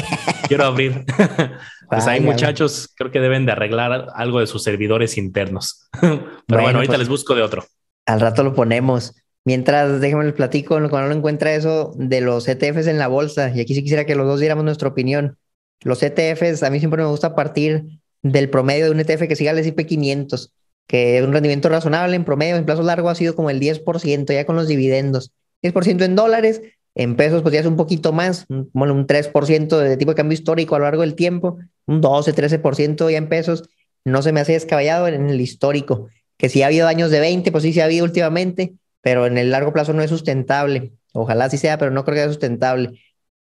quiero 0.47 0.65
abrir. 0.65 1.05
pues 1.89 2.07
ahí 2.07 2.21
muchachos, 2.21 2.93
creo 2.97 3.11
que 3.11 3.21
deben 3.21 3.47
de 3.47 3.53
arreglar 3.53 4.09
algo 4.15 4.41
de 4.41 4.47
sus 4.47 4.63
servidores 4.63 5.17
internos. 5.17 5.89
Pero 6.01 6.17
bueno, 6.17 6.43
bueno 6.47 6.79
ahorita 6.79 6.93
pues, 6.93 6.99
les 7.01 7.09
busco 7.09 7.35
de 7.35 7.43
otro. 7.43 7.65
Al 8.07 8.21
rato 8.21 8.43
lo 8.43 8.55
ponemos. 8.55 9.15
Mientras, 9.45 10.01
déjenme 10.01 10.27
el 10.27 10.35
platico 10.35 10.75
cuando 10.91 11.07
uno 11.07 11.13
encuentra 11.13 11.55
eso 11.55 11.93
de 11.97 12.21
los 12.21 12.47
ETFs 12.49 12.87
en 12.87 12.99
la 12.99 13.09
bolsa. 13.09 13.51
Y 13.55 13.61
aquí 13.61 13.75
sí 13.75 13.83
quisiera 13.83 14.05
que 14.05 14.15
los 14.15 14.27
dos 14.27 14.41
diéramos 14.41 14.65
nuestra 14.65 14.89
opinión. 14.89 15.39
Los 15.83 16.03
ETFs, 16.03 16.63
a 16.63 16.71
mí 16.71 16.79
siempre 16.79 17.03
me 17.03 17.09
gusta 17.09 17.35
partir 17.35 18.01
del 18.23 18.51
promedio 18.51 18.87
de 18.87 18.91
un 18.91 19.01
ETF 19.01 19.29
que 19.29 19.37
siga 19.37 19.53
el 19.53 19.59
S&P 19.59 19.87
500 19.87 20.53
que 20.89 21.23
un 21.23 21.33
rendimiento 21.33 21.69
razonable 21.69 22.17
en 22.17 22.25
promedio, 22.25 22.57
en 22.57 22.65
plazo 22.65 22.83
largo, 22.83 23.11
ha 23.11 23.15
sido 23.15 23.37
como 23.37 23.51
el 23.51 23.61
10% 23.61 24.33
ya 24.33 24.47
con 24.47 24.57
los 24.57 24.67
dividendos. 24.67 25.33
10% 25.63 26.03
en 26.03 26.17
dólares, 26.17 26.63
en 26.95 27.15
pesos 27.15 27.43
pues 27.43 27.53
ya 27.53 27.61
es 27.61 27.67
un 27.67 27.77
poquito 27.77 28.13
más, 28.13 28.47
bueno, 28.49 28.95
un 28.95 29.07
3% 29.07 29.79
de 29.79 29.97
tipo 29.99 30.13
de 30.13 30.17
cambio 30.17 30.35
histórico 30.35 30.75
a 30.75 30.79
lo 30.79 30.87
largo 30.87 31.03
del 31.03 31.15
tiempo, 31.15 31.59
un 31.87 32.01
12, 32.01 32.35
13% 32.35 33.11
ya 33.11 33.19
en 33.19 33.29
pesos, 33.29 33.69
no 34.05 34.23
se 34.23 34.33
me 34.33 34.41
hace 34.41 34.53
descabellado 34.55 35.07
en 35.09 35.29
el 35.29 35.41
histórico, 35.41 36.09
que 36.39 36.49
si 36.49 36.63
ha 36.63 36.67
habido 36.67 36.89
años 36.89 37.11
de 37.11 37.21
20, 37.21 37.53
pues 37.53 37.65
sí 37.65 37.73
se 37.75 37.83
ha 37.83 37.85
habido 37.85 38.05
últimamente, 38.05 38.75
pero 39.03 39.27
en 39.27 39.37
el 39.37 39.51
largo 39.51 39.73
plazo 39.75 39.93
no 39.93 40.03
es 40.03 40.11
sustentable. 40.11 40.93
Ojalá 41.13 41.51
sí 41.51 41.59
sea, 41.59 41.79
pero 41.79 41.91
no 41.91 42.05
creo 42.05 42.15
que 42.15 42.21
sea 42.21 42.29
sustentable. 42.29 43.01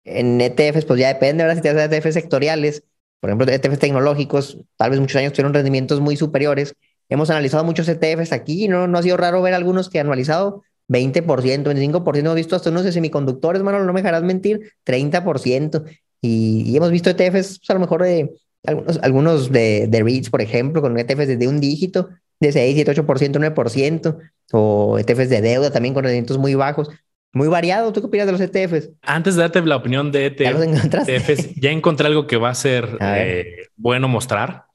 En 0.06 0.40
ETFs, 0.42 0.86
pues 0.86 1.00
ya 1.00 1.10
depende, 1.10 1.44
ahora 1.44 1.56
si 1.56 1.62
te 1.62 1.70
haces 1.70 1.92
ETFs 1.92 2.14
sectoriales, 2.14 2.84
por 3.20 3.30
ejemplo, 3.30 3.52
ETFs 3.52 3.80
tecnológicos, 3.80 4.58
tal 4.78 4.92
vez 4.92 5.00
muchos 5.00 5.18
años 5.18 5.34
tuvieron 5.34 5.54
rendimientos 5.54 6.00
muy 6.00 6.16
superiores, 6.16 6.74
Hemos 7.10 7.32
analizado 7.32 7.64
muchos 7.64 7.90
ETFs 7.90 8.32
aquí 8.32 8.66
y 8.66 8.68
no, 8.68 8.88
no 8.88 9.00
ha 9.00 9.04
sido 9.04 9.18
raro 9.18 9.42
ver 9.42 9.56
algunos 9.56 9.90
que 9.90 10.00
han 10.00 10.06
analizado 10.06 10.64
20%, 10.90 11.24
25%. 11.26 12.18
Hemos 12.18 12.36
visto 12.36 12.56
hasta 12.56 12.70
unos 12.70 12.84
de 12.84 12.92
semiconductores, 12.92 13.64
mano, 13.64 13.84
no 13.84 13.94
me 13.94 14.02
dejarás 14.02 14.24
mentir, 14.24 14.74
30%. 14.86 15.86
Y, 16.22 16.64
y 16.68 16.78
hemos 16.78 16.92
visto 16.92 17.10
ETFs, 17.10 17.60
pues, 17.60 17.70
a 17.70 17.74
lo 17.74 17.80
mejor 17.80 18.04
de 18.04 18.32
algunos, 18.66 19.00
algunos 19.02 19.52
de, 19.52 19.88
de 19.88 20.04
REITs, 20.04 20.30
por 20.30 20.42
ejemplo, 20.42 20.82
con 20.82 20.98
ETFs 21.00 21.28
desde 21.28 21.48
un 21.48 21.60
dígito, 21.60 22.10
de 22.40 22.52
6, 22.52 22.76
7, 22.76 23.02
8%, 23.02 23.54
9%, 23.56 24.18
o 24.52 25.00
ETFs 25.00 25.30
de 25.30 25.42
deuda 25.42 25.72
también 25.72 25.94
con 25.96 26.04
rendimientos 26.04 26.38
muy 26.38 26.54
bajos. 26.54 26.90
Muy 27.32 27.48
variado. 27.48 27.94
¿Tú 27.94 28.02
qué 28.02 28.08
opinas 28.08 28.26
de 28.26 28.32
los 28.32 28.42
ETFs? 28.42 28.90
Antes 29.04 29.36
de 29.36 29.42
darte 29.42 29.62
la 29.62 29.76
opinión 29.76 30.12
de 30.12 30.26
ETF, 30.28 30.40
¿Ya, 30.40 31.16
ETFs, 31.16 31.56
ya 31.62 31.72
encontré 31.72 32.08
algo 32.08 32.28
que 32.28 32.38
va 32.38 32.50
a 32.50 32.56
ser 32.56 32.98
a 33.00 33.20
eh, 33.20 33.70
bueno 33.76 34.08
mostrar. 34.08 34.66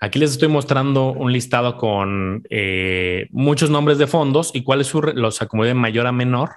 Aquí 0.00 0.18
les 0.18 0.32
estoy 0.32 0.48
mostrando 0.48 1.12
un 1.12 1.32
listado 1.32 1.76
con 1.76 2.42
eh, 2.50 3.28
muchos 3.30 3.70
nombres 3.70 3.98
de 3.98 4.08
fondos 4.08 4.50
y 4.52 4.64
cuál 4.64 4.80
es 4.80 4.88
su, 4.88 5.00
los 5.00 5.40
acomodé 5.42 5.68
de 5.68 5.74
mayor 5.74 6.08
a 6.08 6.12
menor 6.12 6.56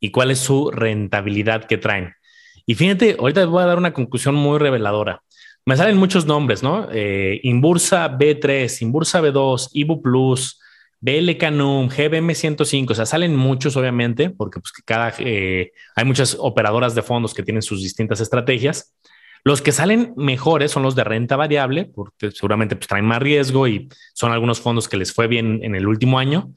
y 0.00 0.10
cuál 0.10 0.32
es 0.32 0.40
su 0.40 0.72
rentabilidad 0.72 1.66
que 1.66 1.78
traen. 1.78 2.14
Y 2.66 2.74
fíjate, 2.74 3.16
ahorita 3.16 3.42
les 3.42 3.48
voy 3.48 3.62
a 3.62 3.66
dar 3.66 3.78
una 3.78 3.92
conclusión 3.92 4.34
muy 4.34 4.58
reveladora. 4.58 5.22
Me 5.66 5.76
salen 5.76 5.98
muchos 5.98 6.26
nombres, 6.26 6.64
¿no? 6.64 6.88
Eh, 6.90 7.38
Inbursa 7.44 8.18
B3, 8.18 8.82
Inbursa 8.82 9.20
B2, 9.20 9.68
Ibu 9.72 10.02
Plus, 10.02 10.60
BL 11.00 11.36
Canum, 11.38 11.88
GBM 11.88 12.34
105, 12.34 12.92
o 12.92 12.96
sea, 12.96 13.06
salen 13.06 13.34
muchos 13.34 13.74
obviamente, 13.76 14.28
porque 14.28 14.60
pues 14.60 14.72
cada, 14.84 15.14
eh, 15.18 15.72
hay 15.96 16.04
muchas 16.04 16.36
operadoras 16.38 16.94
de 16.94 17.02
fondos 17.02 17.32
que 17.32 17.42
tienen 17.42 17.62
sus 17.62 17.82
distintas 17.82 18.20
estrategias. 18.20 18.94
Los 19.42 19.62
que 19.62 19.72
salen 19.72 20.12
mejores 20.16 20.70
son 20.70 20.82
los 20.82 20.94
de 20.94 21.04
renta 21.04 21.36
variable, 21.36 21.86
porque 21.86 22.30
seguramente 22.30 22.76
pues, 22.76 22.86
traen 22.86 23.06
más 23.06 23.22
riesgo 23.22 23.66
y 23.66 23.88
son 24.12 24.32
algunos 24.32 24.60
fondos 24.60 24.88
que 24.88 24.98
les 24.98 25.14
fue 25.14 25.26
bien 25.26 25.60
en 25.62 25.74
el 25.74 25.88
último 25.88 26.18
año. 26.18 26.52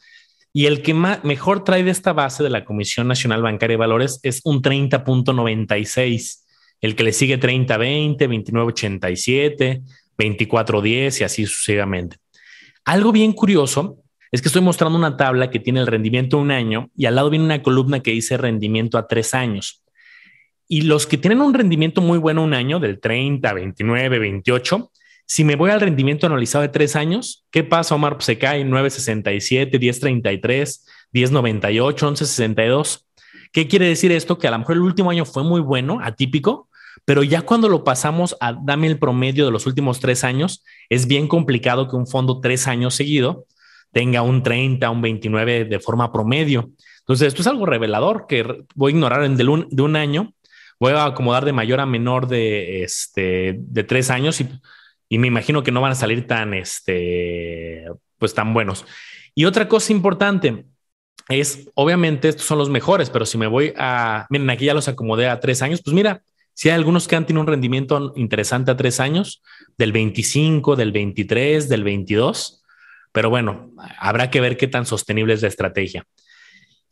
Y 0.51 0.65
el 0.65 0.81
que 0.81 0.93
más, 0.93 1.23
mejor 1.23 1.63
trae 1.63 1.83
de 1.83 1.91
esta 1.91 2.11
base 2.11 2.43
de 2.43 2.49
la 2.49 2.65
Comisión 2.65 3.07
Nacional 3.07 3.41
Bancaria 3.41 3.75
de 3.75 3.79
Valores 3.79 4.19
es 4.23 4.41
un 4.43 4.61
30.96. 4.61 6.43
El 6.81 6.97
que 6.97 7.03
le 7.03 7.13
sigue 7.13 7.39
30.20, 7.39 8.17
29.87, 8.17 9.81
24.10 10.17 11.21
y 11.21 11.23
así 11.23 11.45
sucesivamente. 11.45 12.17
Algo 12.83 13.13
bien 13.13 13.31
curioso 13.31 14.02
es 14.33 14.41
que 14.41 14.47
estoy 14.47 14.63
mostrando 14.63 14.97
una 14.97 15.15
tabla 15.15 15.51
que 15.51 15.59
tiene 15.59 15.79
el 15.79 15.85
rendimiento 15.85 16.39
un 16.39 16.49
año 16.49 16.89
y 16.97 17.05
al 17.05 17.13
lado 17.13 17.29
viene 17.29 17.45
una 17.45 17.61
columna 17.61 17.99
que 17.99 18.09
dice 18.09 18.35
rendimiento 18.35 18.97
a 18.97 19.07
tres 19.07 19.35
años. 19.35 19.83
Y 20.67 20.81
los 20.81 21.05
que 21.05 21.19
tienen 21.19 21.39
un 21.39 21.53
rendimiento 21.53 22.01
muy 22.01 22.17
bueno 22.17 22.43
un 22.43 22.55
año, 22.55 22.79
del 22.79 22.99
30, 22.99 23.53
29, 23.53 24.17
28, 24.17 24.91
si 25.27 25.43
me 25.43 25.55
voy 25.55 25.69
al 25.69 25.81
rendimiento 25.81 26.25
analizado 26.25 26.63
de 26.63 26.69
tres 26.69 26.95
años, 26.95 27.45
¿qué 27.51 27.63
pasa, 27.63 27.93
Omar? 27.93 28.15
Pues 28.15 28.25
se 28.25 28.39
cae 28.39 28.65
9.67, 28.65 29.69
10.33, 29.69 30.81
10.98, 31.13 31.93
11.62. 31.95 33.05
¿Qué 33.51 33.67
quiere 33.67 33.87
decir 33.87 34.11
esto? 34.11 34.39
Que 34.39 34.47
a 34.47 34.51
lo 34.51 34.57
mejor 34.57 34.77
el 34.77 34.81
último 34.81 35.11
año 35.11 35.25
fue 35.25 35.43
muy 35.43 35.61
bueno, 35.61 35.99
atípico, 36.01 36.69
pero 37.05 37.21
ya 37.21 37.43
cuando 37.43 37.69
lo 37.69 37.83
pasamos 37.83 38.35
a 38.39 38.53
dame 38.53 38.87
el 38.87 38.97
promedio 38.97 39.45
de 39.45 39.51
los 39.51 39.67
últimos 39.67 39.99
tres 39.99 40.23
años, 40.23 40.63
es 40.89 41.05
bien 41.05 41.27
complicado 41.27 41.87
que 41.87 41.95
un 41.95 42.07
fondo 42.07 42.39
tres 42.39 42.67
años 42.67 42.95
seguido 42.95 43.45
tenga 43.93 44.21
un 44.21 44.43
30, 44.43 44.89
un 44.89 45.01
29 45.01 45.65
de 45.65 45.79
forma 45.79 46.11
promedio. 46.11 46.71
Entonces, 46.99 47.29
esto 47.29 47.41
es 47.41 47.47
algo 47.47 47.65
revelador 47.65 48.25
que 48.27 48.65
voy 48.75 48.91
a 48.91 48.95
ignorar 48.95 49.23
en 49.23 49.37
de 49.37 49.45
un, 49.45 49.67
de 49.69 49.81
un 49.81 49.95
año 49.95 50.33
voy 50.79 50.91
a 50.91 51.05
acomodar 51.05 51.45
de 51.45 51.53
mayor 51.53 51.79
a 51.79 51.85
menor 51.85 52.27
de, 52.27 52.83
este, 52.83 53.55
de 53.57 53.83
tres 53.85 54.09
años 54.09 54.41
y, 54.41 54.49
y 55.07 55.17
me 55.17 55.27
imagino 55.27 55.63
que 55.63 55.71
no 55.71 55.79
van 55.79 55.93
a 55.93 55.95
salir 55.95 56.27
tan, 56.27 56.53
este, 56.53 57.85
pues 58.17 58.33
tan 58.33 58.53
buenos. 58.53 58.85
Y 59.33 59.45
otra 59.45 59.69
cosa 59.69 59.93
importante, 59.93 60.65
es, 61.29 61.69
obviamente, 61.75 62.27
estos 62.27 62.45
son 62.45 62.57
los 62.57 62.69
mejores, 62.69 63.09
pero 63.09 63.25
si 63.25 63.37
me 63.37 63.47
voy 63.47 63.73
a, 63.77 64.27
miren, 64.29 64.49
aquí 64.49 64.65
ya 64.65 64.73
los 64.73 64.89
acomodé 64.89 65.29
a 65.29 65.39
tres 65.39 65.61
años, 65.61 65.81
pues 65.81 65.93
mira, 65.93 66.21
si 66.53 66.69
hay 66.69 66.75
algunos 66.75 67.07
que 67.07 67.15
han 67.15 67.25
tenido 67.25 67.41
un 67.41 67.47
rendimiento 67.47 68.13
interesante 68.17 68.71
a 68.71 68.77
tres 68.77 68.99
años, 68.99 69.41
del 69.77 69.91
25, 69.91 70.75
del 70.75 70.91
23, 70.91 71.69
del 71.69 71.83
22, 71.83 72.62
pero 73.13 73.29
bueno, 73.29 73.71
habrá 73.99 74.29
que 74.29 74.41
ver 74.41 74.57
qué 74.57 74.67
tan 74.67 74.85
sostenible 74.85 75.33
es 75.33 75.41
la 75.41 75.47
estrategia. 75.47 76.05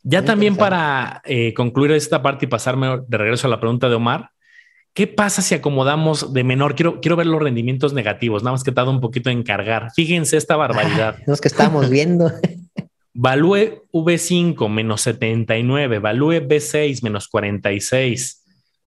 Ya 0.04 0.24
también 0.24 0.56
para 0.56 1.20
eh, 1.24 1.52
concluir 1.52 1.92
esta 1.92 2.22
parte 2.22 2.46
y 2.46 2.48
pasarme 2.48 3.02
de 3.06 3.18
regreso 3.18 3.46
a 3.46 3.50
la 3.50 3.60
pregunta 3.60 3.88
de 3.88 3.96
Omar, 3.96 4.30
¿qué 4.94 5.06
pasa 5.06 5.42
si 5.42 5.54
acomodamos 5.54 6.32
de 6.32 6.44
menor? 6.44 6.74
Quiero, 6.74 7.00
quiero 7.00 7.16
ver 7.16 7.26
los 7.26 7.42
rendimientos 7.42 7.92
negativos, 7.92 8.42
nada 8.42 8.52
más 8.52 8.64
que 8.64 8.72
he 8.74 8.82
un 8.82 9.00
poquito 9.00 9.30
en 9.30 9.42
cargar. 9.42 9.90
Fíjense 9.94 10.36
esta 10.36 10.56
barbaridad. 10.56 11.18
los 11.26 11.40
que 11.40 11.48
estamos 11.48 11.90
viendo. 11.90 12.32
Value 13.14 13.82
V5 13.92 14.68
menos 14.68 15.02
79, 15.02 15.98
Value 15.98 16.40
B6 16.40 17.02
menos 17.02 17.28
46. 17.28 18.44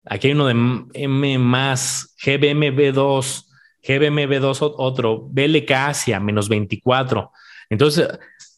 Aquí 0.05 0.27
hay 0.27 0.33
uno 0.33 0.47
de 0.47 0.85
M 0.93 1.37
más, 1.39 2.15
GBMB2, 2.23 3.46
GBMB2 3.83 4.73
otro, 4.77 5.27
BLK 5.29 5.71
Asia 5.71 6.19
menos 6.19 6.49
24. 6.49 7.31
Entonces, 7.69 8.07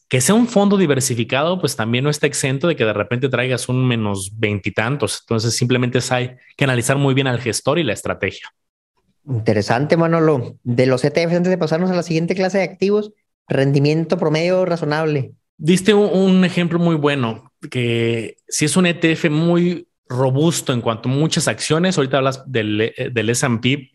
que 0.09 0.21
sea 0.21 0.33
un 0.33 0.47
fondo 0.47 0.75
diversificado, 0.75 1.59
pues 1.59 1.75
también 1.75 2.03
no 2.03 2.09
está 2.09 2.25
exento 2.25 2.67
de 2.67 2.75
que 2.75 2.83
de 2.83 2.93
repente 2.93 3.29
traigas 3.29 3.69
un 3.69 3.87
menos 3.87 4.31
veintitantos. 4.37 5.19
Entonces 5.21 5.55
simplemente 5.55 5.99
hay 6.09 6.35
que 6.57 6.63
analizar 6.63 6.97
muy 6.97 7.13
bien 7.13 7.27
al 7.27 7.39
gestor 7.39 7.77
y 7.77 7.83
la 7.83 7.93
estrategia. 7.93 8.49
Interesante, 9.27 9.97
Manolo. 9.97 10.57
De 10.63 10.87
los 10.87 11.05
ETFs, 11.05 11.35
antes 11.35 11.51
de 11.51 11.59
pasarnos 11.59 11.91
a 11.91 11.95
la 11.95 12.01
siguiente 12.01 12.33
clase 12.33 12.57
de 12.57 12.63
activos, 12.63 13.11
rendimiento 13.47 14.17
promedio 14.17 14.65
razonable. 14.65 15.33
Diste 15.57 15.93
un, 15.93 16.43
ejemplo 16.43 16.79
muy 16.79 16.95
bueno, 16.95 17.51
que 17.69 18.37
si 18.47 18.65
es 18.65 18.77
un 18.77 18.87
ETF 18.87 19.29
muy 19.29 19.87
robusto 20.07 20.73
en 20.73 20.81
cuanto 20.81 21.07
a 21.09 21.11
muchas 21.11 21.47
acciones, 21.47 21.97
ahorita 21.97 22.17
hablas 22.17 22.51
del, 22.51 22.93
del 23.11 23.29
S&P, 23.29 23.91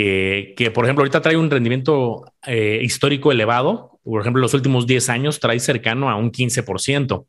eh, 0.00 0.54
que 0.56 0.70
por 0.70 0.84
ejemplo 0.84 1.02
ahorita 1.02 1.20
trae 1.20 1.36
un 1.36 1.50
rendimiento 1.50 2.24
eh, 2.46 2.78
histórico 2.84 3.32
elevado, 3.32 3.98
por 4.04 4.20
ejemplo 4.20 4.40
los 4.40 4.54
últimos 4.54 4.86
10 4.86 5.08
años 5.08 5.40
trae 5.40 5.58
cercano 5.58 6.08
a 6.08 6.14
un 6.14 6.30
15%. 6.30 7.26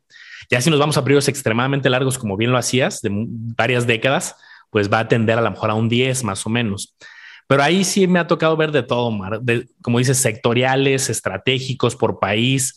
Ya 0.48 0.60
si 0.60 0.70
nos 0.70 0.78
vamos 0.78 0.96
a 0.96 1.02
periodos 1.02 1.26
extremadamente 1.26 1.90
largos, 1.90 2.16
como 2.16 2.36
bien 2.36 2.52
lo 2.52 2.58
hacías, 2.58 3.02
de 3.02 3.10
varias 3.12 3.88
décadas, 3.88 4.36
pues 4.70 4.88
va 4.88 5.00
a 5.00 5.08
tender 5.08 5.36
a 5.36 5.42
lo 5.42 5.50
mejor 5.50 5.70
a 5.70 5.74
un 5.74 5.88
10 5.88 6.22
más 6.22 6.46
o 6.46 6.48
menos. 6.50 6.94
Pero 7.48 7.64
ahí 7.64 7.82
sí 7.82 8.06
me 8.06 8.20
ha 8.20 8.28
tocado 8.28 8.56
ver 8.56 8.70
de 8.70 8.84
todo, 8.84 9.18
de, 9.40 9.66
como 9.82 9.98
dices, 9.98 10.18
sectoriales, 10.18 11.10
estratégicos 11.10 11.96
por 11.96 12.20
país. 12.20 12.76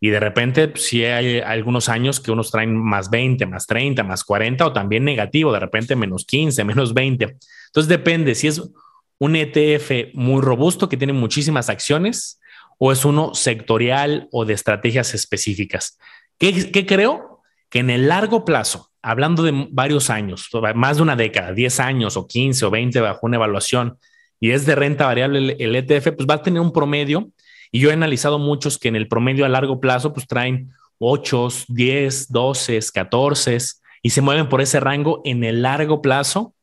Y 0.00 0.08
de 0.08 0.20
repente, 0.20 0.68
pues, 0.68 0.86
sí 0.86 1.04
hay 1.04 1.40
algunos 1.40 1.90
años 1.90 2.18
que 2.18 2.30
unos 2.30 2.50
traen 2.50 2.74
más 2.74 3.10
20, 3.10 3.44
más 3.44 3.66
30, 3.66 4.02
más 4.04 4.24
40 4.24 4.64
o 4.68 4.72
también 4.72 5.04
negativo, 5.04 5.52
de 5.52 5.60
repente 5.60 5.96
menos 5.96 6.24
15, 6.24 6.64
menos 6.64 6.94
20. 6.94 7.36
Entonces 7.66 7.88
depende 7.88 8.34
si 8.34 8.46
es 8.46 8.62
un 9.24 9.36
ETF 9.36 10.12
muy 10.12 10.42
robusto 10.42 10.88
que 10.88 10.98
tiene 10.98 11.14
muchísimas 11.14 11.70
acciones 11.70 12.40
o 12.78 12.92
es 12.92 13.06
uno 13.06 13.34
sectorial 13.34 14.28
o 14.32 14.44
de 14.44 14.52
estrategias 14.52 15.14
específicas. 15.14 15.98
¿Qué, 16.38 16.84
creo? 16.86 17.40
Que 17.70 17.78
en 17.78 17.88
el 17.88 18.08
largo 18.08 18.44
plazo, 18.44 18.90
hablando 19.00 19.42
de 19.42 19.68
varios 19.70 20.10
años, 20.10 20.50
más 20.74 20.98
de 20.98 21.02
una 21.02 21.16
década, 21.16 21.52
10 21.52 21.80
años 21.80 22.16
o 22.18 22.26
15 22.26 22.66
o 22.66 22.70
20 22.70 23.00
bajo 23.00 23.20
una 23.22 23.36
evaluación 23.36 23.98
y 24.40 24.50
es 24.50 24.66
de 24.66 24.74
renta 24.74 25.06
variable 25.06 25.56
el, 25.58 25.74
ETF, 25.74 26.12
pues 26.16 26.28
va 26.28 26.34
a 26.34 26.42
tener 26.42 26.60
un 26.60 26.72
promedio 26.72 27.30
y 27.72 27.80
yo 27.80 27.88
he 27.90 27.94
analizado 27.94 28.38
muchos 28.38 28.78
que 28.78 28.88
en 28.88 28.96
el 28.96 29.08
promedio 29.08 29.46
a 29.46 29.48
largo 29.48 29.80
plazo 29.80 30.12
pues 30.12 30.26
traen 30.26 30.70
8, 30.98 31.48
10, 31.68 32.30
12, 32.30 32.80
14 32.92 33.58
y 34.02 34.10
se 34.10 34.20
mueven 34.20 34.50
por 34.50 34.60
ese 34.60 34.80
rango 34.80 35.22
en 35.24 35.44
el 35.44 35.62
largo 35.62 36.02
plazo 36.02 36.53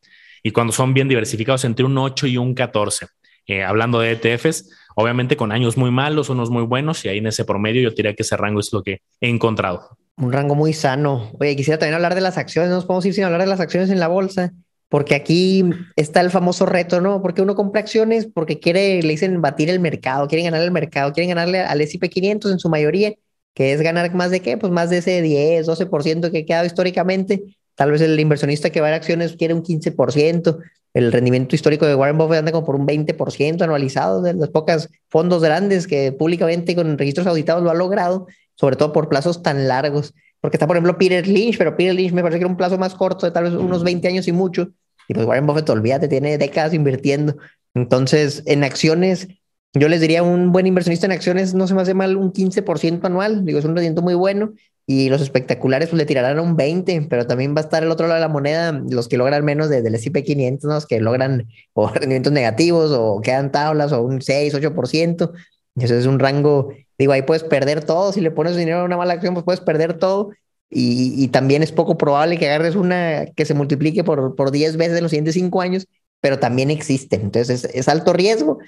y 0.43 0.51
cuando 0.51 0.73
son 0.73 0.93
bien 0.93 1.07
diversificados 1.07 1.65
entre 1.65 1.85
un 1.85 1.97
8 1.97 2.27
y 2.27 2.37
un 2.37 2.53
14. 2.53 3.07
Eh, 3.47 3.63
hablando 3.63 3.99
de 3.99 4.11
ETFs, 4.11 4.69
obviamente 4.95 5.35
con 5.35 5.51
años 5.51 5.77
muy 5.77 5.91
malos, 5.91 6.29
unos 6.29 6.49
muy 6.49 6.63
buenos, 6.63 7.03
y 7.05 7.09
ahí 7.09 7.17
en 7.17 7.27
ese 7.27 7.45
promedio 7.45 7.81
yo 7.81 7.91
diría 7.91 8.13
que 8.13 8.23
ese 8.23 8.37
rango 8.37 8.59
es 8.59 8.71
lo 8.71 8.83
que 8.83 9.01
he 9.19 9.29
encontrado. 9.29 9.97
Un 10.17 10.31
rango 10.31 10.55
muy 10.55 10.73
sano. 10.73 11.31
Oye, 11.39 11.55
quisiera 11.55 11.79
también 11.79 11.95
hablar 11.95 12.15
de 12.15 12.21
las 12.21 12.37
acciones, 12.37 12.69
no 12.69 12.75
nos 12.75 12.85
podemos 12.85 13.05
ir 13.05 13.13
sin 13.13 13.23
hablar 13.23 13.41
de 13.41 13.47
las 13.47 13.59
acciones 13.59 13.89
en 13.89 13.99
la 13.99 14.07
bolsa, 14.07 14.53
porque 14.89 15.15
aquí 15.15 15.63
está 15.95 16.21
el 16.21 16.31
famoso 16.31 16.65
reto, 16.65 17.01
¿no? 17.01 17.21
Porque 17.21 17.41
uno 17.41 17.55
compra 17.55 17.81
acciones 17.81 18.27
porque 18.31 18.59
quiere, 18.59 19.01
le 19.01 19.09
dicen 19.09 19.41
batir 19.41 19.69
el 19.69 19.79
mercado, 19.79 20.27
quieren 20.27 20.45
ganar 20.45 20.61
el 20.61 20.71
mercado, 20.71 21.13
quieren 21.13 21.29
ganarle 21.29 21.61
al 21.61 21.81
S&P 21.81 22.09
500 22.09 22.51
en 22.51 22.59
su 22.59 22.69
mayoría, 22.69 23.13
que 23.53 23.73
es 23.73 23.81
ganar 23.81 24.13
más 24.13 24.31
de 24.31 24.41
qué, 24.41 24.57
pues 24.57 24.71
más 24.71 24.89
de 24.89 24.97
ese 24.97 25.21
10, 25.21 25.67
12% 25.67 26.31
que 26.31 26.39
ha 26.39 26.45
quedado 26.45 26.65
históricamente 26.65 27.57
Tal 27.81 27.89
vez 27.89 28.01
el 28.01 28.19
inversionista 28.19 28.69
que 28.69 28.79
va 28.79 28.89
a 28.89 28.93
acciones 28.93 29.35
quiere 29.35 29.55
un 29.55 29.63
15%. 29.63 30.59
El 30.93 31.11
rendimiento 31.11 31.55
histórico 31.55 31.87
de 31.87 31.95
Warren 31.95 32.15
Buffett 32.15 32.37
anda 32.37 32.51
como 32.51 32.63
por 32.63 32.75
un 32.75 32.85
20% 32.85 33.59
anualizado 33.59 34.21
de 34.21 34.35
las 34.35 34.49
pocas 34.49 34.87
fondos 35.09 35.41
grandes 35.41 35.87
que 35.87 36.11
públicamente 36.11 36.75
con 36.75 36.95
registros 36.95 37.25
auditados 37.25 37.63
lo 37.63 37.71
ha 37.71 37.73
logrado, 37.73 38.27
sobre 38.53 38.75
todo 38.75 38.93
por 38.93 39.09
plazos 39.09 39.41
tan 39.41 39.67
largos. 39.67 40.13
Porque 40.41 40.57
está, 40.57 40.67
por 40.67 40.75
ejemplo, 40.75 40.95
Peter 40.99 41.27
Lynch, 41.27 41.57
pero 41.57 41.75
Peter 41.75 41.95
Lynch 41.95 42.13
me 42.13 42.21
parece 42.21 42.37
que 42.37 42.43
era 42.43 42.51
un 42.51 42.55
plazo 42.55 42.77
más 42.77 42.93
corto, 42.93 43.25
de 43.25 43.31
tal 43.31 43.45
vez 43.45 43.53
unos 43.53 43.83
20 43.83 44.07
años 44.07 44.27
y 44.27 44.31
mucho. 44.31 44.69
Y 45.07 45.15
pues 45.15 45.25
Warren 45.25 45.47
Buffett, 45.47 45.67
olvídate, 45.71 46.07
tiene 46.07 46.37
décadas 46.37 46.75
invirtiendo. 46.75 47.37
Entonces, 47.73 48.43
en 48.45 48.63
acciones, 48.63 49.27
yo 49.73 49.89
les 49.89 50.01
diría 50.01 50.21
un 50.21 50.51
buen 50.51 50.67
inversionista 50.67 51.07
en 51.07 51.13
acciones 51.13 51.55
no 51.55 51.65
se 51.65 51.73
me 51.73 51.81
hace 51.81 51.95
mal 51.95 52.15
un 52.15 52.31
15% 52.31 53.03
anual. 53.05 53.43
Digo, 53.43 53.57
es 53.57 53.65
un 53.65 53.71
rendimiento 53.71 54.03
muy 54.03 54.13
bueno 54.13 54.53
y 54.91 55.07
los 55.07 55.21
espectaculares 55.21 55.87
pues 55.87 55.97
le 55.97 56.05
tirarán 56.05 56.37
un 56.39 56.57
20, 56.57 57.07
pero 57.09 57.25
también 57.25 57.55
va 57.55 57.61
a 57.61 57.63
estar 57.63 57.81
el 57.81 57.91
otro 57.91 58.07
lado 58.07 58.15
de 58.15 58.27
la 58.27 58.27
moneda, 58.27 58.73
los 58.89 59.07
que 59.07 59.15
logran 59.15 59.45
menos 59.45 59.69
de, 59.69 59.81
del 59.81 59.95
S&P 59.95 60.21
500, 60.23 60.69
los 60.69 60.85
que 60.85 60.99
logran 60.99 61.47
o 61.73 61.87
rendimientos 61.87 62.33
negativos 62.33 62.91
o 62.91 63.21
quedan 63.21 63.51
tablas 63.53 63.93
o 63.93 64.01
un 64.01 64.21
6, 64.21 64.53
8%. 64.53 65.31
Eso 65.77 65.95
es 65.95 66.05
un 66.05 66.19
rango, 66.19 66.73
digo, 66.97 67.13
ahí 67.13 67.21
puedes 67.21 67.43
perder 67.43 67.85
todo, 67.85 68.11
si 68.11 68.19
le 68.19 68.31
pones 68.31 68.57
dinero 68.57 68.79
a 68.79 68.83
una 68.83 68.97
mala 68.97 69.13
acción, 69.13 69.33
pues 69.33 69.45
puedes 69.45 69.61
perder 69.61 69.93
todo. 69.97 70.31
Y, 70.73 71.27
también 71.29 71.63
es 71.63 71.71
poco 71.73 71.97
probable 71.97 72.37
que 72.37 72.47
agarres 72.47 72.75
una 72.75 73.25
que 73.35 73.45
se 73.45 73.53
multiplique 73.53 74.05
por, 74.05 74.35
por 74.35 74.51
10 74.51 74.77
veces 74.77 74.97
en 74.97 75.03
los 75.03 75.11
siguientes 75.11 75.33
5 75.35 75.61
años, 75.61 75.87
pero 76.21 76.39
también 76.39 76.69
existen. 76.69 77.21
Entonces 77.21 77.65
es, 77.65 77.75
es 77.75 77.87
alto 77.89 78.13
riesgo, 78.13 78.59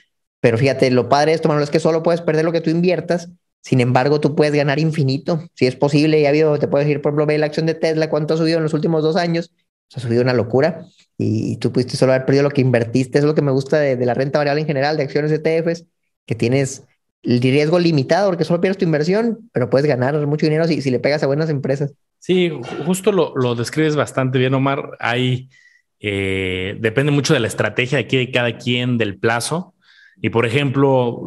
pero 0.41 0.57
fíjate, 0.57 0.91
lo 0.91 1.09
padre 1.09 1.31
de 1.31 1.35
esto, 1.35 1.47
Manuel, 1.47 1.63
es 1.63 1.69
que 1.69 1.79
solo 1.79 2.03
puedes 2.03 2.21
perder 2.21 2.45
lo 2.45 2.51
que 2.51 2.61
tú 2.61 2.69
inviertas 2.69 3.29
sin 3.63 3.79
embargo, 3.79 4.19
tú 4.19 4.35
puedes 4.35 4.53
ganar 4.53 4.77
infinito. 4.77 5.41
Si 5.53 5.65
es 5.65 5.77
posible, 5.77 6.21
ya 6.21 6.29
habido, 6.29 6.59
te 6.59 6.67
puedes 6.67 6.85
decir, 6.85 7.01
por 7.01 7.11
ejemplo, 7.11 7.25
ve 7.25 7.37
la 7.37 7.45
acción 7.45 7.65
de 7.65 7.73
Tesla, 7.73 8.09
cuánto 8.09 8.33
ha 8.33 8.37
subido 8.37 8.57
en 8.57 8.63
los 8.63 8.73
últimos 8.73 9.03
dos 9.03 9.15
años. 9.15 9.53
ha 9.95 10.01
subido 10.01 10.21
una 10.21 10.33
locura 10.33 10.85
y 11.17 11.55
tú 11.57 11.71
pudiste 11.71 11.95
solo 11.95 12.11
haber 12.11 12.25
perdido 12.25 12.43
lo 12.43 12.49
que 12.49 12.59
invertiste. 12.59 13.19
Es 13.19 13.23
lo 13.23 13.35
que 13.35 13.41
me 13.41 13.53
gusta 13.53 13.79
de, 13.79 14.05
la 14.05 14.13
renta 14.13 14.37
variable 14.37 14.61
en 14.61 14.67
general, 14.67 14.97
de 14.97 15.03
acciones 15.03 15.31
ETFs, 15.31 15.85
que 16.25 16.35
tienes 16.35 16.83
el 17.21 17.41
riesgo 17.41 17.79
limitado 17.79 18.27
porque 18.29 18.43
solo 18.43 18.59
pierdes 18.59 18.79
tu 18.79 18.83
inversión, 18.83 19.49
pero 19.53 19.69
puedes 19.69 19.87
ganar 19.87 20.27
mucho 20.27 20.45
dinero 20.45 20.67
si, 20.67 20.91
le 20.91 20.99
pegas 20.99 21.23
a 21.23 21.27
buenas 21.27 21.49
empresas. 21.49 21.93
Sí, 22.19 22.51
justo 22.85 23.13
lo, 23.13 23.33
lo 23.37 23.55
describes 23.55 23.95
bastante 23.95 24.39
bien, 24.39 24.53
Omar. 24.55 24.97
Hay, 24.99 25.49
eh, 26.01 26.75
depende 26.81 27.13
mucho 27.13 27.33
de 27.33 27.39
la 27.39 27.47
estrategia 27.47 27.97
de, 27.97 28.03
aquí 28.03 28.17
de 28.17 28.29
cada 28.29 28.57
quien, 28.57 28.97
del 28.97 29.17
plazo. 29.17 29.73
Y 30.21 30.29
por 30.29 30.45
ejemplo, 30.45 31.21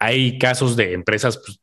hay 0.00 0.38
casos 0.38 0.76
de 0.76 0.94
empresas, 0.94 1.38
pues, 1.38 1.60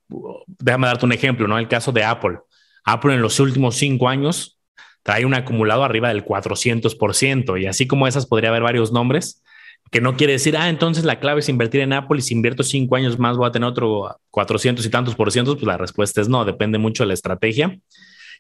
déjame 0.48 0.88
darte 0.88 1.06
un 1.06 1.12
ejemplo, 1.12 1.48
¿no? 1.48 1.58
El 1.58 1.68
caso 1.68 1.92
de 1.92 2.04
Apple. 2.04 2.40
Apple 2.86 3.14
en 3.14 3.22
los 3.22 3.40
últimos 3.40 3.76
cinco 3.76 4.08
años 4.08 4.60
trae 5.04 5.26
un 5.26 5.34
acumulado 5.34 5.84
arriba 5.84 6.10
del 6.10 6.24
400%. 6.24 7.58
Y 7.58 7.66
así 7.66 7.88
como 7.88 8.08
esas 8.08 8.26
podría 8.26 8.50
haber 8.50 8.64
varios 8.64 8.92
nombres, 8.92 9.44
que 9.92 10.02
no 10.02 10.16
quiere 10.16 10.34
decir, 10.34 10.56
ah, 10.56 10.70
entonces 10.70 11.04
la 11.04 11.20
clave 11.20 11.40
es 11.40 11.50
invertir 11.50 11.82
en 11.82 11.94
Apple 11.94 12.20
y 12.20 12.22
si 12.22 12.34
invierto 12.34 12.64
cinco 12.64 12.96
años 12.96 13.18
más 13.18 13.38
voy 13.38 13.48
a 13.48 13.52
tener 13.52 13.68
otro 13.68 14.20
400 14.30 14.86
y 14.86 14.90
tantos 14.90 15.16
por 15.16 15.32
ciento, 15.32 15.56
pues 15.56 15.66
la 15.66 15.78
respuesta 15.78 16.22
es 16.22 16.30
no, 16.30 16.46
depende 16.46 16.78
mucho 16.78 17.04
de 17.04 17.08
la 17.08 17.14
estrategia. 17.14 17.80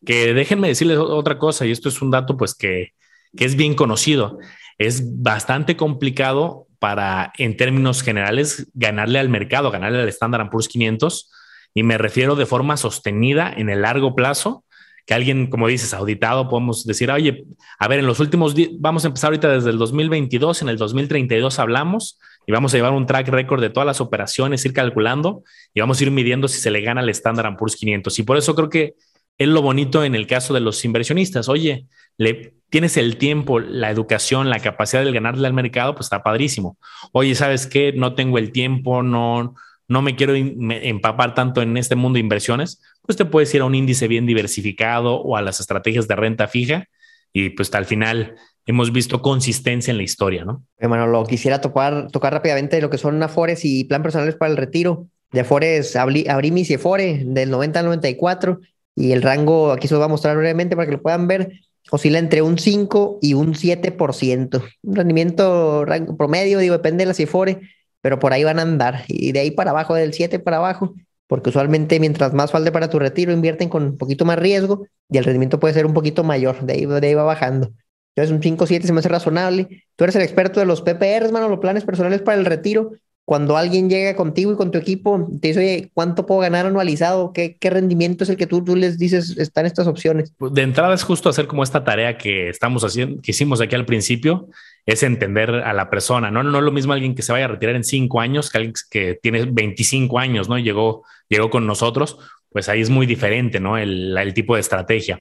Que 0.06 0.34
déjenme 0.34 0.68
decirles 0.70 0.98
otra 0.98 1.38
cosa, 1.38 1.66
y 1.66 1.72
esto 1.72 1.90
es 1.90 2.02
un 2.02 2.12
dato 2.12 2.38
pues 2.38 2.56
que, 2.56 2.94
que 3.36 3.46
es 3.46 3.56
bien 3.56 3.74
conocido. 3.74 4.38
Es 4.78 5.22
bastante 5.22 5.76
complicado 5.76 6.69
para, 6.80 7.32
en 7.38 7.58
términos 7.58 8.02
generales, 8.02 8.68
ganarle 8.74 9.20
al 9.20 9.30
mercado, 9.30 9.72
ganarle 9.72 10.02
al 10.02 10.10
Standard 10.10 10.50
Poor's 10.50 10.68
500. 10.68 11.32
Y 11.74 11.84
me 11.84 11.98
refiero 11.98 12.36
de 12.36 12.46
forma 12.46 12.78
sostenida 12.78 13.54
en 13.56 13.70
el 13.70 13.84
largo 13.84 14.16
plazo, 14.16 14.66
que 15.06 15.14
alguien, 15.14 15.48
como 15.48 15.68
dices, 15.68 15.94
auditado, 15.94 16.48
podemos 16.50 16.86
decir, 16.86 17.12
oye, 17.12 17.46
a 17.80 17.88
ver, 17.88 18.00
en 18.00 18.06
los 18.06 18.20
últimos, 18.20 18.56
vamos 18.80 19.04
a 19.04 19.08
empezar 19.08 19.30
ahorita 19.30 19.50
desde 19.50 19.72
el 19.72 19.78
2022, 19.78 20.62
en 20.62 20.70
el 20.70 20.78
2032 20.78 21.60
hablamos 21.60 22.20
y 22.46 22.52
vamos 22.52 22.74
a 22.74 22.78
llevar 22.78 22.94
un 22.94 23.06
track 23.06 23.28
record 23.28 23.62
de 23.62 23.70
todas 23.70 23.88
las 23.88 24.02
operaciones, 24.02 24.64
ir 24.66 24.74
calculando 24.74 25.44
y 25.74 25.82
vamos 25.82 26.00
a 26.00 26.04
ir 26.04 26.12
midiendo 26.12 26.48
si 26.48 26.60
se 26.60 26.72
le 26.72 26.82
gana 26.82 27.02
al 27.02 27.10
Standard 27.10 27.58
Poor's 27.58 27.76
500. 27.76 28.20
Y 28.20 28.24
por 28.24 28.38
eso 28.38 28.56
creo 28.56 28.70
que 28.70 28.96
es 29.38 29.48
lo 29.48 29.62
bonito 29.62 30.04
en 30.04 30.16
el 30.16 30.28
caso 30.28 30.54
de 30.54 30.60
los 30.60 30.84
inversionistas. 30.86 31.50
Oye, 31.50 31.88
le 32.20 32.54
tienes 32.70 32.98
el 32.98 33.18
tiempo, 33.18 33.60
la 33.60 33.90
educación, 33.90 34.50
la 34.50 34.60
capacidad 34.60 35.04
de 35.04 35.12
ganarle 35.12 35.48
al 35.48 35.54
mercado, 35.54 35.96
pues 35.96 36.06
está 36.06 36.22
padrísimo. 36.22 36.78
Oye, 37.14 37.34
¿sabes 37.34 37.66
qué? 37.66 37.94
No 37.94 38.14
tengo 38.14 38.38
el 38.38 38.52
tiempo, 38.52 39.02
no, 39.02 39.56
no 39.88 40.02
me 40.02 40.16
quiero 40.16 40.36
empapar 40.36 41.34
tanto 41.34 41.62
en 41.62 41.78
este 41.78 41.96
mundo 41.96 42.18
de 42.18 42.22
inversiones, 42.22 42.82
pues 43.02 43.18
te 43.18 43.26
puedes 43.26 43.54
ir 43.56 43.62
a 43.62 43.66
un 43.66 43.74
índice 43.74 44.08
bien 44.08 44.26
diversificado 44.26 45.16
o 45.16 45.36
a 45.36 45.42
las 45.42 45.60
estrategias 45.60 46.08
de 46.08 46.16
renta 46.16 46.48
fija 46.48 46.86
y 47.34 47.50
pues 47.52 47.74
al 47.74 47.86
final 47.86 48.36
hemos 48.66 48.92
visto 48.92 49.22
consistencia 49.22 49.92
en 49.92 49.98
la 49.98 50.04
historia, 50.04 50.44
¿no? 50.44 50.64
Bueno, 50.80 51.08
lo 51.08 51.26
quisiera 51.26 51.62
tocar, 51.62 52.12
tocar 52.12 52.34
rápidamente 52.34 52.82
lo 52.82 52.90
que 52.90 52.98
son 52.98 53.24
Afores 53.24 53.64
y 53.64 53.86
plan 53.86 54.04
personales 54.04 54.36
para 54.36 54.52
el 54.52 54.58
retiro. 54.58 55.08
De 55.32 55.42
Afores, 55.42 55.96
Abrimis 55.96 56.70
y 56.70 56.74
Afore 56.74 57.22
del 57.24 57.50
90 57.50 57.80
al 57.80 57.86
94 57.86 58.60
y 58.96 59.12
el 59.12 59.22
rango, 59.22 59.72
aquí 59.72 59.88
se 59.88 59.94
lo 59.94 60.00
voy 60.00 60.06
a 60.06 60.10
mostrar 60.10 60.36
brevemente 60.36 60.76
para 60.76 60.86
que 60.86 60.94
lo 60.94 61.02
puedan 61.02 61.28
ver, 61.28 61.62
oscila 61.92 62.20
entre 62.20 62.42
un 62.42 62.58
5 62.58 63.20
y 63.22 63.34
un 63.34 63.54
7%. 63.54 64.64
Un 64.84 64.96
rendimiento 64.96 65.86
promedio, 66.18 66.60
digo, 66.60 66.74
depende 66.74 67.04
de 67.04 67.08
la 67.08 67.14
CIFORE, 67.14 67.60
pero 68.02 68.20
por 68.20 68.34
ahí 68.34 68.44
van 68.44 68.60
a 68.60 68.64
andar. 68.64 69.04
Y 69.08 69.32
de 69.32 69.40
ahí 69.40 69.52
para 69.52 69.72
abajo, 69.72 69.96
del 69.96 70.14
7 70.14 70.40
para 70.40 70.58
abajo, 70.58 70.94
porque 71.28 71.50
usualmente 71.50 72.00
mientras 72.00 72.34
más 72.34 72.52
falte 72.52 72.72
para 72.72 72.90
tu 72.90 73.00
retiro, 73.00 73.32
invierten 73.32 73.70
con 73.70 73.84
un 73.84 73.98
poquito 73.98 74.26
más 74.26 74.40
riesgo 74.40 74.88
y 75.10 75.18
el 75.18 75.24
rendimiento 75.24 75.60
puede 75.60 75.74
ser 75.74 75.86
un 75.86 75.94
poquito 75.94 76.24
mayor. 76.24 76.66
De 76.66 76.74
ahí, 76.74 76.86
de 76.86 77.08
ahí 77.08 77.14
va 77.14 77.24
bajando. 77.24 77.72
Entonces, 78.16 78.36
un 78.36 78.42
5 78.42 78.66
7 78.66 78.88
se 78.88 78.94
me 78.94 79.00
hace 79.00 79.10
razonable. 79.10 79.86
Tú 79.96 80.04
eres 80.04 80.16
el 80.16 80.24
experto 80.24 80.60
de 80.60 80.66
los 80.66 80.82
PPRs, 80.82 81.32
mano, 81.32 81.48
los 81.48 81.60
planes 81.60 81.86
personales 81.86 82.22
para 82.22 82.38
el 82.38 82.46
retiro 82.46 82.92
cuando 83.30 83.58
alguien 83.58 83.92
llega 83.92 84.16
contigo 84.16 84.52
y 84.52 84.56
con 84.56 84.72
tu 84.72 84.80
equipo, 84.80 85.30
te 85.40 85.50
dice, 85.50 85.60
oye, 85.60 85.92
¿cuánto 85.94 86.26
puedo 86.26 86.42
ganar 86.42 86.66
anualizado? 86.66 87.32
¿Qué, 87.32 87.58
qué 87.60 87.70
rendimiento 87.70 88.24
es 88.24 88.32
el 88.32 88.38
que 88.38 88.48
tú, 88.48 88.64
tú 88.64 88.76
les 88.76 88.98
dices 88.98 89.38
están 89.38 89.68
estas 89.68 89.86
opciones? 89.86 90.34
Pues, 90.36 90.52
de 90.52 90.64
entrada 90.64 90.96
es 90.96 91.04
justo 91.04 91.30
hacer 91.30 91.46
como 91.46 91.62
esta 91.62 91.84
tarea 91.84 92.18
que 92.18 92.50
estamos 92.50 92.84
haciendo, 92.84 93.22
que 93.22 93.30
hicimos 93.30 93.62
aquí 93.62 93.76
al 93.76 93.86
principio, 93.86 94.48
es 94.84 95.04
entender 95.04 95.52
a 95.52 95.74
la 95.74 95.92
persona, 95.92 96.32
¿no? 96.32 96.42
No 96.42 96.58
es 96.58 96.64
lo 96.64 96.72
mismo 96.72 96.92
alguien 96.92 97.14
que 97.14 97.22
se 97.22 97.32
vaya 97.32 97.46
a 97.46 97.50
retirar 97.50 97.76
en 97.76 97.84
cinco 97.84 98.20
años 98.20 98.50
que 98.50 98.58
alguien 98.58 98.74
que 98.90 99.20
tiene 99.22 99.46
25 99.46 100.18
años, 100.18 100.50
¿no? 100.50 100.58
Y 100.58 100.64
llegó, 100.64 101.04
llegó 101.28 101.52
con 101.52 101.68
nosotros, 101.68 102.18
pues 102.52 102.68
ahí 102.68 102.82
es 102.82 102.90
muy 102.90 103.06
diferente, 103.06 103.60
¿no? 103.60 103.78
El, 103.78 104.18
el 104.18 104.34
tipo 104.34 104.56
de 104.56 104.62
estrategia. 104.62 105.20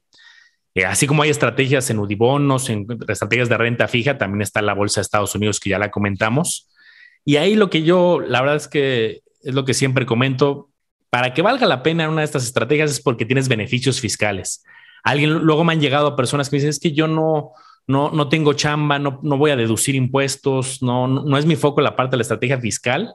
Eh, 0.75 0.87
así 0.87 1.07
como 1.07 1.25
hay 1.25 1.29
estrategias 1.29 1.91
en 1.91 1.99
Udibonos, 1.99 2.71
en 2.71 2.87
estrategias 3.07 3.51
de 3.51 3.59
renta 3.59 3.87
fija, 3.87 4.17
también 4.17 4.41
está 4.41 4.63
la 4.63 4.73
Bolsa 4.73 5.03
de 5.03 5.03
Estados 5.03 5.35
Unidos 5.35 5.61
que 5.61 5.69
ya 5.69 5.79
la 5.79 5.91
comentamos 5.91 6.71
y 7.29 7.37
ahí 7.37 7.57
lo 7.57 7.69
que 7.69 7.83
yo, 7.83 8.21
la 8.21 8.41
verdad 8.41 8.57
es 8.57 8.69
que 8.69 9.21
es 9.43 9.55
lo 9.55 9.67
que 9.67 9.75
siempre 9.75 10.07
comento, 10.07 10.71
para 11.11 11.35
que 11.35 11.43
valga 11.43 11.67
la 11.67 11.83
pena 11.83 12.09
una 12.09 12.23
de 12.23 12.25
estas 12.25 12.45
estrategias 12.45 12.91
es 12.91 13.03
porque 13.03 13.27
tienes 13.27 13.51
beneficios 13.51 14.01
fiscales. 14.01 14.65
Alguien, 15.05 15.35
luego 15.35 15.63
me 15.63 15.75
han 15.75 15.81
llegado 15.83 16.17
personas 16.17 16.49
que 16.49 16.57
dicen, 16.57 16.71
es 16.71 16.79
que 16.79 16.93
yo 16.93 17.07
no, 17.07 17.51
no, 17.87 18.11
no 18.13 18.31
tengo 18.31 18.55
chamba, 18.55 18.99
no, 18.99 19.21
no 19.23 19.37
voy 19.37 19.51
a 19.51 19.57
deducir 19.57 19.95
impuestos, 19.95 20.83
no, 20.83 21.07
no, 21.07 21.37
es 21.37 21.45
mi 21.45 21.55
foco 21.55 21.83
la 21.83 21.97
parte 21.97 22.13
de 22.13 22.17
la 22.17 22.23
estrategia 22.23 22.59
fiscal. 22.61 23.13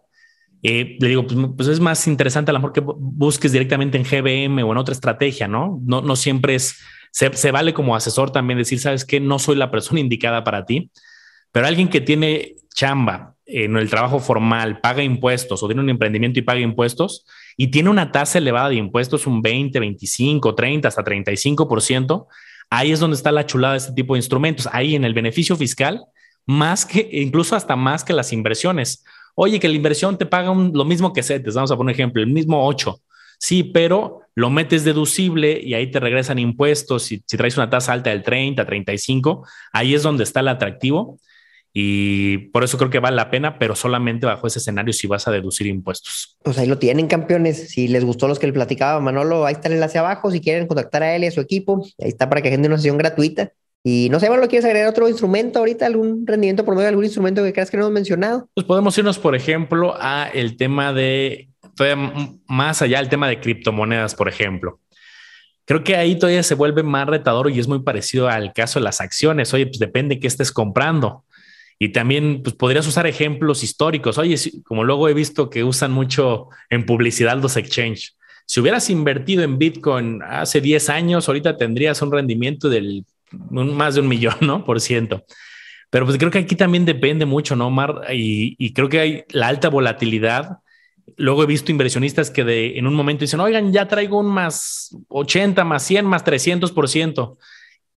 Eh, 0.61 0.95
le 0.99 1.07
digo, 1.07 1.25
pues, 1.25 1.39
pues, 1.57 1.67
es 1.69 1.79
más 1.79 2.05
interesante 2.05 2.51
a 2.51 2.53
lo 2.53 2.59
mejor 2.59 2.71
que 2.71 2.83
busques 2.85 3.51
directamente 3.51 3.97
en 3.97 4.03
GBM 4.03 4.61
o 4.61 4.73
en 4.73 4.77
otra 4.77 4.93
estrategia, 4.93 5.47
¿no? 5.47 5.81
No, 5.83 6.03
no 6.03 6.15
siempre 6.15 6.53
es, 6.53 6.77
se, 7.11 7.33
se 7.33 7.49
vale 7.49 7.73
como 7.73 7.95
asesor 7.95 8.29
también 8.29 8.59
decir, 8.59 8.77
sabes 8.77 9.05
que 9.05 9.19
no 9.19 9.39
soy 9.39 9.55
la 9.55 9.71
persona 9.71 10.01
indicada 10.01 10.43
para 10.43 10.65
ti, 10.67 10.91
pero 11.51 11.65
alguien 11.65 11.89
que 11.89 11.99
tiene 11.99 12.57
chamba, 12.75 13.32
en 13.45 13.75
el 13.75 13.89
trabajo 13.89 14.19
formal 14.19 14.79
paga 14.79 15.03
impuestos 15.03 15.61
o 15.61 15.67
tiene 15.67 15.81
un 15.81 15.89
emprendimiento 15.89 16.39
y 16.39 16.43
paga 16.43 16.59
impuestos 16.59 17.25
y 17.57 17.67
tiene 17.67 17.89
una 17.89 18.11
tasa 18.11 18.37
elevada 18.37 18.69
de 18.69 18.75
impuestos, 18.75 19.27
un 19.27 19.41
20, 19.41 19.79
25, 19.79 20.55
30, 20.55 20.87
hasta 20.87 21.03
35%, 21.03 22.27
ahí 22.69 22.91
es 22.91 22.99
donde 22.99 23.15
está 23.15 23.31
la 23.31 23.45
chulada 23.45 23.73
de 23.73 23.79
este 23.79 23.93
tipo 23.93 24.13
de 24.13 24.19
instrumentos. 24.19 24.67
Ahí 24.71 24.95
en 24.95 25.03
el 25.03 25.13
beneficio 25.13 25.55
fiscal, 25.55 26.05
más 26.45 26.85
que, 26.85 27.07
incluso 27.11 27.55
hasta 27.55 27.75
más 27.75 28.03
que 28.03 28.13
las 28.13 28.33
inversiones. 28.33 29.03
Oye, 29.35 29.59
que 29.59 29.67
la 29.67 29.75
inversión 29.75 30.17
te 30.17 30.25
paga 30.25 30.53
lo 30.53 30.85
mismo 30.85 31.13
que 31.13 31.23
CETES, 31.23 31.55
vamos 31.55 31.71
a 31.71 31.77
poner 31.77 31.93
ejemplo, 31.95 32.21
el 32.21 32.29
mismo 32.29 32.65
8. 32.65 32.99
Sí, 33.39 33.63
pero 33.63 34.21
lo 34.35 34.49
metes 34.49 34.83
deducible 34.83 35.59
y 35.61 35.73
ahí 35.73 35.91
te 35.91 35.99
regresan 35.99 36.39
impuestos. 36.39 37.03
Si, 37.03 37.23
si 37.25 37.37
traes 37.37 37.57
una 37.57 37.69
tasa 37.69 37.93
alta 37.93 38.09
del 38.09 38.23
30, 38.23 38.65
35, 38.65 39.45
ahí 39.73 39.93
es 39.93 40.03
donde 40.03 40.23
está 40.23 40.39
el 40.39 40.47
atractivo 40.47 41.19
y 41.75 42.37
por 42.49 42.63
eso 42.63 42.77
creo 42.77 42.91
que 42.91 42.99
vale 42.99 43.15
la 43.15 43.31
pena, 43.31 43.57
pero 43.57 43.75
solamente 43.75 44.27
bajo 44.27 44.45
ese 44.45 44.59
escenario 44.59 44.93
si 44.93 45.07
vas 45.07 45.27
a 45.27 45.31
deducir 45.31 45.65
impuestos. 45.65 46.37
Pues 46.43 46.59
ahí 46.59 46.67
lo 46.67 46.77
tienen, 46.77 47.07
campeones. 47.07 47.69
Si 47.69 47.87
les 47.87 48.05
gustó 48.05 48.27
los 48.27 48.37
que 48.37 48.45
le 48.45 48.53
platicaba 48.53 48.99
Manolo, 48.99 49.47
ahí 49.47 49.53
está 49.53 49.69
el 49.69 49.75
enlace 49.75 49.97
abajo. 49.97 50.29
Si 50.29 50.39
quieren 50.39 50.67
contactar 50.67 51.01
a 51.01 51.15
él 51.15 51.23
y 51.23 51.27
a 51.27 51.31
su 51.31 51.41
equipo, 51.41 51.83
ahí 51.99 52.09
está 52.09 52.29
para 52.29 52.43
que 52.43 52.49
agenden 52.49 52.71
una 52.71 52.77
sesión 52.77 52.97
gratuita. 52.99 53.51
Y 53.83 54.07
no 54.11 54.19
sé, 54.19 54.29
Manolo, 54.29 54.47
¿quieres 54.47 54.65
agregar 54.65 54.87
otro 54.87 55.09
instrumento 55.09 55.59
ahorita? 55.59 55.87
¿Algún 55.87 56.27
rendimiento 56.27 56.63
por 56.63 56.75
medio 56.75 56.83
de 56.83 56.89
algún 56.89 57.05
instrumento 57.05 57.43
que 57.43 57.51
creas 57.51 57.71
que 57.71 57.77
no 57.77 57.83
hemos 57.83 57.93
mencionado? 57.93 58.47
Pues 58.53 58.67
podemos 58.67 58.95
irnos, 58.97 59.17
por 59.17 59.35
ejemplo, 59.35 59.95
a 59.99 60.29
el 60.31 60.57
tema 60.57 60.93
de, 60.93 61.49
más 62.47 62.83
allá, 62.83 62.99
el 62.99 63.09
tema 63.09 63.27
de 63.27 63.39
criptomonedas, 63.39 64.13
por 64.13 64.29
ejemplo. 64.29 64.79
Creo 65.65 65.83
que 65.83 65.95
ahí 65.95 66.17
todavía 66.19 66.43
se 66.43 66.55
vuelve 66.55 66.83
más 66.83 67.07
retador 67.07 67.49
y 67.49 67.59
es 67.59 67.67
muy 67.67 67.81
parecido 67.81 68.29
al 68.29 68.53
caso 68.53 68.79
de 68.79 68.83
las 68.83 69.01
acciones. 69.01 69.53
Oye, 69.53 69.65
pues 69.65 69.79
depende 69.79 70.19
qué 70.19 70.27
estés 70.27 70.51
comprando. 70.51 71.25
Y 71.79 71.89
también 71.89 72.41
pues, 72.43 72.55
podrías 72.55 72.87
usar 72.87 73.07
ejemplos 73.07 73.63
históricos. 73.63 74.17
Oye, 74.17 74.37
como 74.63 74.83
luego 74.83 75.09
he 75.09 75.13
visto 75.13 75.49
que 75.49 75.63
usan 75.63 75.91
mucho 75.91 76.47
en 76.69 76.85
publicidad 76.85 77.41
los 77.41 77.57
exchange. 77.57 78.15
Si 78.45 78.59
hubieras 78.59 78.89
invertido 78.89 79.43
en 79.43 79.57
Bitcoin 79.57 80.21
hace 80.23 80.61
10 80.61 80.89
años, 80.89 81.27
ahorita 81.27 81.57
tendrías 81.57 82.01
un 82.01 82.11
rendimiento 82.11 82.69
del 82.69 83.05
más 83.49 83.95
de 83.95 84.01
un 84.01 84.07
millón, 84.07 84.35
¿no? 84.41 84.63
Por 84.63 84.79
ciento. 84.79 85.25
Pero 85.89 86.05
pues 86.05 86.17
creo 86.17 86.31
que 86.31 86.39
aquí 86.39 86.55
también 86.55 86.85
depende 86.85 87.25
mucho, 87.25 87.55
¿no, 87.55 87.69
Mar? 87.69 88.01
Y, 88.11 88.55
y, 88.57 88.73
creo 88.73 88.89
que 88.89 88.99
hay 88.99 89.23
la 89.29 89.47
alta 89.47 89.69
volatilidad. 89.69 90.57
Luego 91.17 91.43
he 91.43 91.45
visto 91.45 91.71
inversionistas 91.71 92.31
que 92.31 92.43
de, 92.43 92.77
en 92.77 92.87
un 92.87 92.95
momento 92.95 93.21
dicen, 93.21 93.39
oigan, 93.39 93.71
ya 93.71 93.87
traigo 93.87 94.19
un 94.19 94.27
más 94.27 94.95
80, 95.09 95.63
más 95.63 95.83
100, 95.83 96.05
más 96.05 96.23
300 96.23 96.71
por 96.71 96.89
ciento. 96.89 97.37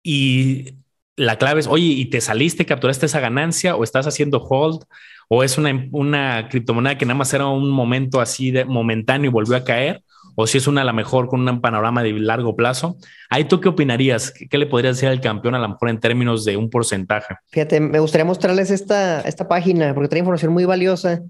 Y 0.03 0.75
la 1.17 1.37
clave 1.37 1.61
es, 1.61 1.67
oye, 1.67 1.87
¿y 1.87 2.05
te 2.07 2.21
saliste, 2.21 2.67
capturaste 2.67 3.07
esa 3.07 3.21
ganancia 3.21 3.75
o 3.75 3.85
estás 3.85 4.07
haciendo 4.07 4.39
hold 4.43 4.85
o 5.29 5.43
es 5.43 5.59
una, 5.59 5.89
una 5.93 6.49
criptomoneda 6.49 6.99
que 6.99 7.07
nada 7.07 7.19
más 7.19 7.33
era 7.33 7.47
un 7.47 7.71
momento 7.71 8.21
así 8.21 8.51
de 8.51 8.65
momentáneo 8.65 9.31
y 9.31 9.33
volvió 9.33 9.57
a 9.57 9.65
caer? 9.65 10.03
O 10.39 10.47
si 10.47 10.59
es 10.59 10.67
una 10.67 10.83
a 10.83 10.85
lo 10.85 10.93
mejor 10.93 11.29
con 11.29 11.49
un 11.49 11.61
panorama 11.63 12.03
de 12.03 12.13
largo 12.13 12.55
plazo. 12.55 12.99
Ahí 13.31 13.45
tú 13.45 13.59
qué 13.59 13.71
opinarías? 13.71 14.35
¿Qué, 14.51 14.59
le 14.59 14.67
podrías 14.67 14.97
decir 14.97 15.09
al 15.09 15.23
campeón 15.23 15.55
a 15.55 15.59
lo 15.59 15.71
mejor 15.71 15.89
en 15.89 15.99
términos 15.99 16.45
de 16.45 16.59
un 16.59 16.69
porcentaje? 16.69 17.37
Fíjate, 17.49 17.81
me 17.81 17.99
gustaría 17.99 18.27
mostrarles 18.27 18.71
esta, 18.71 19.23
esta 19.23 19.49
página 19.49 19.95
porque 19.95 20.09
trae 20.09 20.19
información 20.19 20.53
muy 20.53 20.67
valiosa. 20.67 21.23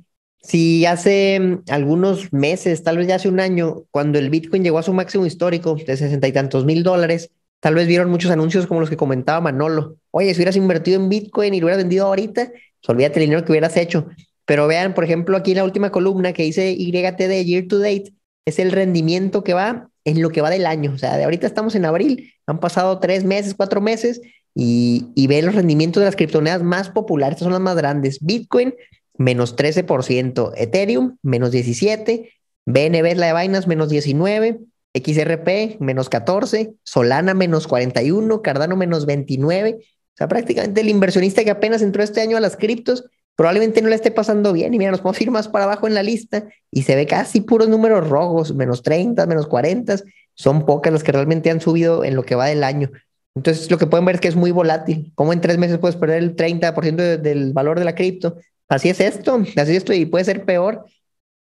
Si 0.42 0.86
hace 0.86 1.38
mm, 1.38 1.70
algunos 1.70 2.32
meses, 2.32 2.82
tal 2.82 2.98
vez 2.98 3.06
ya 3.06 3.14
hace 3.14 3.28
un 3.28 3.38
año, 3.38 3.84
cuando 3.92 4.18
el 4.18 4.30
Bitcoin 4.30 4.64
llegó 4.64 4.78
a 4.78 4.82
su 4.82 4.92
máximo 4.92 5.24
histórico 5.24 5.76
de 5.76 5.96
sesenta 5.96 6.26
y 6.26 6.32
tantos 6.32 6.64
mil 6.64 6.82
dólares, 6.82 7.30
Tal 7.60 7.74
vez 7.74 7.86
vieron 7.86 8.10
muchos 8.10 8.30
anuncios 8.30 8.66
como 8.66 8.80
los 8.80 8.90
que 8.90 8.96
comentaba 8.96 9.40
Manolo. 9.40 9.96
Oye, 10.10 10.32
si 10.34 10.38
hubieras 10.38 10.56
invertido 10.56 11.00
en 11.00 11.08
Bitcoin 11.08 11.54
y 11.54 11.60
lo 11.60 11.66
hubieras 11.66 11.82
vendido 11.82 12.06
ahorita, 12.06 12.50
pues 12.50 12.88
olvídate 12.88 13.20
el 13.20 13.26
dinero 13.26 13.44
que 13.44 13.52
hubieras 13.52 13.76
hecho. 13.76 14.06
Pero 14.44 14.66
vean, 14.66 14.94
por 14.94 15.04
ejemplo, 15.04 15.36
aquí 15.36 15.52
en 15.52 15.58
la 15.58 15.64
última 15.64 15.90
columna 15.90 16.32
que 16.32 16.44
dice 16.44 16.74
YTD 16.74 17.44
Year 17.44 17.66
to 17.66 17.78
Date, 17.78 18.12
es 18.44 18.58
el 18.58 18.70
rendimiento 18.70 19.42
que 19.42 19.54
va 19.54 19.90
en 20.04 20.22
lo 20.22 20.30
que 20.30 20.40
va 20.40 20.50
del 20.50 20.66
año. 20.66 20.92
O 20.94 20.98
sea, 20.98 21.16
de 21.16 21.24
ahorita 21.24 21.46
estamos 21.46 21.74
en 21.74 21.84
abril, 21.84 22.32
han 22.46 22.60
pasado 22.60 23.00
tres 23.00 23.24
meses, 23.24 23.54
cuatro 23.54 23.80
meses, 23.80 24.20
y, 24.54 25.08
y 25.14 25.26
ve 25.26 25.42
los 25.42 25.54
rendimientos 25.54 26.00
de 26.00 26.06
las 26.06 26.16
criptomonedas 26.16 26.62
más 26.62 26.88
populares, 26.88 27.34
estas 27.34 27.46
son 27.46 27.52
las 27.52 27.60
más 27.60 27.76
grandes. 27.76 28.18
Bitcoin, 28.24 28.74
menos 29.18 29.56
13%, 29.56 30.52
Ethereum, 30.56 31.16
menos 31.22 31.52
17%, 31.52 32.30
BNB, 32.66 33.16
la 33.16 33.34
de 33.34 33.42
Binance, 33.42 33.68
menos 33.68 33.90
19%, 33.90 34.64
XRP 34.96 35.80
menos 35.80 36.08
14, 36.08 36.74
Solana 36.82 37.34
menos 37.34 37.66
41, 37.66 38.42
Cardano 38.42 38.76
menos 38.76 39.06
29. 39.06 39.78
O 39.80 40.16
sea, 40.16 40.28
prácticamente 40.28 40.80
el 40.80 40.88
inversionista 40.88 41.44
que 41.44 41.50
apenas 41.50 41.82
entró 41.82 42.02
este 42.02 42.20
año 42.20 42.36
a 42.36 42.40
las 42.40 42.56
criptos 42.56 43.04
probablemente 43.36 43.82
no 43.82 43.88
le 43.88 43.94
esté 43.94 44.10
pasando 44.10 44.52
bien. 44.52 44.74
Y 44.74 44.78
mira, 44.78 44.90
nos 44.90 45.00
podemos 45.00 45.20
ir 45.20 45.30
más 45.30 45.46
para 45.46 45.66
abajo 45.66 45.86
en 45.86 45.94
la 45.94 46.02
lista 46.02 46.44
y 46.70 46.82
se 46.82 46.96
ve 46.96 47.06
casi 47.06 47.42
puros 47.42 47.68
números 47.68 48.08
rojos, 48.08 48.54
menos 48.54 48.82
30, 48.82 49.26
menos 49.26 49.46
40. 49.46 49.96
Son 50.34 50.66
pocas 50.66 50.92
las 50.92 51.04
que 51.04 51.12
realmente 51.12 51.50
han 51.50 51.60
subido 51.60 52.02
en 52.02 52.16
lo 52.16 52.24
que 52.24 52.34
va 52.34 52.46
del 52.46 52.64
año. 52.64 52.90
Entonces, 53.34 53.70
lo 53.70 53.76
que 53.76 53.86
pueden 53.86 54.06
ver 54.06 54.16
es 54.16 54.20
que 54.22 54.28
es 54.28 54.36
muy 54.36 54.50
volátil. 54.50 55.12
Como 55.14 55.34
en 55.34 55.42
tres 55.42 55.58
meses 55.58 55.78
puedes 55.78 55.96
perder 55.96 56.22
el 56.22 56.34
30% 56.34 57.18
del 57.18 57.52
valor 57.52 57.78
de 57.78 57.84
la 57.84 57.94
cripto. 57.94 58.38
Así 58.68 58.88
es 58.88 58.98
esto, 58.98 59.36
así 59.36 59.70
es 59.72 59.78
esto 59.78 59.92
y 59.92 60.06
puede 60.06 60.24
ser 60.24 60.44
peor. 60.44 60.86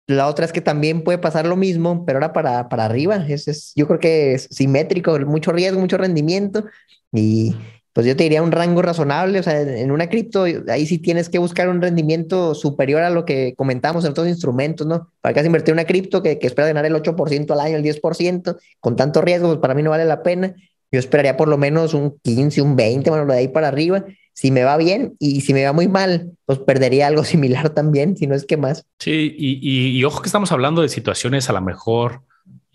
La 0.07 0.27
otra 0.27 0.45
es 0.45 0.51
que 0.51 0.61
también 0.61 1.03
puede 1.03 1.17
pasar 1.17 1.45
lo 1.45 1.55
mismo, 1.55 2.05
pero 2.05 2.17
ahora 2.17 2.33
para, 2.33 2.67
para 2.69 2.85
arriba. 2.85 3.25
Es, 3.27 3.47
es, 3.47 3.71
yo 3.75 3.87
creo 3.87 3.99
que 3.99 4.33
es 4.33 4.47
simétrico, 4.51 5.17
mucho 5.19 5.51
riesgo, 5.51 5.79
mucho 5.79 5.97
rendimiento. 5.97 6.65
Y 7.13 7.55
pues 7.93 8.07
yo 8.07 8.15
te 8.15 8.23
diría 8.23 8.41
un 8.41 8.51
rango 8.51 8.81
razonable. 8.81 9.39
O 9.39 9.43
sea, 9.43 9.61
en 9.61 9.91
una 9.91 10.09
cripto, 10.09 10.45
ahí 10.67 10.85
sí 10.85 10.97
tienes 10.97 11.29
que 11.29 11.37
buscar 11.37 11.69
un 11.69 11.81
rendimiento 11.81 12.55
superior 12.55 13.03
a 13.03 13.11
lo 13.11 13.23
que 13.23 13.53
comentamos 13.55 14.03
en 14.03 14.11
otros 14.11 14.27
instrumentos, 14.27 14.85
¿no? 14.85 15.11
Para 15.21 15.33
que 15.33 15.39
has 15.39 15.45
invertir 15.45 15.71
en 15.71 15.75
una 15.75 15.85
cripto 15.85 16.21
que, 16.21 16.39
que 16.39 16.47
espera 16.47 16.67
ganar 16.67 16.85
el 16.85 16.95
8% 16.95 17.51
al 17.51 17.59
año, 17.59 17.77
el 17.77 17.83
10%, 17.83 18.57
con 18.79 18.95
tanto 18.95 19.21
riesgo, 19.21 19.47
pues 19.47 19.59
para 19.59 19.75
mí 19.75 19.83
no 19.83 19.91
vale 19.91 20.05
la 20.05 20.23
pena. 20.23 20.55
Yo 20.91 20.99
esperaría 20.99 21.37
por 21.37 21.47
lo 21.47 21.57
menos 21.57 21.93
un 21.93 22.19
15, 22.21 22.61
un 22.61 22.75
20, 22.75 23.09
bueno, 23.09 23.25
lo 23.25 23.33
de 23.33 23.39
ahí 23.39 23.47
para 23.47 23.67
arriba. 23.69 24.05
Si 24.33 24.51
me 24.51 24.63
va 24.63 24.77
bien 24.77 25.15
y 25.19 25.41
si 25.41 25.53
me 25.53 25.63
va 25.63 25.73
muy 25.73 25.87
mal, 25.87 26.31
pues 26.45 26.59
perdería 26.59 27.07
algo 27.07 27.23
similar 27.23 27.69
también, 27.69 28.17
si 28.17 28.27
no 28.27 28.35
es 28.35 28.45
que 28.45 28.57
más. 28.57 28.85
Sí, 28.99 29.35
y, 29.37 29.97
y, 29.97 30.03
ojo 30.03 30.21
que 30.21 30.27
estamos 30.27 30.51
hablando 30.51 30.81
de 30.81 30.89
situaciones 30.89 31.49
a 31.49 31.53
lo 31.53 31.61
mejor 31.61 32.21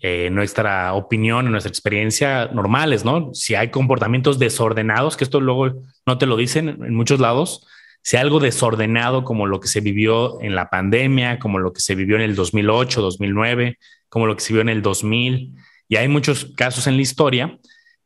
eh, 0.01 0.29
nuestra 0.31 0.93
opinión, 0.93 1.51
nuestra 1.51 1.69
experiencia 1.69 2.47
normales, 2.47 3.03
¿no? 3.03 3.33
Si 3.33 3.55
hay 3.55 3.69
comportamientos 3.69 4.39
desordenados, 4.39 5.17
que 5.17 5.25
esto 5.25 5.41
luego 5.41 5.83
no 6.05 6.17
te 6.17 6.25
lo 6.25 6.37
dicen 6.37 6.69
en 6.69 6.95
muchos 6.95 7.19
lados, 7.19 7.67
si 8.01 8.15
algo 8.15 8.39
desordenado 8.39 9.25
como 9.25 9.45
lo 9.45 9.59
que 9.59 9.67
se 9.67 9.81
vivió 9.81 10.41
en 10.41 10.55
la 10.55 10.69
pandemia, 10.69 11.37
como 11.37 11.59
lo 11.59 11.73
que 11.73 11.81
se 11.81 11.95
vivió 11.95 12.15
en 12.15 12.21
el 12.21 12.35
2008, 12.35 13.01
2009, 13.01 13.77
como 14.07 14.25
lo 14.25 14.37
que 14.37 14.41
se 14.41 14.53
vivió 14.53 14.61
en 14.61 14.69
el 14.69 14.81
2000, 14.81 15.53
y 15.89 15.95
hay 15.97 16.07
muchos 16.07 16.45
casos 16.55 16.87
en 16.87 16.95
la 16.95 17.01
historia 17.01 17.59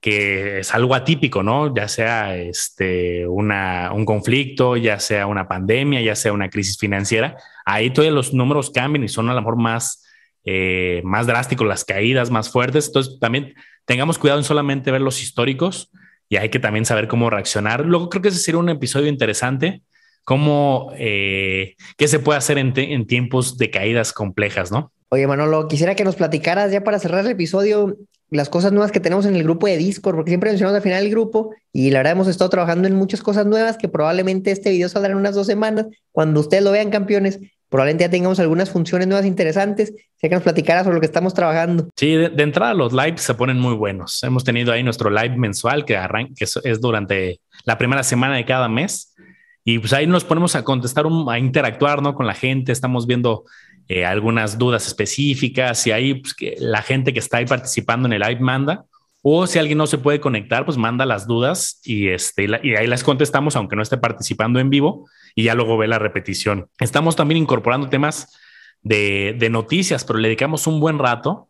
que 0.04 0.60
es 0.60 0.76
algo 0.76 0.95
atípico, 0.95 1.43
¿no? 1.43 1.74
Ya 1.74 1.88
sea 1.88 2.36
este, 2.36 3.26
un 3.26 4.04
conflicto, 4.04 4.76
ya 4.76 4.99
sea 4.99 5.28
una 5.28 5.47
pandemia, 5.47 6.01
ya 6.01 6.14
sea 6.14 6.34
una 6.34 6.49
crisis 6.49 6.78
financiera, 6.78 7.38
ahí 7.66 7.89
todos 7.89 8.12
los 8.12 8.34
números 8.34 8.70
cambian 8.70 9.06
y 9.06 9.08
son 9.08 9.30
a 9.30 9.34
lo 9.34 9.39
mejor 9.39 9.56
más, 9.56 10.04
eh, 10.43 10.99
más 11.06 11.26
drásticos, 11.26 11.66
las 11.66 11.86
caídas 11.86 12.32
más 12.32 12.51
fuertes. 12.51 12.88
Entonces, 12.88 13.18
también 13.18 13.54
tengamos 13.86 14.18
cuidado 14.18 14.41
en 14.41 14.43
solamente 14.43 14.91
ver 14.91 14.99
los 14.99 15.24
históricos 15.24 15.89
y 16.28 16.36
hay 16.36 16.49
que 16.49 16.60
también 16.60 16.84
saber 16.84 17.08
cómo 17.08 17.30
reaccionar. 17.30 17.86
Luego 17.86 18.10
creo 18.10 18.22
que 18.22 18.28
ese 18.28 18.39
sería 18.39 18.60
un 18.60 18.68
episodio 18.68 19.08
interesante, 19.08 19.84
cómo, 20.26 20.91
eh, 20.97 21.76
qué 21.95 22.10
se 22.10 22.20
puede 22.20 22.39
hacer 22.39 22.58
en, 22.58 22.74
en 22.78 23.08
tiempos 23.08 23.58
de 23.58 23.72
caídas 23.72 24.12
complejas, 24.12 24.70
¿no? 24.70 24.91
Oye, 25.08 25.28
Manolo, 25.28 25.70
quisiera 25.70 25.95
que 25.95 26.04
nos 26.04 26.18
platicaras 26.18 26.74
ya 26.74 26.84
para 26.84 26.99
cerrar 26.99 27.24
el 27.24 27.32
episodio 27.32 27.95
las 28.34 28.49
cosas 28.49 28.71
nuevas 28.71 28.91
que 28.91 28.99
tenemos 28.99 29.25
en 29.25 29.36
el 29.36 29.43
grupo 29.43 29.67
de 29.67 29.77
Discord, 29.77 30.15
porque 30.15 30.31
siempre 30.31 30.49
mencionamos 30.49 30.75
al 30.75 30.81
final 30.81 31.03
el 31.03 31.11
grupo 31.11 31.53
y 31.71 31.91
la 31.91 31.99
verdad 31.99 32.13
hemos 32.13 32.27
estado 32.27 32.49
trabajando 32.49 32.88
en 32.88 32.95
muchas 32.95 33.21
cosas 33.21 33.45
nuevas 33.45 33.77
que 33.77 33.88
probablemente 33.88 34.51
este 34.51 34.71
video 34.71 34.89
saldrá 34.89 35.11
en 35.11 35.17
unas 35.17 35.36
dos 35.36 35.47
semanas. 35.47 35.86
Cuando 36.11 36.39
ustedes 36.39 36.63
lo 36.63 36.71
vean, 36.71 36.89
campeones, 36.89 37.39
probablemente 37.69 38.03
ya 38.03 38.09
tengamos 38.09 38.39
algunas 38.39 38.69
funciones 38.69 39.07
nuevas 39.07 39.25
interesantes. 39.25 39.93
Sé 40.15 40.29
que 40.29 40.36
nos 40.36 40.43
platicaras 40.43 40.84
sobre 40.84 40.95
lo 40.95 40.99
que 41.01 41.05
estamos 41.05 41.34
trabajando. 41.34 41.89
Sí, 41.95 42.15
de, 42.15 42.43
entrada 42.43 42.73
los 42.73 42.91
lives 42.91 43.21
se 43.21 43.34
ponen 43.36 43.59
muy 43.59 43.75
buenos. 43.75 44.21
Hemos 44.23 44.43
tenido 44.43 44.71
ahí 44.71 44.84
nuestro 44.84 45.09
live 45.09 45.38
mensual 45.38 45.86
que, 45.86 45.99
que 46.36 46.45
es, 46.45 46.81
durante 46.81 47.39
la 47.65 47.77
primera 47.77 48.03
semana 48.03 48.36
de 48.36 48.45
cada 48.45 48.67
mes. 48.67 49.15
Y 49.63 49.79
pues 49.79 49.93
ahí 49.93 50.07
nos 50.07 50.23
ponemos 50.23 50.55
a 50.55 50.63
contestar, 50.63 51.05
a 51.29 51.39
interactuar 51.39 52.01
¿no? 52.01 52.15
con 52.15 52.27
la 52.27 52.34
gente. 52.34 52.71
Estamos 52.71 53.07
viendo 53.07 53.45
eh, 53.89 54.05
algunas 54.05 54.57
dudas 54.57 54.88
específicas 54.88 55.86
y 55.88 55.91
ahí 55.91 56.13
pues, 56.15 56.34
que 56.34 56.55
la 56.57 56.81
gente 56.81 57.11
que 57.11 57.19
está 57.19 57.38
ahí 57.38 57.45
participando 57.45 58.07
en 58.07 58.13
el 58.13 58.21
live 58.21 58.39
manda. 58.39 58.86
O 59.21 59.47
si 59.47 59.57
alguien 59.57 59.77
no 59.77 59.88
se 59.88 59.97
puede 59.97 60.19
conectar, 60.19 60.65
pues 60.65 60.77
manda 60.77 61.05
las 61.05 61.27
dudas 61.27 61.79
y, 61.84 62.09
este, 62.09 62.45
y 62.61 62.75
ahí 62.75 62.88
las 62.88 63.05
contestamos, 63.05 63.55
aunque 63.55 63.77
no 63.77 63.81
esté 63.81 63.97
participando 63.97 64.59
en 64.59 64.69
vivo, 64.69 65.09
y 65.34 65.43
ya 65.43 65.55
luego 65.55 65.77
ve 65.77 65.88
la 65.88 65.97
repetición. 65.97 66.67
Estamos 66.79 67.15
también 67.15 67.41
incorporando 67.41 67.88
temas 67.88 68.38
de, 68.81 69.34
de 69.39 69.49
noticias, 69.49 70.03
pero 70.03 70.19
le 70.19 70.27
dedicamos 70.27 70.67
un 70.67 70.81
buen 70.81 70.99
rato, 70.99 71.49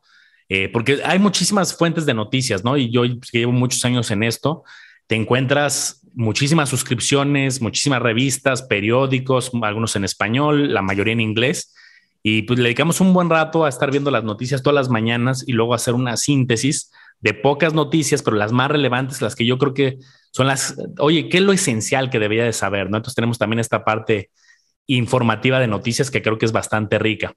eh, 0.50 0.70
porque 0.70 1.02
hay 1.04 1.18
muchísimas 1.18 1.76
fuentes 1.76 2.06
de 2.06 2.14
noticias, 2.14 2.64
¿no? 2.64 2.78
Y 2.78 2.92
yo 2.92 3.02
pues, 3.02 3.32
llevo 3.32 3.52
muchos 3.52 3.84
años 3.86 4.12
en 4.12 4.22
esto, 4.22 4.64
te 5.08 5.16
encuentras 5.16 6.02
muchísimas 6.14 6.70
suscripciones, 6.70 7.60
muchísimas 7.60 8.04
revistas, 8.04 8.62
periódicos, 8.62 9.52
algunos 9.64 9.96
en 9.96 10.04
español, 10.04 10.72
la 10.72 10.84
mayoría 10.84 11.14
en 11.14 11.22
inglés 11.22 11.74
y 12.26 12.44
pues 12.44 12.58
le 12.58 12.64
dedicamos 12.64 13.02
un 13.02 13.14
buen 13.14 13.30
rato 13.30 13.66
a 13.66 13.70
estar 13.70 13.92
viendo 13.92 14.10
las 14.10 14.24
noticias 14.24 14.64
todas 14.64 14.76
las 14.76 14.90
mañanas 14.90 15.44
y 15.46 15.52
luego 15.52 15.74
hacer 15.74 15.94
una 15.94 16.16
síntesis 16.16 16.90
de 17.20 17.34
pocas 17.34 17.74
noticias, 17.74 18.24
pero 18.24 18.38
las 18.38 18.54
más 18.54 18.72
relevantes, 18.72 19.22
las 19.22 19.36
que 19.36 19.46
yo 19.46 19.58
creo 19.58 19.74
que 19.74 19.98
son 20.32 20.48
las, 20.48 20.78
oye, 21.00 21.28
¿qué 21.28 21.38
es 21.38 21.44
lo 21.44 21.52
esencial 21.52 22.10
que 22.10 22.20
debería 22.20 22.46
de 22.46 22.54
saber? 22.54 22.90
¿no? 22.90 22.98
Entonces 22.98 23.16
tenemos 23.16 23.38
también 23.38 23.60
esta 23.60 23.84
parte 23.84 24.32
informativa 24.88 25.60
de 25.60 25.68
noticias 25.68 26.10
que 26.10 26.22
creo 26.22 26.38
que 26.38 26.46
es 26.46 26.54
bastante 26.54 26.98
rica. 26.98 27.34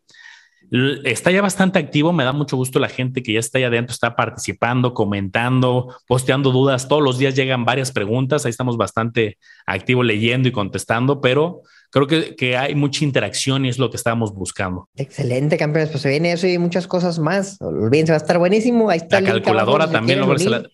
Está 1.04 1.30
ya 1.30 1.42
bastante 1.42 1.78
activo, 1.78 2.12
me 2.12 2.24
da 2.24 2.32
mucho 2.32 2.56
gusto 2.56 2.78
la 2.80 2.88
gente 2.88 3.22
que 3.22 3.32
ya 3.32 3.40
está 3.40 3.58
allá 3.58 3.68
adentro, 3.68 3.92
está 3.92 4.16
participando, 4.16 4.94
comentando, 4.94 5.94
posteando 6.08 6.50
dudas, 6.50 6.88
todos 6.88 7.02
los 7.02 7.18
días 7.18 7.36
llegan 7.36 7.64
varias 7.64 7.92
preguntas, 7.92 8.44
ahí 8.44 8.50
estamos 8.50 8.76
bastante 8.76 9.38
activos 9.64 10.04
leyendo 10.04 10.48
y 10.48 10.52
contestando, 10.52 11.20
pero 11.20 11.62
creo 11.96 12.06
que, 12.06 12.36
que, 12.36 12.56
hay 12.58 12.74
mucha 12.74 13.04
interacción 13.04 13.64
y 13.64 13.70
es 13.70 13.78
lo 13.78 13.90
que 13.90 13.96
estábamos 13.96 14.34
buscando. 14.34 14.86
Excelente, 14.96 15.56
campeones. 15.56 15.88
Pues 15.88 16.02
se 16.02 16.10
viene 16.10 16.32
eso 16.32 16.46
y 16.46 16.58
muchas 16.58 16.86
cosas 16.86 17.18
más. 17.18 17.56
Olvídense, 17.60 18.12
va 18.12 18.16
a 18.16 18.20
estar 18.20 18.38
buenísimo. 18.38 18.90
Ahí 18.90 18.98
está 18.98 19.22
la 19.22 19.32
calculadora 19.32 19.90
también. 19.90 20.20
No, 20.20 20.26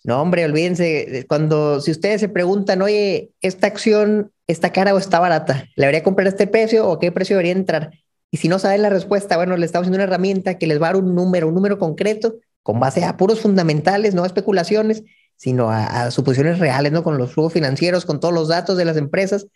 no, 0.03 0.21
hombre, 0.21 0.43
olvídense. 0.43 1.25
Cuando, 1.29 1.79
si 1.79 1.91
ustedes 1.91 2.19
se 2.19 2.27
preguntan, 2.27 2.81
oye, 2.81 3.31
esta 3.39 3.67
acción 3.67 4.31
está 4.47 4.73
cara 4.73 4.93
o 4.93 4.97
está 4.97 5.19
barata, 5.19 5.69
¿le 5.75 5.85
debería 5.85 6.03
comprar 6.03 6.27
este 6.27 6.45
precio 6.45 6.89
o 6.89 6.99
qué 6.99 7.13
precio 7.13 7.37
debería 7.37 7.53
entrar? 7.53 7.91
Y 8.29 8.37
si 8.37 8.49
no 8.49 8.59
saben 8.59 8.81
la 8.81 8.89
respuesta, 8.89 9.37
bueno, 9.37 9.55
le 9.55 9.65
estamos 9.65 9.85
haciendo 9.85 10.03
una 10.03 10.11
herramienta 10.11 10.57
que 10.57 10.67
les 10.67 10.81
va 10.81 10.87
a 10.87 10.93
dar 10.93 11.01
un 11.01 11.15
número, 11.15 11.47
un 11.47 11.53
número 11.53 11.79
concreto 11.79 12.35
con 12.63 12.81
base 12.81 13.05
a 13.05 13.15
puros 13.15 13.39
fundamentales, 13.39 14.13
no 14.13 14.23
a 14.23 14.27
especulaciones, 14.27 15.03
sino 15.37 15.69
a, 15.69 15.85
a 15.85 16.11
suposiciones 16.11 16.59
reales, 16.59 16.91
¿no? 16.91 17.01
Con 17.03 17.17
los 17.17 17.31
flujos 17.31 17.53
financieros, 17.53 18.05
con 18.05 18.19
todos 18.19 18.33
los 18.33 18.49
datos 18.49 18.77
de 18.77 18.85
las 18.85 18.97
empresas 18.97 19.47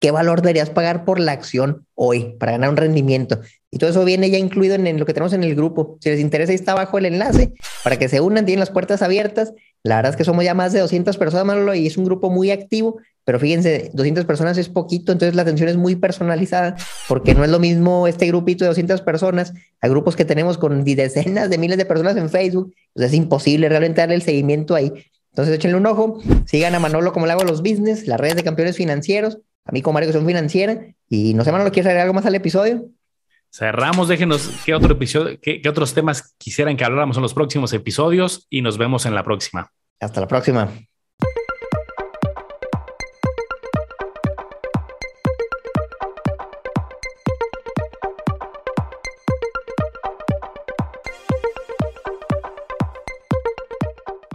qué 0.00 0.10
valor 0.10 0.42
deberías 0.42 0.70
pagar 0.70 1.04
por 1.04 1.18
la 1.18 1.32
acción 1.32 1.86
hoy 1.94 2.36
para 2.38 2.52
ganar 2.52 2.70
un 2.70 2.76
rendimiento. 2.76 3.40
Y 3.70 3.78
todo 3.78 3.90
eso 3.90 4.04
viene 4.04 4.30
ya 4.30 4.38
incluido 4.38 4.74
en, 4.74 4.98
lo 4.98 5.06
que 5.06 5.12
tenemos 5.12 5.32
en 5.32 5.42
el 5.42 5.54
grupo. 5.54 5.98
Si 6.00 6.08
les 6.08 6.20
interesa, 6.20 6.52
ahí 6.52 6.56
está 6.56 6.72
abajo 6.72 6.98
el 6.98 7.06
enlace 7.06 7.52
para 7.82 7.98
que 7.98 8.08
se 8.08 8.20
unan, 8.20 8.46
tienen 8.46 8.60
las 8.60 8.70
puertas 8.70 9.02
abiertas. 9.02 9.52
La 9.82 9.96
verdad 9.96 10.10
es 10.10 10.16
que 10.16 10.24
somos 10.24 10.44
ya 10.44 10.54
más 10.54 10.72
de 10.72 10.80
200 10.80 11.16
personas, 11.16 11.46
Manolo, 11.46 11.74
y 11.74 11.86
es 11.86 11.96
un 11.96 12.04
grupo 12.04 12.30
muy 12.30 12.50
activo, 12.50 12.98
pero 13.24 13.38
fíjense, 13.38 13.90
200 13.92 14.24
personas 14.24 14.56
es 14.58 14.68
poquito, 14.68 15.12
entonces 15.12 15.34
la 15.34 15.42
atención 15.42 15.68
es 15.68 15.76
muy 15.76 15.96
personalizada, 15.96 16.76
porque 17.08 17.34
no 17.34 17.44
es 17.44 17.50
lo 17.50 17.58
mismo 17.58 18.06
este 18.06 18.26
grupito 18.26 18.64
de 18.64 18.68
200 18.68 19.00
personas 19.02 19.52
a 19.80 19.88
grupos 19.88 20.16
que 20.16 20.24
tenemos 20.24 20.58
con 20.58 20.84
decenas 20.84 21.50
de 21.50 21.58
miles 21.58 21.76
de 21.76 21.84
personas 21.84 22.16
en 22.16 22.30
Facebook, 22.30 22.74
pues 22.94 23.08
es 23.08 23.14
imposible 23.14 23.68
realmente 23.68 24.00
darle 24.00 24.14
el 24.14 24.22
seguimiento 24.22 24.74
ahí. 24.74 24.92
Entonces 25.30 25.54
échenle 25.54 25.76
un 25.76 25.86
ojo, 25.86 26.20
sigan 26.46 26.74
a 26.74 26.80
Manolo 26.80 27.12
como 27.12 27.26
le 27.26 27.32
hago 27.32 27.44
los 27.44 27.60
business, 27.60 28.06
las 28.06 28.18
redes 28.18 28.36
de 28.36 28.44
campeones 28.44 28.76
financieros, 28.76 29.38
mí 29.72 29.82
como 29.82 29.94
Mario 29.94 30.12
son 30.12 30.26
financiera. 30.26 30.80
Y 31.08 31.34
no 31.34 31.44
sé, 31.44 31.52
Manolo, 31.52 31.70
¿quieres 31.70 31.86
agregar 31.86 32.04
algo 32.04 32.14
más 32.14 32.26
al 32.26 32.34
episodio? 32.34 32.86
Cerramos, 33.50 34.08
déjenos 34.08 34.50
qué 34.64 34.74
otro 34.74 34.92
episodio, 34.92 35.38
qué, 35.40 35.60
qué 35.62 35.68
otros 35.68 35.94
temas 35.94 36.34
quisieran 36.38 36.76
que 36.76 36.84
habláramos 36.84 37.16
en 37.16 37.22
los 37.22 37.34
próximos 37.34 37.72
episodios 37.72 38.46
y 38.50 38.62
nos 38.62 38.76
vemos 38.76 39.06
en 39.06 39.14
la 39.14 39.24
próxima. 39.24 39.72
Hasta 40.00 40.20
la 40.20 40.28
próxima. 40.28 40.70